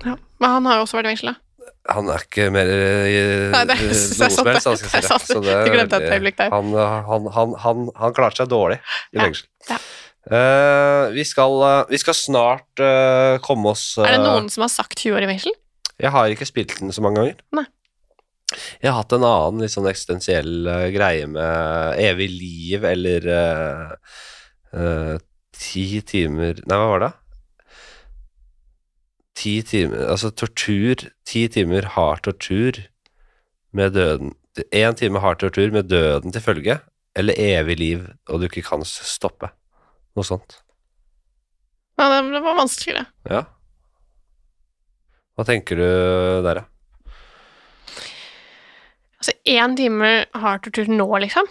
[0.05, 0.13] Ja.
[0.37, 1.41] Men han har jo også vært i fengsel, da.
[1.87, 3.19] Han er ikke mer i
[3.53, 3.95] Nei, det noe
[4.35, 5.33] som helst, han skal Det si.
[5.33, 8.77] Så det er veldig- Han, han, han, han, han klarte seg dårlig
[9.15, 9.47] i fengsel.
[9.71, 9.79] ja.
[10.27, 14.65] Eh, vi, skal, uh, vi skal snart uh, komme oss Er det eh, noen som
[14.65, 15.55] har sagt 20 år i fengsel?
[15.97, 17.41] Jeg har ikke spilt den så mange ganger.
[17.57, 17.65] Nei.
[18.79, 23.89] Jeg har hatt en annen litt sånn eksistensiell uh, greie med evig liv eller eh,
[24.71, 25.15] uh,
[25.51, 27.09] ti timer Nei, hva var det?
[29.37, 32.79] ti timer Altså tortur Ti timer hard tortur
[33.75, 34.31] med døden
[34.71, 36.79] Én time hard tortur med døden til følge,
[37.19, 39.51] eller evig liv og du ikke kan stoppe.
[40.17, 40.55] Noe sånt.
[41.97, 43.05] Ja, det, det var vanskeligere.
[43.29, 43.43] Ja.
[45.37, 45.87] Hva tenker du
[46.45, 46.63] der, da?
[49.17, 51.45] Altså én time hard tortur nå, liksom.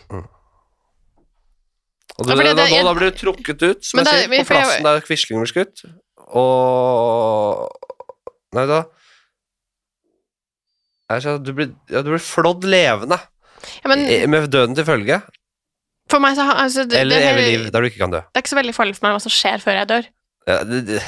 [2.16, 4.46] Og du, da, det- nå da blir du trukket ut, som jeg sier, på jeg-
[4.48, 5.84] plassen der Quisling ble skutt.
[6.34, 7.68] Og
[8.56, 8.84] Nei, da
[11.10, 13.18] at du blir, ja, du blir flådd levende
[13.82, 15.22] Ja, men med døden til følge.
[16.10, 18.20] for meg så altså, det, Eller det, evig liv der du ikke kan dø.
[18.20, 20.08] Det er ikke så veldig farlig for meg hva som skjer før jeg dør.
[20.46, 21.02] Ja, det, det,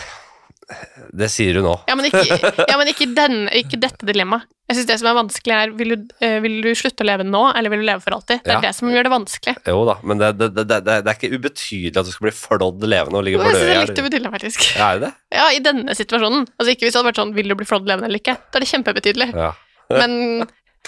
[1.17, 1.73] det sier du nå.
[1.89, 2.21] Ja, men ikke,
[2.69, 4.45] ja, men ikke, den, ikke dette dilemmaet.
[4.69, 7.25] Jeg synes Det som er vanskelig, er vil du, eh, vil du slutte å leve
[7.25, 8.43] nå, eller vil du leve for alltid?
[8.45, 8.65] Det er Ja.
[8.67, 9.55] det som gjør det vanskelig.
[9.65, 12.35] Jo da, men det, det, det, det, det er ikke ubetydelig at du skal bli
[12.37, 14.67] flådd levende og ligge på synes det er litt ubetydelig, faktisk.
[14.77, 15.15] Ja, er det det?
[15.41, 16.45] Ja, i denne situasjonen.
[16.61, 18.37] Altså Ikke hvis det hadde vært sånn 'vil du bli flådd levende eller ikke'?
[18.53, 19.31] Da er det kjempebetydelig.
[19.35, 19.53] Ja.
[19.89, 20.45] Men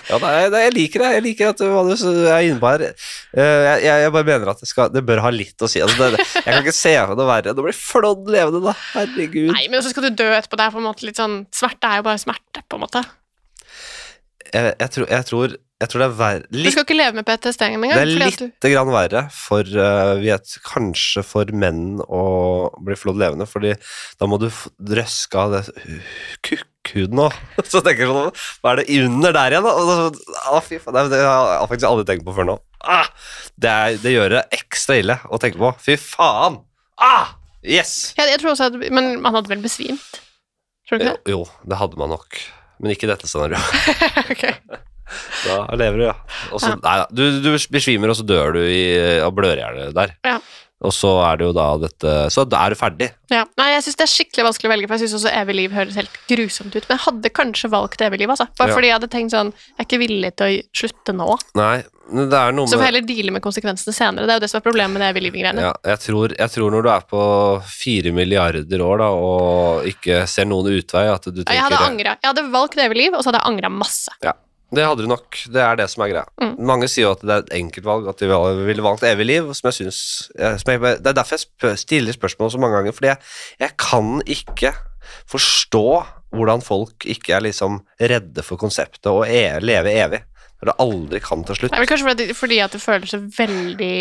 [0.09, 1.11] Ja, nei, jeg liker det.
[1.19, 2.87] Jeg liker at du er inne på her.
[2.89, 5.83] Eh, Jeg, jeg, jeg bare mener at det, skal, det bør ha litt å si.
[5.85, 8.31] Altså, det, det, jeg kan ikke se for meg noe verre enn å bli flådd
[8.35, 8.75] levende, da.
[8.97, 9.53] Herregud.
[9.55, 10.57] nei, men så skal du dø etterpå.
[10.61, 13.03] Det er på en måte litt sånn Smerte er jo bare smerte, på en måte.
[14.51, 15.53] Jeg, jeg, tror, jeg, tror,
[15.85, 17.85] jeg tror det er verre Du skal ikke leve med PTSD engang.
[17.87, 22.25] Det er fordi du- litt grann verre for uh, vet, kanskje for menn å
[22.83, 23.77] bli flådd levende, fordi
[24.19, 25.63] da må du røske av det
[26.91, 27.29] kukkhuden nå.
[27.71, 28.33] Så tenker jeg sånn
[28.63, 29.75] Hva er det under der igjen, da?
[30.51, 30.99] Å, fy faen.
[31.13, 32.57] Det, har jeg faktisk aldri tenkt på før nå.
[32.81, 33.09] Ah,
[33.61, 35.73] det, er, det gjør det ekstra ille å tenke på.
[35.85, 36.61] Fy faen!
[37.01, 37.35] Ah,
[37.65, 38.13] yes!
[38.19, 40.21] Ja, jeg tror også at Men man hadde vel besvimt?
[40.89, 41.33] Tror du ikke det?
[41.33, 42.41] Jo, det hadde man nok.
[42.81, 43.75] Men ikke i dette scenarioet.
[44.35, 44.47] Ok.
[45.43, 46.13] Da lever du, ja.
[46.55, 46.77] Også, Ja.
[46.85, 48.83] nei du, du besvimer, og så dør du i,
[49.19, 50.13] av blødhjerne der.
[50.23, 50.37] Ja.
[50.81, 53.11] Og så er det jo da dette Så da er du ferdig.
[53.29, 53.43] Ja.
[53.61, 55.75] Nei, jeg syns det er skikkelig vanskelig å velge, for jeg syns også evig liv
[55.77, 56.87] høres helt grusomt ut.
[56.89, 58.47] Men jeg hadde kanskje valgt evig liv, altså.
[58.59, 58.75] Bare Ja.
[58.79, 61.29] fordi jeg hadde tenkt sånn Jeg er ikke villig til å slutte nå.
[61.61, 61.77] Nei,
[62.11, 64.27] det er noe med Så får jeg heller deale med konsekvensene senere.
[64.27, 65.61] Det er jo det som er problemet med det evig liv-greiene.
[65.69, 67.23] ja, jeg, tror, jeg tror når du er på
[67.71, 72.17] fire milliarder år da, og ikke ser noen utvei, at du Ja, Jeg hadde angra.
[72.23, 74.09] Jeg hadde valgt evig liv, og så hadde jeg angra masse.
[74.71, 75.35] Det hadde du nok.
[75.51, 76.27] Det er det som er greia.
[76.41, 76.53] Mm.
[76.71, 79.49] Mange sier jo at det er et enkeltvalg, at de vil- ville valgt evig liv,
[79.55, 79.99] som jeg synes,
[80.63, 83.19] som jeg, Det er derfor jeg stiller spørsmål så mange ganger, fordi jeg,
[83.61, 84.73] jeg kan ikke
[85.31, 85.85] forstå
[86.31, 90.21] hvordan folk ikke er liksom redde for konseptet å e leve evig.
[90.61, 91.71] Når det aldri kan ta slutt.
[91.73, 93.95] Det er vel kanskje fordi, fordi at det føles så veldig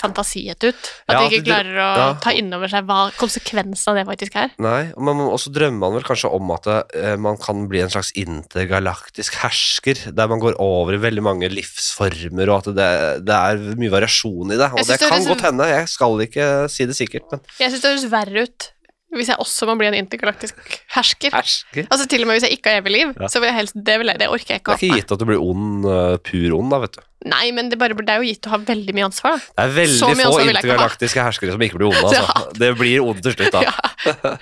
[0.00, 0.88] fantasiete ut.
[1.06, 2.06] At Ja, de ikke klarer å ja.
[2.24, 4.54] ta inn over seg hva konsekvensen av det faktisk er.
[4.62, 7.92] Nei, og man, så drømmer man vel kanskje om at eh, man kan bli en
[7.92, 12.90] slags intergalaktisk hersker, der man går over i veldig mange livsformer, og at det,
[13.28, 14.70] det er mye variasjon i det.
[14.72, 17.84] Og det det kan godt hende, jeg skal ikke si det sikkert, men Jeg syns
[17.84, 18.70] det høres verre ut
[19.14, 20.56] hvis jeg også må bli en intergalaktisk
[20.96, 21.30] hersker.
[21.32, 23.28] hersker Altså Til og med hvis jeg ikke har evig liv, Ja.
[23.32, 24.74] så vil jeg helst det, vil jeg, det orker jeg ikke.
[24.74, 27.04] Det er ikke gitt at du blir ond, uh, pur ond, da, vet du.
[27.26, 29.38] Nei, men det, bare, det er jo gitt å ha veldig mye ansvar.
[29.38, 29.46] da.
[29.56, 32.26] Det er veldig få intergalaktiske herskere som ikke blir onde, altså.
[32.36, 32.44] Ja.
[32.60, 33.62] Det blir ond til slutt, da.
[33.66, 33.74] Ja.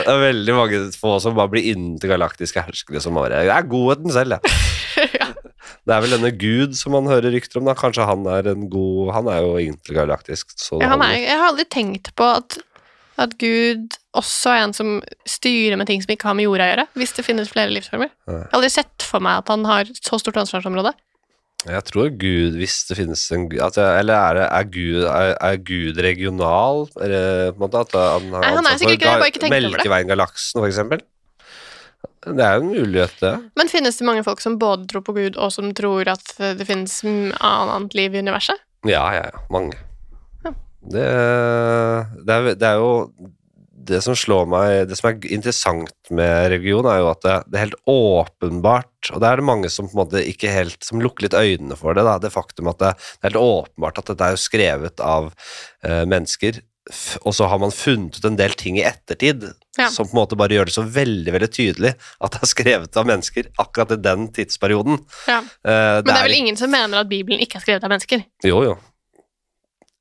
[0.00, 4.12] Det er veldig mange få som bare blir intergalaktiske herskere som bare Det er godheten
[4.14, 5.08] selv, jeg.
[5.16, 5.30] Ja.
[5.86, 7.74] Det er vel denne Gud som man hører rykter om, da.
[7.78, 11.48] Kanskje han er en god Han er jo intergalaktisk, så Ja, han er, jeg har
[11.54, 12.58] aldri tenkt på at,
[13.20, 14.96] at Gud også en som
[15.28, 18.10] styrer med ting som ikke har med jorda å gjøre, hvis det finnes flere livsformer.
[18.26, 20.94] Jeg har aldri sett for meg at han har så stort ansvarsområde.
[21.68, 25.58] Jeg tror Gud, hvis det finnes en Gud Eller er, det, er, Gud, er, er
[25.60, 26.86] Gud regional?
[26.96, 29.20] Er det, på en måte, at han har Nei, han er sikkert ikke det, jeg
[29.20, 29.74] bare ikke tenker over det.
[29.74, 31.02] Melkeveien-galaksen, eksempel?
[32.24, 33.34] Det er jo en mulighet, det.
[33.60, 36.64] Men finnes det mange folk som både tror på Gud, og som tror at det
[36.68, 38.60] finnes annet liv i universet?
[38.88, 39.44] Ja, ja, ja.
[39.52, 39.76] Mange.
[40.44, 40.54] Ja.
[40.80, 41.04] Det,
[42.24, 42.90] det, er, det er jo
[43.86, 47.56] Det som slår meg Det som er interessant med religion, er jo at det, det
[47.58, 51.00] er helt åpenbart Og det er det mange som på en måte ikke helt Som
[51.04, 54.10] lukker litt øynene for det, da, det faktum at det, det er helt åpenbart at
[54.12, 55.30] dette er jo skrevet av
[55.86, 56.60] eh, mennesker,
[57.22, 59.44] og så har man funnet ut en del ting i ettertid
[59.78, 59.86] Ja.
[59.92, 62.96] som på en måte bare gjør det så veldig veldig tydelig at det er skrevet
[62.98, 64.98] av mennesker akkurat i den tidsperioden.
[65.30, 65.38] Ja.
[65.38, 68.24] Eh, Men det er vel ingen som mener at Bibelen ikke er skrevet av mennesker?
[68.44, 68.74] jo, jo.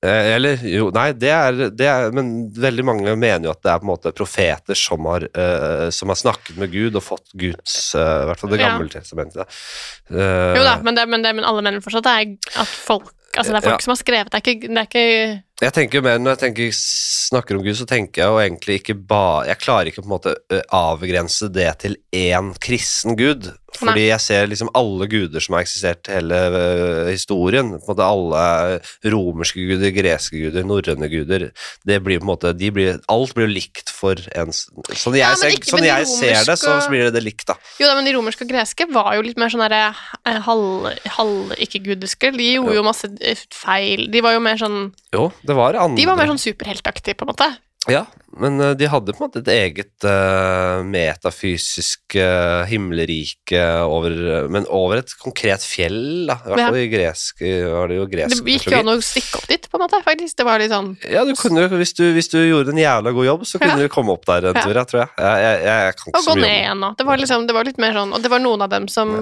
[0.02, 3.72] Eh, Eller jo, nei, det er, det er Men veldig mange mener jo at det
[3.74, 7.34] er på en måte profeter som har, eh, som har snakket med Gud og fått
[7.36, 8.70] Guds eh, I hvert fall Det Ja.
[8.78, 9.60] gamle testamentet.
[10.08, 12.32] Eh, Jo da, men, det, men, det, men alle mener fortsatt er
[12.64, 13.84] at folk Altså det er folk Ja.
[13.86, 16.42] som har skrevet, det er ikke, det er ikke Jeg tenker jo mer Når jeg
[16.48, 20.10] tenker, snakker om Gud, så tenker jeg jo egentlig ikke bare Jeg klarer ikke på
[20.10, 20.34] en måte
[20.74, 23.52] avgrense det til én kristen Gud.
[23.78, 27.70] Fordi jeg ser liksom alle guder som har eksistert hele uh, historien.
[27.78, 28.80] På en måte alle
[29.14, 31.50] romerske guder, greske guder, norrøne guder.
[31.86, 35.22] Det blir på en måte, de blir, Alt blir jo likt for en Sånn jeg,
[35.22, 37.46] Ja, ser, ikke- sånn jeg de jeg ser det, så romerske- blir det det likt,
[37.48, 37.56] da.
[37.80, 39.94] Jo da, men de romerske og greske var jo litt mer sånn derre
[40.26, 40.90] eh, halv-
[41.20, 42.32] halv-ikke-gudiske.
[42.38, 44.08] De gjorde jo masse eh, feil.
[44.12, 47.28] De var jo mer sånn Jo, det var andre De var mer sånn superheltaktige, på
[47.28, 47.50] en måte.
[47.88, 48.02] Ja,
[48.36, 54.12] men øh, de hadde på en måte et eget uh, metafysisk uh, himmelrike over
[54.52, 56.36] Men over et konkret fjell, da.
[56.44, 56.66] I hvert Ja.
[56.68, 57.40] fall i gresk
[57.72, 60.02] var det jo gresk Det gikk jo an å stikke opp dit, på en måte,
[60.04, 60.36] faktisk.
[60.38, 63.30] Det var litt sånn Ja, du kunne, hvis, du, hvis du gjorde en jævla god
[63.32, 63.88] jobb, så kunne Ja.
[63.88, 65.10] du komme opp der en tur, ja, tror jeg.
[65.16, 66.92] Jeg, jeg, jeg kan ikke Og så gå mye om ned igjen nå.
[67.00, 69.16] Det var liksom, det var litt mer sånn Og det var noen av dem som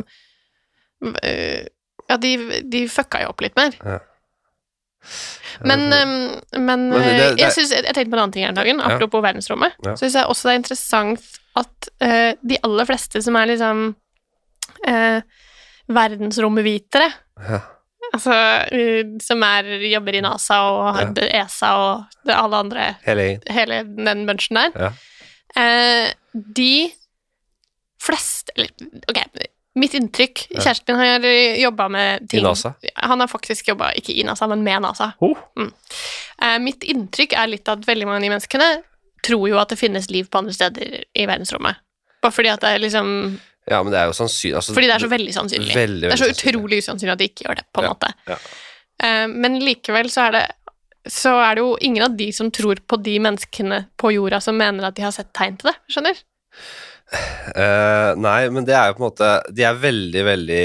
[1.21, 1.67] eh,
[2.09, 2.33] Ja, de,
[2.65, 3.77] de fucka jo opp litt mer.
[5.65, 8.43] Men, um, men, Men eh, det- det- jeg, synes, jeg, tenkte på en annen ting
[8.45, 8.97] her om dagen, Ja.
[9.21, 9.73] verdensrommet.
[9.85, 9.93] Ja.
[9.95, 11.23] Så syns jeg også det er interessant
[11.55, 13.95] at uh, de aller fleste som er liksom
[14.87, 15.21] uh,
[15.89, 17.11] verdensrommevitere,
[17.49, 17.59] Ja.
[18.13, 18.35] altså
[18.71, 21.01] uh, som er, jobber i NASA og har
[21.33, 24.71] ESA og det, alle andre Hele hele den bunchen der.
[24.75, 24.91] Ja.
[25.57, 26.11] Eh,
[26.55, 26.91] de
[28.03, 28.69] fleste Eller,
[29.09, 29.23] ok,
[29.79, 30.43] mitt inntrykk.
[30.57, 31.25] Kjæresten min har
[31.61, 32.73] jobba med ting I NASA?
[33.07, 35.11] Han har faktisk jobba ikke i NASA, men med NASA.
[35.23, 35.37] Oh.
[35.59, 38.69] Eh, mitt inntrykk er litt at veldig mange av de menneskene
[39.25, 41.79] tror jo at det finnes liv på andre steder i verdensrommet.
[42.23, 43.09] Bare fordi at det er liksom
[43.67, 45.73] Ja, men det er jo sannsynlig altså, Fordi det er så veldig sannsynlig.
[45.75, 47.91] Veldig, det er så veldig utrolig usannsynlig at de ikke gjør det, på en Ja,
[47.93, 48.13] måte.
[48.31, 48.37] ja.
[49.03, 50.45] Eh, men likevel så er det
[51.07, 54.57] så er det jo ingen av de som tror på de menneskene på jorda som
[54.59, 55.75] mener at de har sett tegn til det.
[55.93, 56.17] Skjønner?
[57.07, 60.63] Eh, nei, men det er jo på en måte De er veldig, veldig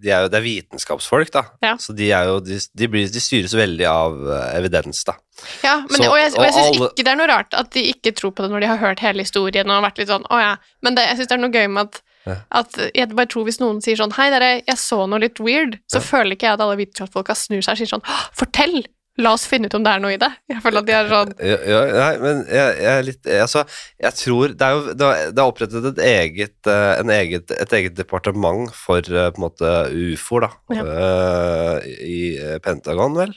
[0.00, 1.42] de er jo, Det er vitenskapsfolk, da.
[1.62, 1.74] Ja.
[1.82, 5.18] Så de, er jo, de, de, blir, de styres veldig av eh, evidens, da.
[5.60, 7.84] Ja, men, Så- og jeg, og jeg syns ikke det er noe rart at de
[7.92, 10.40] ikke tror på det når de har hørt hele historien og vært litt sånn å
[10.40, 10.54] ja.
[10.86, 12.34] Men det, jeg syns det er noe gøy med at, Ja.
[12.64, 15.76] at jeg bare tror hvis noen sier sånn hei, dere, jeg så noe litt weird,
[15.92, 18.80] så føler ikke jeg at alle vitenskapsfolka snur seg og sier sånn fortell!
[19.22, 20.28] La oss finne ut om det er noe i det.
[20.52, 23.62] Jeg føler at de er sånn Ja, ja, nei, men jeg, jeg er litt Altså,
[24.04, 27.96] jeg tror Det er jo det er, opprettet et eget, eh, en eget, et eget
[27.96, 29.74] departement for eh, på en måte
[30.12, 30.76] ufoer, da.
[30.76, 30.86] Ja.
[30.86, 32.20] eh, I
[32.64, 33.36] Pentagon, vel.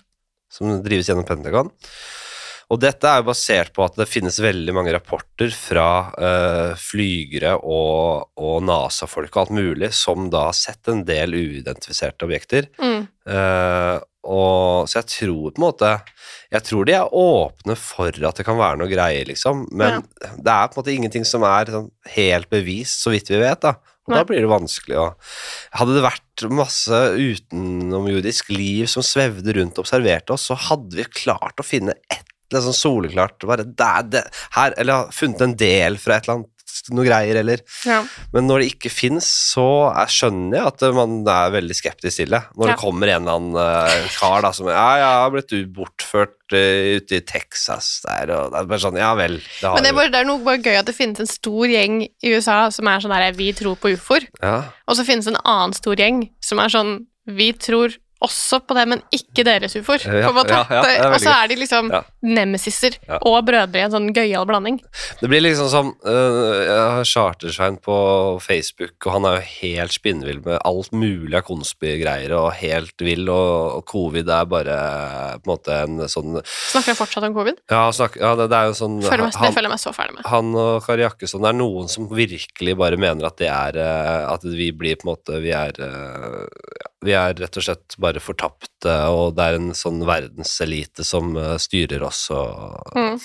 [0.51, 1.71] Som drives gjennom Pentagon.
[2.69, 7.55] Og dette er jo basert på at det finnes veldig mange rapporter fra uh, flygere
[7.57, 12.69] og, og NASA-folk og alt mulig som da har sett en del uidentifiserte objekter.
[12.77, 15.89] mm, Eh, og, så jeg tror på en måte
[16.51, 19.67] Jeg tror de er åpne for at det kan være noe greier, liksom.
[19.71, 23.39] Men det er på en måte ingenting som er sånn helt bevist, så vidt vi
[23.39, 23.61] vet.
[23.63, 24.17] da Og Nei.
[24.17, 25.05] da blir det vanskelig å
[25.79, 31.07] Hadde det vært masse utenomjordisk liv som svevde rundt og observerte oss, så hadde vi
[31.21, 34.23] klart å finne ett litt sånn soleklart bare der, det,
[34.55, 36.58] her, Eller funnet en del fra et eller annet
[36.95, 37.99] noe greier, eller ja.
[38.33, 42.33] men når det ikke fins, så er, skjønner jeg at man er veldig skeptisk til
[42.33, 42.41] det.
[42.57, 42.73] Når Ja.
[42.73, 46.97] det kommer en eller annen uh, kar da som Ja, jeg har blitt bortført uh,
[46.99, 49.97] ute i Texas der, og det er bare sånn Ja vel, det Men det er,
[49.99, 52.89] bare, det er noe bare gøy at det finnes en stor gjeng i USA som
[52.89, 54.57] er sånn der vi tror på ufoer, Ja.
[54.87, 56.95] og så finnes en annen stor gjeng som er sånn
[57.29, 60.03] vi tror også på det, men ikke deres ufoer.
[60.03, 61.87] Ja, ja, ja, og så er de liksom
[62.25, 64.81] nemesiser og brødre i en sånn gøyal blanding.
[65.21, 67.95] Det blir liksom som uh, Jeg har Chartersvein på
[68.43, 73.23] Facebook, og han er jo helt spinnvill med alt mulig av konspigreier, og helt vill,
[73.31, 74.77] og, og covid er bare
[75.39, 77.63] på en måte en sånn Snakker han fortsatt om covid?
[77.71, 79.83] Ja, snakker, ja det, det er jo sånn Føler meg, han- det føler jeg meg
[79.85, 80.27] så ferdig med.
[80.35, 84.43] han og Kari Jakkesson er noen som virkelig bare mener at det er uh, At
[84.43, 88.91] vi blir på en måte Vi er uh, Vi er rett og slett bare fortapte,
[89.07, 93.15] og det er en sånn verdenselite som eh, styrer oss, og, Mm.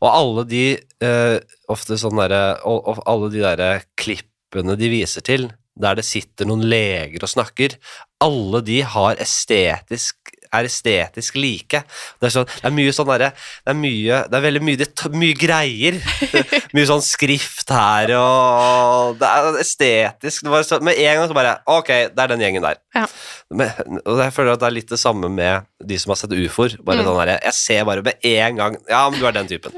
[0.00, 0.64] og alle de
[1.02, 1.38] eh,
[1.72, 6.46] Ofte sånn derre og, og alle de derre klippene de viser til, der det sitter
[6.46, 7.74] noen leger og snakker,
[8.22, 10.23] alle de har estetisk
[10.54, 11.82] er estetisk like.
[12.20, 14.80] Det er, sånn, det er mye sånn derre Det er mye Det er veldig mye,
[14.80, 15.98] det, mye greier.
[16.76, 20.44] mye sånn skrift her, og Det er estetisk.
[20.46, 22.80] Det var så, med en gang så bare Ok, det er den gjengen der.
[22.96, 23.06] Ja.
[23.54, 23.70] Men,
[24.04, 26.78] og jeg føler at det er litt det samme med de som har sett ufoer.
[26.82, 27.08] Bare Mm.
[27.08, 29.74] sånn derre Jeg ser bare med en gang Ja, men du er den typen.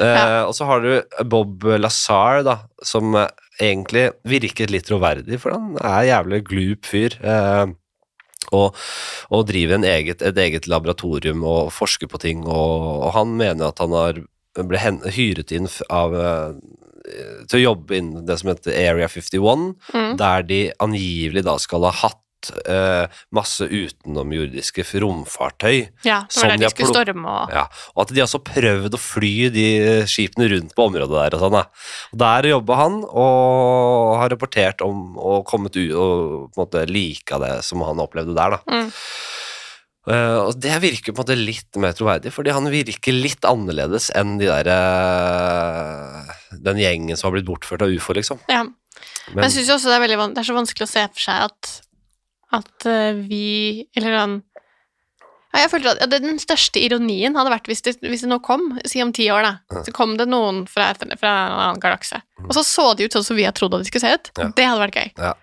[0.00, 3.28] Eh, og så har du Bob Lazar, da, som eh,
[3.62, 7.16] egentlig virker litt troverdig, for han er jævlig glup fyr.
[7.22, 7.66] Eh,
[8.50, 8.76] og,
[9.30, 13.70] og driver en eget, et eget laboratorium og forsker på ting, og, og han mener
[13.70, 14.22] at han har
[14.68, 16.50] ble hen, hyret inn av eh,
[17.48, 20.16] til å jobbe innen det som heter Area 51, Mm.
[20.20, 22.21] der de angivelig da skal ha hatt
[22.66, 25.88] eh, masse utenomjordiske romfartøy.
[26.06, 28.96] Ja, det var de der de skulle storme og Ja, og at de også prøvd
[28.98, 29.66] å fly de
[30.10, 31.58] skipene rundt på området der og sånn.
[31.60, 31.64] Ja.
[32.24, 37.38] Der jobba han og har rapportert om og kommet ut og på en måte lika
[37.42, 38.62] det som han opplevde der, da.
[38.72, 38.90] Mm.
[40.02, 44.08] Uh, og det virker på en måte litt mer troverdig, fordi han virker litt annerledes
[44.18, 48.40] enn de der uh, Den gjengen som har blitt bortført av ufo, liksom.
[48.50, 48.64] Ja.
[48.66, 51.46] Men Men, jeg syns også det er det er så vanskelig å se for seg
[51.46, 51.70] at,
[52.52, 53.44] at eh, vi
[53.96, 54.40] Eller sånn
[55.52, 58.70] ja, jeg følte at Den største ironien hadde vært hvis det, hvis det nå kom,
[58.88, 62.54] si om ti år, da, så kom det noen fra, fra en annen galakse, og
[62.56, 64.30] så så de ut sånn som vi har trodd at de skulle se ut.
[64.40, 64.48] Ja.
[64.56, 65.10] Det hadde vært gøy.
[65.20, 65.34] Ja.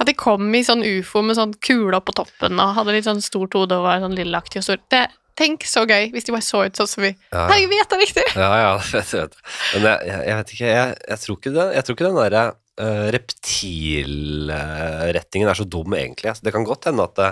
[0.00, 3.22] At de kom i sånn ufo med sånn kule på toppen og hadde litt sånn
[3.22, 4.82] stort hode og var sånn lilleaktig og stor.
[4.90, 5.04] Det,
[5.38, 7.98] tenk så gøy hvis de bare så ut sånn som vi ja, Herregud, vi gjetta
[8.00, 8.24] riktig!
[8.34, 9.38] ja, ja, vet, vet.
[9.76, 12.44] Men jeg, jeg, vet ikke, jeg, jeg tror ikke det, jeg tror ikke den derre
[12.80, 16.28] uh, reptilrettingen er så dum, egentlig.
[16.32, 17.30] Altså, Det kan godt hende at det,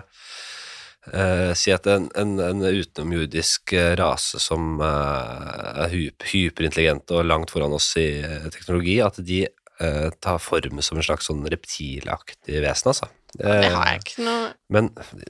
[1.12, 7.28] eh, Si at en, en, en utenomjordisk eh, rase som uh, er hyp, hyperintelligente og
[7.28, 9.40] langt foran oss i eh, teknologi, at de
[9.80, 13.06] uh, tar form som en slags sånn reptilaktig vesen, altså.
[13.30, 14.88] Det har jeg ikke noe Men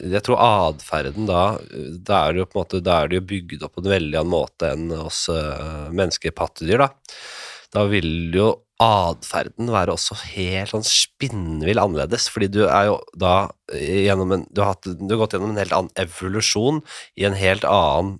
[0.08, 1.60] jeg tror atferden da
[2.00, 3.92] Da er det jo på en måte Da er det jo bygd opp på en
[3.92, 6.88] veldig annen måte enn oss mennesker, pattedyr, da.
[7.76, 8.46] Da vil jo
[8.80, 14.62] atferden være også helt sånn spinnvill annerledes, fordi du er jo da gjennom en Du
[14.64, 16.80] har, hatt, du har gått gjennom en helt annen evolusjon
[17.20, 18.16] i en helt annen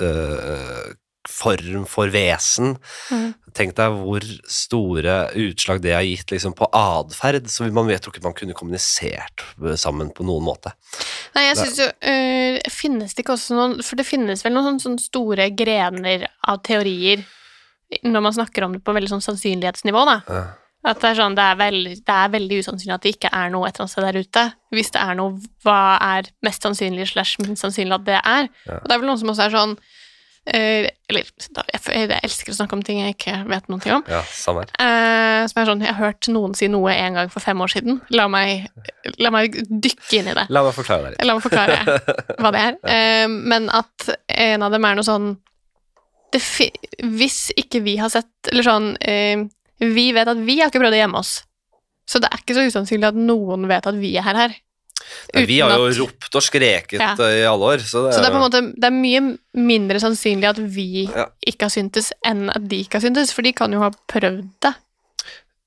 [0.00, 0.94] øh,
[1.26, 2.76] form for vesen.
[3.10, 3.34] Mm.
[3.56, 5.16] Tenk deg hvor store
[5.46, 7.48] utslag det har gitt liksom, på atferd.
[7.50, 9.44] Så man vet jo ikke man kunne kommunisert
[9.80, 10.74] sammen på noen måte.
[11.36, 14.78] Nei, jeg syns jo øh, Finnes det ikke også noen For det finnes vel noen
[14.78, 17.26] sånne, sånne store grener av teorier
[18.02, 20.16] når man snakker om det på veldig sånn sannsynlighetsnivå, da.
[20.28, 20.44] Ja.
[20.86, 23.50] At det er sånn, det er, veldig, det er veldig usannsynlig at det ikke er
[23.50, 24.44] noe et eller annet sted der ute.
[24.76, 25.80] Hvis det er noe, hva
[26.14, 28.50] er mest sannsynlig slash minst sannsynlig at det er?
[28.68, 28.78] Ja.
[28.78, 29.78] Og det er vel noen som også er sånn
[30.46, 34.04] Uh, Eller jeg, jeg elsker å snakke om ting jeg ikke vet noen ting om.
[34.10, 34.62] Ja, samme.
[34.78, 37.72] Eh, som er sånn, Jeg har hørt noen si noe en gang for fem år
[37.72, 37.98] siden.
[38.14, 38.68] La meg,
[39.22, 40.46] la meg dykke inn i det.
[40.54, 41.26] La meg forklare deg.
[41.26, 41.80] La meg forklare
[42.42, 42.78] hva det er.
[42.78, 44.08] Uh, men at
[44.38, 45.32] en av dem er noe sånn
[46.38, 49.44] Hvis ikke vi har sett Eller sånn eh,
[49.80, 51.42] Vi vet at vi har ikke prøvd å gjemme oss.
[52.06, 54.34] Så det er ikke så usannsynlig at noen vet at vi er her.
[54.36, 54.54] her.
[55.34, 57.12] Nei, vi har jo at- ropt og skreket Ja.
[57.18, 59.38] eh, i alle år, så det, Så det er på en måte Det er mye
[59.54, 61.26] mindre sannsynlig at vi Ja.
[61.46, 64.48] ikke har syntes, enn at de ikke har syntes, for de kan jo ha prøvd
[64.62, 64.74] det.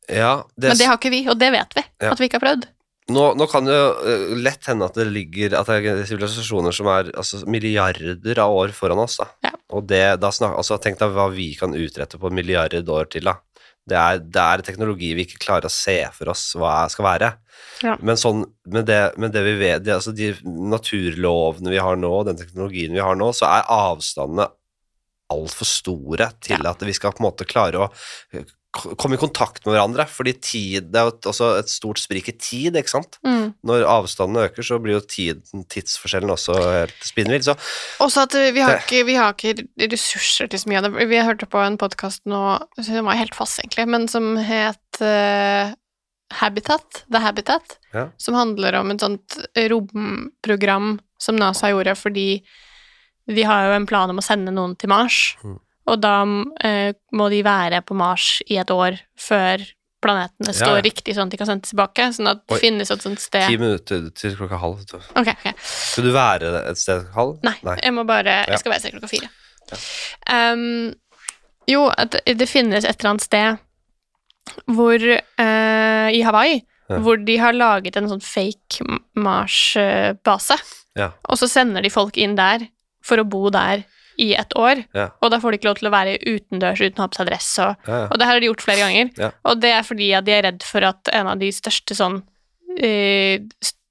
[0.09, 1.83] ja, det, Men det har ikke vi, og det vet vi.
[2.01, 2.65] At vi ikke har prøvd.
[3.13, 6.75] Nå, nå kan det jo eh, lett hende at det ligger At det er sivilisasjoner
[6.75, 9.19] som er altså, milliarder av år foran oss.
[9.21, 9.29] Da.
[9.47, 9.53] Ja.
[9.75, 13.09] Og det, da snak, altså, tenk deg hva vi kan utrette på en milliard år
[13.13, 13.29] til.
[13.29, 13.37] Da.
[13.89, 17.31] Det, er, det er teknologi vi ikke klarer å se for oss hva skal være.
[17.85, 17.95] Ja.
[18.03, 22.11] Men sånn, med, det, med det vi vet, det, altså de naturlovene vi har nå,
[22.27, 24.49] den teknologien vi har nå, så er avstandene
[25.29, 27.89] altfor store til at vi skal på en måte klare å
[28.71, 30.05] komme i kontakt med hverandre.
[30.07, 33.17] Fordi tid, det er jo et- også et stort sprik i tid, ikke sant?
[33.25, 33.53] Mm.
[33.65, 37.41] Når avstanden øker, så blir jo tiden, tidsforskjellen også helt spinnvill.
[37.43, 37.55] Så
[37.99, 41.07] Også at vi har, ikke, vi har ikke ressurser til så mye av det.
[41.09, 42.43] Vi hørte på en podkast nå
[42.81, 45.73] som var helt fast, egentlig, men som het uh,
[46.31, 48.09] Habitat, The Habitat, Ja.
[48.19, 52.43] som handler om et sånt romprogram som NASA gjorde fordi
[53.29, 55.59] de har jo en plan om å sende noen til Mars, Mm.
[55.89, 56.15] Og da
[56.65, 59.65] eh, må de være på Mars i et år før
[59.99, 60.83] planetene står ja.
[60.85, 62.61] riktig sånn at de kan sendes tilbake, sånn at det Oi.
[62.61, 64.85] finnes et sånt sted ti minutter til klokka halv.
[64.87, 65.33] Okay, okay.
[65.33, 65.67] Ok, ok.
[65.91, 67.35] Skal du være et sted halv?
[67.45, 69.31] Nei, jeg må bare Jeg skal være sted klokka fire.
[70.31, 70.95] Um,
[71.69, 73.59] jo, at det finnes et eller annet sted
[74.71, 76.97] hvor uh, I Hawaii Ja.
[77.05, 78.81] hvor de har laget en sånn fake
[79.13, 80.55] Mars-base.
[80.97, 81.11] Ja.
[81.29, 82.63] Og så sender de folk inn der
[83.05, 83.83] for å bo der
[84.19, 84.83] i et år.
[84.97, 85.09] Ja.
[85.23, 87.29] Og da får de ikke lov til å være utendørs uten å ha på seg
[87.31, 87.49] dress.
[87.63, 89.33] Og, Ja, og det her har de gjort flere ganger.
[89.47, 92.21] Og det er fordi at de er redd for at en av de største sånn
[92.79, 93.39] eh,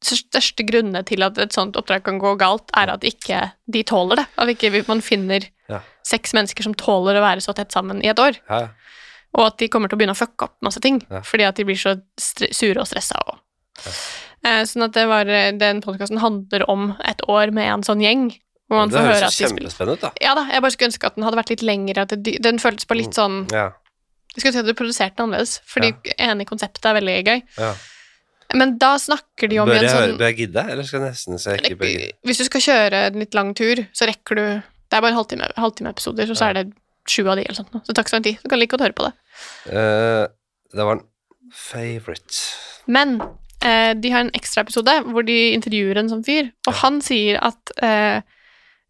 [0.05, 4.21] største grunnene til at et sånt oppdrag kan gå galt, er at ikke de tåler
[4.23, 4.27] det.
[4.39, 5.81] At ikke man finner Ja.
[6.07, 8.39] seks mennesker som tåler å være så tett sammen i et år.
[8.49, 8.69] Ja.
[9.35, 11.21] Og at de kommer til å begynne å fucke opp masse ting, Ja.
[11.21, 13.19] fordi at de blir så sure og stressa.
[13.27, 13.39] Og.
[14.45, 18.39] Eh, sånn at det var, den podkasten handler om et år med en sånn gjeng.
[18.69, 20.11] Hvor man det får høres kjempespennende ut, da.
[20.21, 22.05] Ja da, jeg bare skulle ønske at den hadde vært litt lengre.
[22.05, 23.71] At det, den føltes på litt sånn Ja,
[24.35, 27.41] Jeg skulle si at du produserte den annerledes, fordi enig konsept er veldig gøy.
[27.59, 27.77] ja.
[28.57, 31.13] Men da snakker de om Bør en jeg, sånn bør jeg gidde, eller skal jeg
[31.13, 32.13] nesten se ikke bør gidde?
[32.25, 34.45] Hvis du skal kjøre en litt lang tur, så rekker du
[34.89, 36.29] Det er bare en halvtime, så, ja.
[36.33, 36.63] så er det
[37.09, 37.75] sju av de, eller sånt.
[37.77, 38.39] Så det tar ikke så lang tid.
[38.41, 39.13] Du kan like godt høre på det.
[39.69, 40.25] Uh,
[40.73, 41.05] det var en
[41.53, 42.41] favorite.
[42.89, 47.41] Men uh, de har en ekstraepisode hvor de intervjuer en sånn fyr, og han sier
[47.45, 48.25] at eh,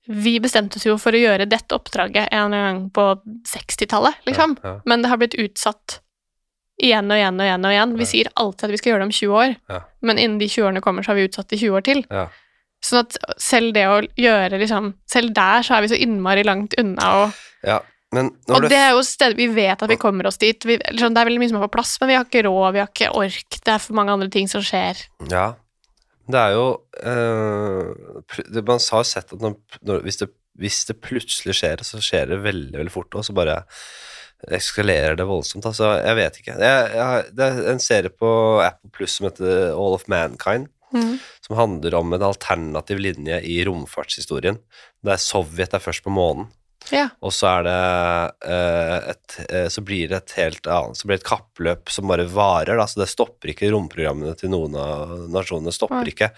[0.09, 3.03] vi bestemte oss jo for å gjøre dette oppdraget en gang på
[3.45, 4.57] 60-tallet, liksom.
[4.63, 4.81] Ja, ja.
[4.89, 5.99] Men det har blitt utsatt
[6.81, 7.65] igjen og igjen og igjen.
[7.67, 7.93] og igjen.
[7.99, 8.11] Vi Ja.
[8.13, 9.57] sier alltid at vi skal gjøre det om 20 år,
[10.01, 12.03] men innen de 20 årene kommer, så har vi utsatt det 20 år til.
[12.81, 16.75] Sånn at selv det å gjøre liksom Selv der så er vi så innmari langt
[16.79, 17.33] unna, og,
[17.67, 17.81] ja.
[18.15, 20.63] Men når og det er jo steder vi vet at vi kommer oss dit.
[20.65, 22.73] Vi, sånn, det er veldig mye som er på plass, men vi har ikke råd,
[22.73, 24.97] vi har ikke ork, det er for mange andre ting som skjer.
[25.29, 25.55] Ja.
[26.29, 26.67] Det er jo
[28.53, 30.29] det, Man har sett at når, hvis, det,
[30.61, 33.63] hvis det plutselig skjer, så skjer det veldig, veldig fort, og så bare
[34.55, 35.67] eskalerer det voldsomt.
[35.67, 36.59] Altså, jeg vet ikke.
[36.63, 38.29] Jeg, jeg, det er en serie på
[38.63, 40.69] Apple Plus som heter All of Mankind,
[41.45, 44.61] som handler om en alternativ linje i romfartshistorien.
[45.05, 46.49] Der Sovjet er først på månen.
[46.95, 47.09] Ja.
[47.25, 47.79] Og så er det
[48.49, 52.09] eh, et eh, Så blir det et helt annet Så blir det et kappløp som
[52.11, 52.87] bare varer, da.
[52.89, 55.75] Så det stopper ikke romprogrammene til noen av nasjonene.
[55.75, 56.15] Stopper ja.
[56.15, 56.31] ikke.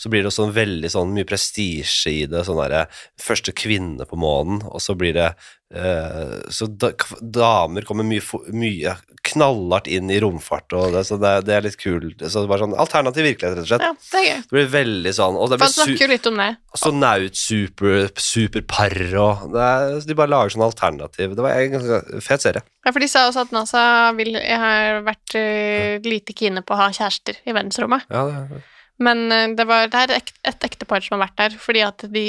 [0.00, 2.44] Så blir det også en veldig sånn mye prestisje i det.
[2.48, 2.86] Sånn derre
[3.20, 5.32] Første kvinne på månen, og så blir det
[5.74, 8.22] eh, Så da, damer kommer mye,
[8.52, 8.94] mye
[9.28, 12.22] knallhardt inn i romfart, og det, så det, det er litt kult.
[12.24, 13.84] Så det var sånn alternativ virkelighet, rett og slett.
[13.84, 14.38] ja, det er gøy.
[14.46, 16.48] Det blir veldig sånn Og det blir snakker jo litt om det.
[16.78, 21.36] astronaut, super, superpar og det er, De bare lager sånn alternativ.
[21.36, 22.64] Det var en ganske fet serie.
[22.86, 23.84] Ja, for de sa også at NASA
[24.16, 28.08] vil, har vært uh, lite kine på å ha kjærester i verdensrommet.
[28.08, 28.62] Ja, det,
[29.04, 32.24] Men eh, det, var, det er et ektepar som har vært der, fordi at de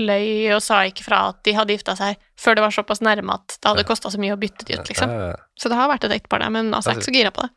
[0.00, 3.34] løy og sa ikke fra at de hadde gifta seg før det var såpass nærme
[3.34, 5.10] at det hadde kosta så mye å bytte de ut, liksom.
[5.58, 7.42] Så det har vært et ektepar der, men altså, jeg er ikke så gira på
[7.42, 7.50] det.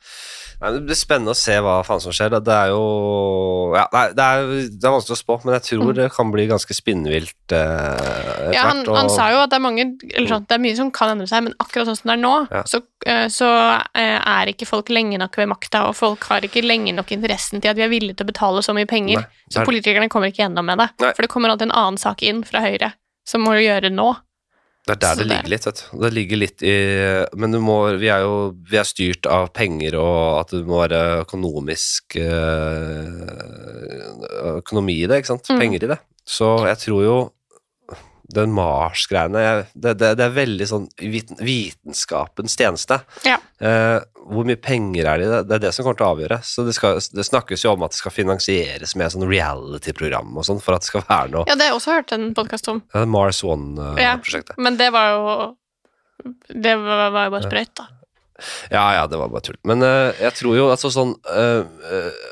[0.62, 2.30] Nei, det blir spennende å se hva faen som skjer.
[2.34, 2.82] Det- Det er jo
[3.78, 6.74] ja, det, er, det er vanskelig å spå, men jeg tror det kan bli ganske
[6.74, 8.54] spinnvilt eh, Mm.
[8.56, 9.84] Ja, han, og- han sa jo at det er mange
[10.14, 12.22] eller sånn, Det er mye som kan endre seg, men akkurat sånn som det er
[12.22, 12.64] nå, Ja.
[12.64, 13.48] så, eh, så
[13.96, 17.62] eh, er ikke folk lenge nok ved makta, og folk har ikke lenge nok interessen
[17.62, 19.22] til at vi er villige til å betale så mye penger.
[19.22, 19.52] Nei, er...
[19.54, 20.90] så er- politikerne kommer ikke gjennom med det.
[21.00, 21.14] Nei.
[21.14, 22.94] For det kommer alltid en annen sak inn fra Høyre
[23.26, 24.18] som må gjøre nå.
[24.88, 25.82] Det er der det det- ligger litt, vet.
[26.02, 26.76] Det ligger litt i
[27.38, 30.80] Men du må, vi er jo vi er styrt av penger og at det må
[30.82, 32.98] være økonomisk eh,
[34.58, 35.46] Økonomi i det, ikke sant.
[35.52, 35.60] Mm.
[35.62, 36.00] Penger i det.
[36.26, 37.18] Så jeg tror jo
[38.36, 39.42] den Mars-greiene
[39.74, 43.02] det, det, det er veldig sånn viten, vitenskapens tjeneste.
[43.28, 43.38] Ja.
[43.62, 44.00] Eh,
[44.32, 45.42] hvor mye penger er det i det?
[45.50, 46.40] Det er det som kommer til å avgjøre.
[46.46, 50.48] Så det, skal, det snakkes jo om at det skal finansieres med sånn reality-program og
[50.48, 52.70] sånn, for at det skal være noe Ja, det har jeg også hørt en podkast
[52.72, 53.56] om, er Mars Ja.
[53.56, 54.58] One-prosjektet.
[54.62, 55.24] men det var jo
[56.48, 57.88] Det var, var jo bare sprøyt, da.
[58.70, 59.58] Ja, ja, det var bare tull.
[59.68, 62.30] Men eh, jeg tror jo altså sånn eh, eh,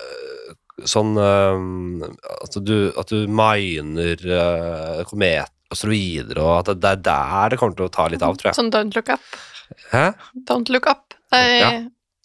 [0.87, 7.53] Sånn um, at, du, at du miner uh, komet, asteroider, og at det, er der
[7.53, 8.57] det kommer til å ta litt av, tror jeg.
[8.57, 9.25] Sånn don't look up.
[9.93, 10.05] Hæ?
[10.49, 11.15] Don't look up.
[11.29, 11.41] Det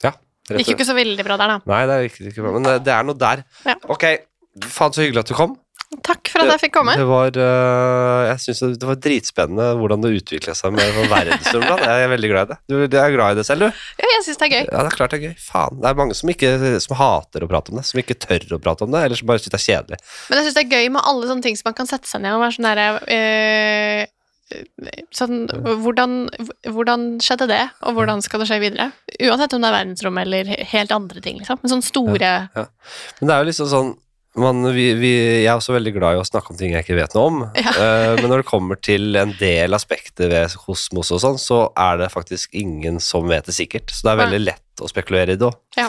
[0.04, 0.12] Ja,
[0.48, 1.60] Rett gikk jo ikke så veldig bra der, da.
[1.70, 3.44] Nei, det er ikke, bra, men det, det er noe der.
[3.64, 3.76] Ja.
[3.92, 4.04] Ok,
[4.68, 5.54] faen så hyggelig at du kom.
[6.04, 6.94] Takk for at jeg fikk komme.
[6.98, 11.84] Det var, eh, jeg synes det, var dritspennende hvordan det utvikla seg med verdensrommet.
[11.84, 12.58] Jeg er veldig glad i det.
[12.68, 13.84] Du, du er glad i det selv, du?
[14.02, 14.64] Ja, jeg syns det er gøy.
[14.64, 15.36] Ja, det er klart det er gøy.
[15.44, 15.78] Faen.
[15.82, 16.50] Det er mange som, ikke,
[16.84, 19.30] som hater å prate om det, som ikke tør å prate om det, eller som
[19.30, 20.02] bare syns det er kjedelig.
[20.28, 22.24] Men jeg syns det er gøy med alle sånne ting som man kan sette seg
[22.24, 24.04] ned og være sånn derre eh,
[25.16, 26.26] Sånn hvordan,
[26.68, 28.90] hvordan skjedde det, og hvordan skal det skje videre?
[29.24, 31.58] Uansett om det er verdensrom eller helt andre ting, liksom.
[31.62, 33.94] Men sånne store Men det er jo liksom sånn
[34.40, 35.12] man, vi, vi,
[35.44, 37.40] Jeg er også veldig glad i å snakke om ting jeg ikke vet noe om.
[37.64, 37.70] Ja.
[37.74, 42.02] Eh, men når det kommer til en del aspekter ved kosmos og sånn, så er
[42.02, 43.94] det faktisk ingen som vet det sikkert.
[43.94, 45.56] Så det er veldig lett å spekulere i det òg.
[45.78, 45.88] Ja.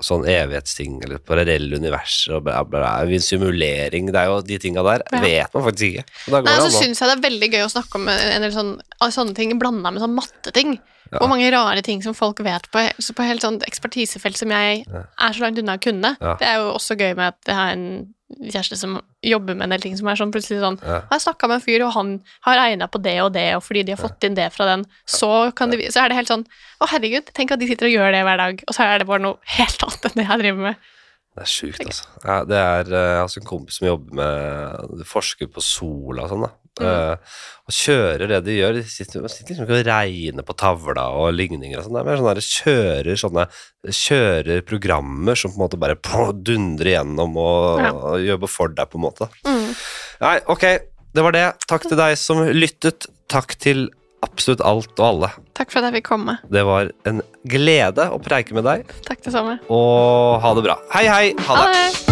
[0.00, 3.18] sånn evighetsting eller parallelle universer og bla, bla, bla.
[3.20, 5.04] Simulering, det er jo de tinga der.
[5.12, 5.20] Ja.
[5.26, 6.06] Vet man faktisk ikke.
[6.32, 9.12] Nei, så an syns jeg det er veldig gøy å snakke om en del sånne,
[9.12, 10.78] sånne ting blanda med sånn matteting.
[11.12, 11.20] Ja.
[11.20, 14.84] Og mange rare ting som folk vet på, så på helt sånn ekspertisefelt som jeg
[14.88, 16.14] er så langt unna å kunne.
[16.16, 16.34] Ja.
[16.40, 17.86] Det er jo også gøy med at jeg har en
[18.40, 21.02] kjæreste som jobber med en del ting som er sånn plutselig sånn Ja.
[21.02, 22.14] Jeg har snakka med en fyr, og han
[22.46, 24.86] har regna på det og det, og fordi de har fått inn det fra den,
[25.04, 26.46] så, kan de, så er det helt sånn
[26.80, 29.06] Å, herregud, tenk at de sitter og gjør det hver dag, og så er det
[29.10, 30.90] bare noe helt annet enn det jeg driver med.
[31.32, 32.08] Det er sjukt, altså.
[32.24, 36.32] Ja, det er, eh, jeg har en kompis som jobber med Forsker på sola og
[36.32, 36.50] sånn, da.
[36.80, 36.86] Mm.
[36.88, 37.16] Eh,
[37.68, 38.78] og kjører det de gjør.
[38.78, 41.98] De sitter, de sitter liksom ikke og regner på tavla og ligninger og sånn.
[41.98, 43.44] Det er mer sånn der, kjører sånne
[43.92, 45.96] Kjører programmer som på en måte bare
[46.46, 47.90] dundrer igjennom og, Ja.
[47.92, 49.28] og jobber for deg, på en måte.
[49.44, 49.74] Mm.
[50.22, 50.64] Nei, ok.
[51.12, 51.44] Det var det.
[51.68, 53.04] Takk til deg som lyttet.
[53.28, 53.90] Takk til
[54.22, 55.32] absolutt alt og alle.
[55.58, 56.38] Takk for at jeg fikk komme.
[56.48, 59.58] Det var en glede å preike med deg, Takk det samme.
[59.68, 60.78] og ha det bra.
[60.94, 61.34] Hei, hei.
[61.36, 61.68] Ha det.
[61.68, 61.72] Ha
[62.06, 62.11] det!